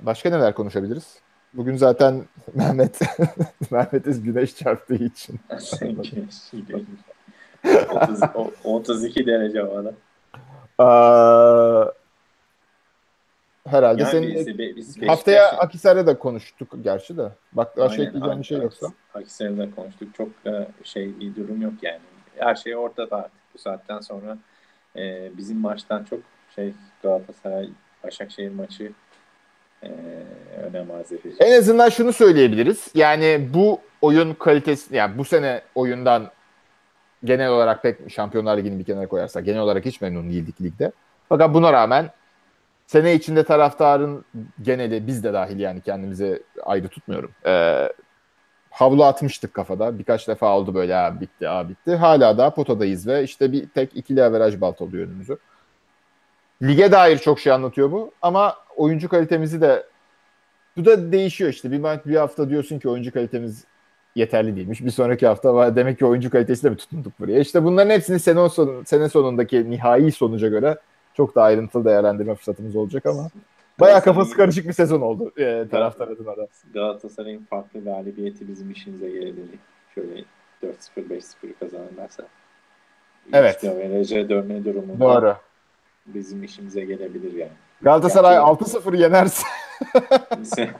başka 0.00 0.30
neler 0.30 0.54
konuşabiliriz? 0.54 1.18
Bugün 1.54 1.76
zaten 1.76 2.24
Mehmet 2.54 3.00
Mehmet'iz 3.70 4.22
güneş 4.22 4.56
çarptığı 4.56 4.94
için. 4.94 5.40
30, 7.90 8.20
32 8.64 9.26
derece 9.26 9.60
havada. 9.60 9.94
Ee, 10.80 10.84
herhalde 13.66 14.02
yani 14.02 14.10
senin 14.10 14.76
biz, 14.76 15.02
haftaya. 15.02 15.50
Akisar'da 15.50 16.06
da 16.06 16.18
konuştuk 16.18 16.68
gerçi 16.80 17.16
de. 17.16 17.28
Bak 17.52 17.76
daha 17.76 17.88
şey 17.88 18.04
ekleyeceğim 18.04 18.38
bir 18.38 18.44
şey 18.44 18.58
yoksa. 18.58 18.86
Akisar'da 19.14 19.70
konuştuk. 19.70 20.14
Çok 20.14 20.28
e, 20.46 20.66
şey 20.84 21.20
bir 21.20 21.36
durum 21.36 21.62
yok 21.62 21.74
yani. 21.82 22.00
Her 22.36 22.54
şey 22.54 22.76
ortada 22.76 23.16
artık 23.16 23.40
bu 23.54 23.58
saatten 23.58 24.00
sonra. 24.00 24.38
E, 24.96 25.30
bizim 25.36 25.60
maçtan 25.60 26.04
çok 26.04 26.20
şey 26.54 26.74
Galatasaray 27.02 27.68
Başakşehir 28.04 28.50
maçı 28.50 28.92
e, 29.82 29.88
önem 30.56 30.90
arz 30.90 31.12
edecek. 31.12 31.32
En 31.40 31.58
azından 31.58 31.88
şunu 31.88 32.12
söyleyebiliriz. 32.12 32.88
Yani 32.94 33.48
bu 33.54 33.80
oyun 34.02 34.34
kalitesi 34.34 34.96
yani 34.96 35.18
bu 35.18 35.24
sene 35.24 35.62
oyundan 35.74 36.30
genel 37.24 37.48
olarak 37.48 37.82
pek 37.82 38.10
Şampiyonlar 38.10 38.56
Ligi'ni 38.56 38.78
bir 38.78 38.84
kenara 38.84 39.06
koyarsak 39.06 39.44
genel 39.44 39.60
olarak 39.60 39.84
hiç 39.84 40.00
memnun 40.00 40.30
değildik 40.30 40.62
ligde. 40.62 40.92
Fakat 41.28 41.54
buna 41.54 41.72
rağmen 41.72 42.10
sene 42.86 43.14
içinde 43.14 43.44
taraftarın 43.44 44.24
geneli 44.62 45.06
biz 45.06 45.24
de 45.24 45.32
dahil 45.32 45.58
yani 45.58 45.80
kendimizi 45.80 46.42
ayrı 46.62 46.88
tutmuyorum. 46.88 47.30
Ee, 47.46 47.92
havlu 48.70 49.04
atmıştık 49.04 49.54
kafada. 49.54 49.98
Birkaç 49.98 50.28
defa 50.28 50.56
oldu 50.56 50.74
böyle 50.74 50.94
ha 50.94 51.20
bitti 51.20 51.46
ha 51.46 51.68
bitti. 51.68 51.94
Hala 51.94 52.38
da 52.38 52.50
potadayız 52.50 53.06
ve 53.06 53.22
işte 53.22 53.52
bir 53.52 53.68
tek 53.68 53.96
ikili 53.96 54.24
averaj 54.24 54.60
balt 54.60 54.80
oluyor 54.80 55.06
önümüzü. 55.06 55.38
Lige 56.62 56.92
dair 56.92 57.18
çok 57.18 57.40
şey 57.40 57.52
anlatıyor 57.52 57.92
bu 57.92 58.12
ama 58.22 58.56
oyuncu 58.76 59.08
kalitemizi 59.08 59.60
de 59.60 59.86
bu 60.76 60.84
da 60.84 61.12
değişiyor 61.12 61.50
işte. 61.50 61.72
Bir, 61.72 61.82
bir 61.82 62.16
hafta 62.16 62.50
diyorsun 62.50 62.78
ki 62.78 62.88
oyuncu 62.88 63.12
kalitemiz 63.12 63.64
yeterli 64.14 64.56
değilmiş. 64.56 64.84
Bir 64.84 64.90
sonraki 64.90 65.26
hafta 65.26 65.54
var 65.54 65.76
demek 65.76 65.98
ki 65.98 66.06
oyuncu 66.06 66.30
kalitesi 66.30 66.64
de 66.64 66.70
mi 66.70 66.76
tutunduk 66.76 67.20
buraya? 67.20 67.40
İşte 67.40 67.64
bunların 67.64 67.90
hepsini 67.90 68.18
sene, 68.18 68.48
son, 68.48 68.84
sene 68.84 69.08
sonundaki 69.08 69.70
nihai 69.70 70.12
sonuca 70.12 70.48
göre 70.48 70.78
çok 71.14 71.34
daha 71.34 71.44
ayrıntılı 71.44 71.84
değerlendirme 71.84 72.34
fırsatımız 72.34 72.76
olacak 72.76 73.06
ama 73.06 73.30
bayağı 73.80 74.02
kafası 74.02 74.36
karışık 74.36 74.68
bir 74.68 74.72
sezon 74.72 75.00
oldu 75.00 75.32
e, 75.36 75.68
taraftar 75.70 76.08
adına 76.08 76.36
da. 76.36 76.46
Galatasaray'ın 76.74 77.44
farklı 77.50 77.84
galibiyeti 77.84 78.48
bizim 78.48 78.70
işimize 78.70 79.10
gelebilir. 79.10 79.58
Şöyle 79.94 80.24
4-0 80.62 80.74
5-0 80.96 81.32
kazanırlarsa. 81.60 82.22
Evet. 83.32 83.64
Verece 83.64 84.28
dönme 84.28 84.64
durumunda 84.64 85.04
Doğru. 85.04 85.36
bizim 86.06 86.44
işimize 86.44 86.84
gelebilir 86.84 87.32
yani. 87.32 87.52
Galatasaray 87.82 88.34
Gerçi, 88.34 88.78
6-0 88.78 88.96
yenerse. 88.96 89.46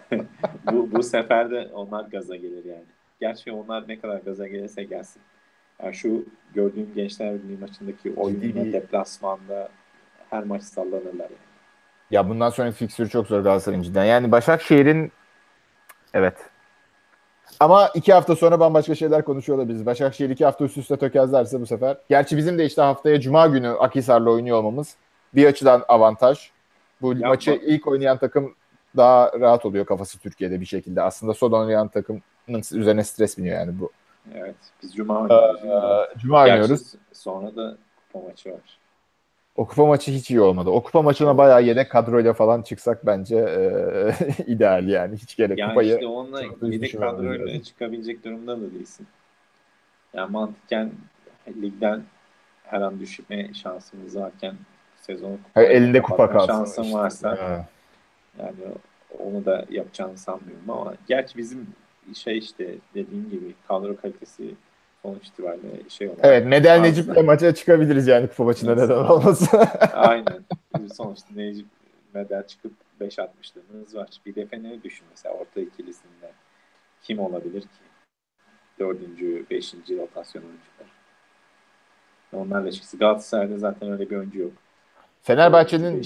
bu, 0.72 0.92
bu 0.92 1.02
sefer 1.02 1.50
de 1.50 1.68
onlar 1.74 2.04
gaza 2.04 2.36
gelir 2.36 2.64
yani. 2.64 2.84
Gerçi 3.20 3.52
onlar 3.52 3.88
ne 3.88 4.00
kadar 4.00 4.18
gaza 4.18 4.46
gelirse 4.46 4.84
gelsin. 4.84 5.22
Yani 5.82 5.94
şu 5.94 6.24
gördüğüm 6.54 6.94
Gençler 6.94 7.34
Birliği 7.34 7.58
maçındaki 7.58 8.14
oyunla 8.16 8.72
deplasmanda 8.72 9.68
her 10.30 10.44
maç 10.44 10.62
sallanırlar 10.62 11.24
yani. 11.24 11.52
Ya 12.10 12.28
bundan 12.28 12.50
sonra 12.50 12.70
fiksürü 12.70 13.08
çok 13.08 13.26
zor 13.26 13.40
Galatasaray'ın 13.40 13.82
cidden. 13.82 14.04
Yani 14.04 14.32
Başakşehir'in 14.32 15.12
evet. 16.14 16.36
Ama 17.60 17.88
iki 17.94 18.12
hafta 18.12 18.36
sonra 18.36 18.60
bambaşka 18.60 18.94
şeyler 18.94 19.24
konuşuyor 19.24 19.58
olabiliriz. 19.58 19.86
Başakşehir 19.86 20.30
iki 20.30 20.44
hafta 20.44 20.64
üst 20.64 20.78
üste 20.78 20.96
tökezlerse 20.96 21.60
bu 21.60 21.66
sefer. 21.66 21.96
Gerçi 22.08 22.36
bizim 22.36 22.58
de 22.58 22.64
işte 22.64 22.82
haftaya 22.82 23.20
Cuma 23.20 23.46
günü 23.46 23.68
Akisar'la 23.68 24.30
oynuyor 24.30 24.58
olmamız 24.58 24.96
bir 25.34 25.46
açıdan 25.46 25.84
avantaj. 25.88 26.50
Bu 27.02 27.14
ya 27.14 27.28
maçı 27.28 27.50
ilk 27.50 27.86
oynayan 27.86 28.18
takım 28.18 28.54
daha 28.96 29.40
rahat 29.40 29.66
oluyor 29.66 29.86
kafası 29.86 30.18
Türkiye'de 30.18 30.60
bir 30.60 30.66
şekilde. 30.66 31.02
Aslında 31.02 31.34
son 31.34 31.52
oynayan 31.52 31.88
takımın 31.88 32.22
üzerine 32.72 33.04
stres 33.04 33.38
biniyor 33.38 33.58
yani 33.58 33.80
bu. 33.80 33.90
Evet. 34.34 34.56
Biz 34.82 34.94
Cuma 34.94 35.20
oynuyoruz. 35.20 35.64
Ee, 35.64 36.18
Cuma 36.18 36.42
oynuyoruz. 36.42 36.94
Sonra 37.12 37.56
da 37.56 37.76
o 38.14 38.22
maçı 38.22 38.52
var. 38.52 38.78
O 39.56 39.66
kupa 39.66 39.86
maçı 39.86 40.12
hiç 40.12 40.30
iyi 40.30 40.40
olmadı. 40.40 40.70
O 40.70 40.82
kupa 40.82 41.02
maçına 41.02 41.38
bayağı 41.38 41.62
yedek 41.62 41.90
kadroyla 41.90 42.32
falan 42.32 42.62
çıksak 42.62 43.06
bence 43.06 43.36
e, 43.36 44.12
ideal 44.46 44.88
yani. 44.88 45.16
Hiç 45.16 45.36
gerek 45.36 45.58
yani 45.58 45.68
kupayı. 45.68 45.94
işte 45.94 46.06
onunla 46.06 46.42
yedek 46.62 46.98
kadroyla 46.98 47.46
lazım. 47.46 47.60
çıkabilecek 47.60 48.24
durumda 48.24 48.60
da 48.60 48.70
değilsin. 48.74 49.06
Yani 50.14 50.30
mantıken 50.32 50.92
ligden 51.62 52.02
her 52.64 52.80
an 52.80 53.00
düşme 53.00 53.54
şansımız 53.54 54.16
varken 54.16 54.54
sezonu 55.02 55.38
Hayır, 55.54 55.70
elinde 55.70 56.02
kupa 56.02 56.30
kalsın. 56.30 56.46
Şansın 56.46 56.82
işte. 56.82 56.98
varsa 56.98 57.30
ha. 57.30 57.66
yani 58.38 58.56
onu 59.18 59.44
da 59.44 59.64
yapacağını 59.70 60.18
sanmıyorum 60.18 60.70
ama 60.70 60.94
gerçi 61.06 61.38
bizim 61.38 61.66
şey 62.14 62.38
işte 62.38 62.74
dediğim 62.94 63.30
gibi 63.30 63.54
kadro 63.68 63.96
kalitesi 63.96 64.54
sonuç 65.02 65.28
itibariyle 65.28 65.88
şey 65.88 66.08
olarak. 66.08 66.24
Evet 66.24 66.46
Medel 66.46 66.80
Necip'le 66.80 67.24
maça 67.24 67.54
çıkabiliriz 67.54 68.06
yani 68.06 68.28
kupa 68.28 68.44
maçında 68.44 68.74
neden 68.74 69.04
olmasın. 69.04 69.60
Aynen. 69.92 70.44
Sonuçta 70.94 71.28
Necip 71.34 71.66
Medel 72.14 72.46
çıkıp 72.46 72.72
5 73.00 73.18
atmışlığımız 73.18 73.94
var. 73.94 74.08
Bir 74.26 74.34
defeneri 74.34 74.82
düşün 74.82 75.06
mesela 75.10 75.34
orta 75.34 75.60
ikilisinde. 75.60 76.32
Kim 77.02 77.18
olabilir 77.18 77.60
ki? 77.62 77.68
Dördüncü, 78.78 79.46
beşinci 79.50 79.98
rotasyon 79.98 80.42
oyuncular. 80.42 80.92
Onlarla 82.32 82.72
çıksın. 82.72 82.98
Galatasaray'da 83.00 83.58
zaten 83.58 83.92
öyle 83.92 84.10
bir 84.10 84.16
oyuncu 84.16 84.38
yok. 84.38 84.52
Fenerbahçe'nin 85.22 86.02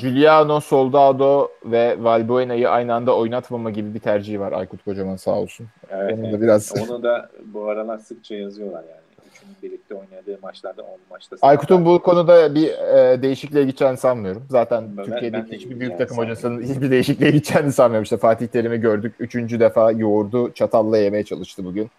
Giuliano, 0.00 0.60
Soldado 0.60 1.48
ve 1.64 1.96
Valbuena'yı 1.98 2.70
aynı 2.70 2.94
anda 2.94 3.16
oynatmama 3.16 3.70
gibi 3.70 3.94
bir 3.94 4.00
tercihi 4.00 4.40
var 4.40 4.52
Aykut 4.52 4.84
Kocaman 4.84 5.16
sağ 5.16 5.30
olsun. 5.30 5.66
Evet, 5.90 6.18
onu 6.18 6.32
da 6.32 6.40
biraz 6.40 6.72
onu 6.90 7.02
da 7.02 7.30
bu 7.44 7.64
aralar 7.64 7.98
sıkça 7.98 8.34
yazıyorlar 8.34 8.80
yani. 8.82 9.28
Üçünün 9.32 9.54
birlikte 9.62 9.94
oynadığı 9.94 10.38
maçlarda 10.42 10.82
10 10.82 10.88
maçta. 11.10 11.36
Aykut'un 11.42 11.84
bu 11.84 12.02
konuda 12.02 12.54
bir 12.54 12.68
e, 12.68 13.22
değişikliğe 13.22 13.64
gideceğini 13.64 13.96
sanmıyorum. 13.96 14.44
Zaten 14.50 14.96
ben, 14.96 15.04
Türkiye'deki 15.04 15.56
hiçbir 15.56 15.80
büyük 15.80 15.98
takım 15.98 16.18
hocasının 16.18 16.62
hiçbir 16.62 16.90
değişikliğe 16.90 17.30
gideceğini 17.30 17.72
sanmıyorum. 17.72 18.02
İşte 18.02 18.16
Fatih 18.16 18.46
Terim'i 18.46 18.80
gördük. 18.80 19.14
Üçüncü 19.18 19.60
defa 19.60 19.92
yoğurdu 19.92 20.52
çatalla 20.52 20.98
yemeye 20.98 21.24
çalıştı 21.24 21.64
bugün. 21.64 21.90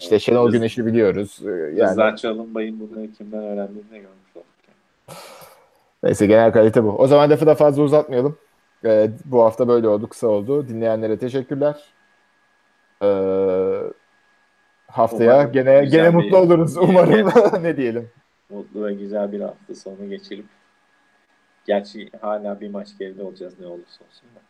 İşte 0.00 0.18
Şenol 0.18 0.52
Güneş'i 0.52 0.86
biliyoruz. 0.86 1.40
E, 1.46 1.50
yani... 1.50 1.90
Rıza 1.90 2.16
Çalınbay'ın 2.16 2.80
bunları 2.80 3.12
kimden 3.12 3.42
öğrendiğini 3.42 3.90
de 3.90 3.98
görmüş 3.98 4.36
olduk. 4.36 4.46
Neyse 6.06 6.26
genel 6.26 6.52
kalite 6.52 6.84
bu. 6.84 6.96
O 6.98 7.06
zaman 7.06 7.30
lafı 7.30 7.46
da 7.46 7.54
fazla 7.54 7.82
uzatmayalım. 7.82 8.38
Ee, 8.84 9.10
bu 9.24 9.42
hafta 9.42 9.68
böyle 9.68 9.88
oldu, 9.88 10.08
kısa 10.08 10.26
oldu. 10.26 10.68
Dinleyenlere 10.68 11.18
teşekkürler. 11.18 11.84
Ee, 13.02 13.06
haftaya 14.86 15.34
umarım 15.34 15.52
gene 15.52 15.84
gene 15.84 16.10
mutlu 16.10 16.28
bir, 16.28 16.32
oluruz 16.32 16.76
umarım. 16.80 17.30
ne 17.62 17.76
diyelim? 17.76 18.10
Mutlu 18.50 18.84
ve 18.84 18.94
güzel 18.94 19.32
bir 19.32 19.40
hafta 19.40 19.74
sonu 19.74 20.08
geçirip 20.10 20.46
gerçi 21.66 22.10
hala 22.20 22.60
bir 22.60 22.70
maç 22.70 22.88
geride 22.98 23.22
olacağız 23.22 23.60
ne 23.60 23.66
olursa 23.66 24.04
olsun 24.04 24.28
da. 24.34 24.45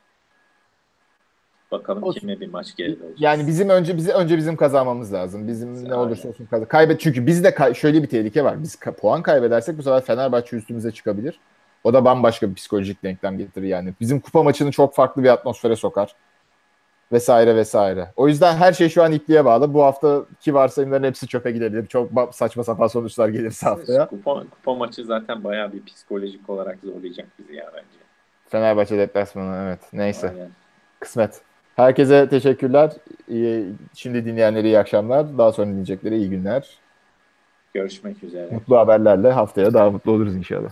Bakalım 1.78 2.02
olsun. 2.02 2.20
kime 2.20 2.40
bir 2.40 2.48
maç 2.48 2.76
geride 2.76 3.02
olacağız. 3.02 3.20
Yani 3.20 3.46
bizim 3.46 3.68
önce 3.68 3.96
bizi 3.96 4.12
önce 4.12 4.36
bizim 4.36 4.56
kazanmamız 4.56 5.12
lazım. 5.12 5.48
Bizim 5.48 5.74
Aynen. 5.74 5.90
ne 5.90 5.94
olursa 5.94 6.28
olsun 6.28 6.46
kazan. 6.46 6.68
Kaybet 6.68 7.00
çünkü 7.00 7.26
bizde 7.26 7.54
kay- 7.54 7.74
şöyle 7.74 8.02
bir 8.02 8.08
tehlike 8.08 8.44
var. 8.44 8.62
Biz 8.62 8.74
ka- 8.74 8.92
puan 8.92 9.22
kaybedersek 9.22 9.78
bu 9.78 9.82
sefer 9.82 10.00
Fenerbahçe 10.04 10.56
üstümüze 10.56 10.92
çıkabilir. 10.92 11.40
O 11.84 11.92
da 11.94 12.04
bambaşka 12.04 12.50
bir 12.50 12.54
psikolojik 12.54 13.02
denklem 13.02 13.38
getirir 13.38 13.66
yani. 13.66 13.94
Bizim 14.00 14.20
kupa 14.20 14.42
maçını 14.42 14.70
çok 14.70 14.94
farklı 14.94 15.22
bir 15.22 15.28
atmosfere 15.28 15.76
sokar. 15.76 16.14
Vesaire 17.12 17.56
vesaire. 17.56 18.12
O 18.16 18.28
yüzden 18.28 18.56
her 18.56 18.72
şey 18.72 18.88
şu 18.88 19.02
an 19.02 19.12
ipliğe 19.12 19.44
bağlı. 19.44 19.74
Bu 19.74 19.82
haftaki 19.84 20.54
varsayımların 20.54 21.04
hepsi 21.04 21.26
çöpe 21.26 21.50
gidebilir. 21.50 21.86
Çok 21.86 22.10
saçma 22.34 22.64
sapan 22.64 22.86
sonuçlar 22.86 23.28
gelirse 23.28 23.66
haftaya. 23.66 24.06
Kupa, 24.06 24.44
kupa 24.50 24.74
maçı 24.74 25.04
zaten 25.04 25.44
bayağı 25.44 25.72
bir 25.72 25.84
psikolojik 25.84 26.50
olarak 26.50 26.78
zorlayacak 26.84 27.26
bizi 27.38 27.54
ya 27.54 27.70
bence. 27.74 27.98
Fenerbahçe 28.48 28.98
deplasmanı 28.98 29.62
evet. 29.66 29.80
Neyse. 29.92 30.28
Aynen. 30.30 30.50
Kısmet. 31.00 31.40
Herkese 31.76 32.28
teşekkürler. 32.28 32.92
Şimdi 33.94 34.24
dinleyenlere 34.24 34.66
iyi 34.66 34.78
akşamlar. 34.78 35.38
Daha 35.38 35.52
sonra 35.52 35.66
dinleyeceklere 35.66 36.16
iyi 36.16 36.30
günler. 36.30 36.68
Görüşmek 37.74 38.24
üzere. 38.24 38.48
Mutlu 38.50 38.78
haberlerle 38.78 39.32
haftaya 39.32 39.74
daha 39.74 39.90
mutlu 39.90 40.12
oluruz 40.12 40.36
inşallah. 40.36 40.70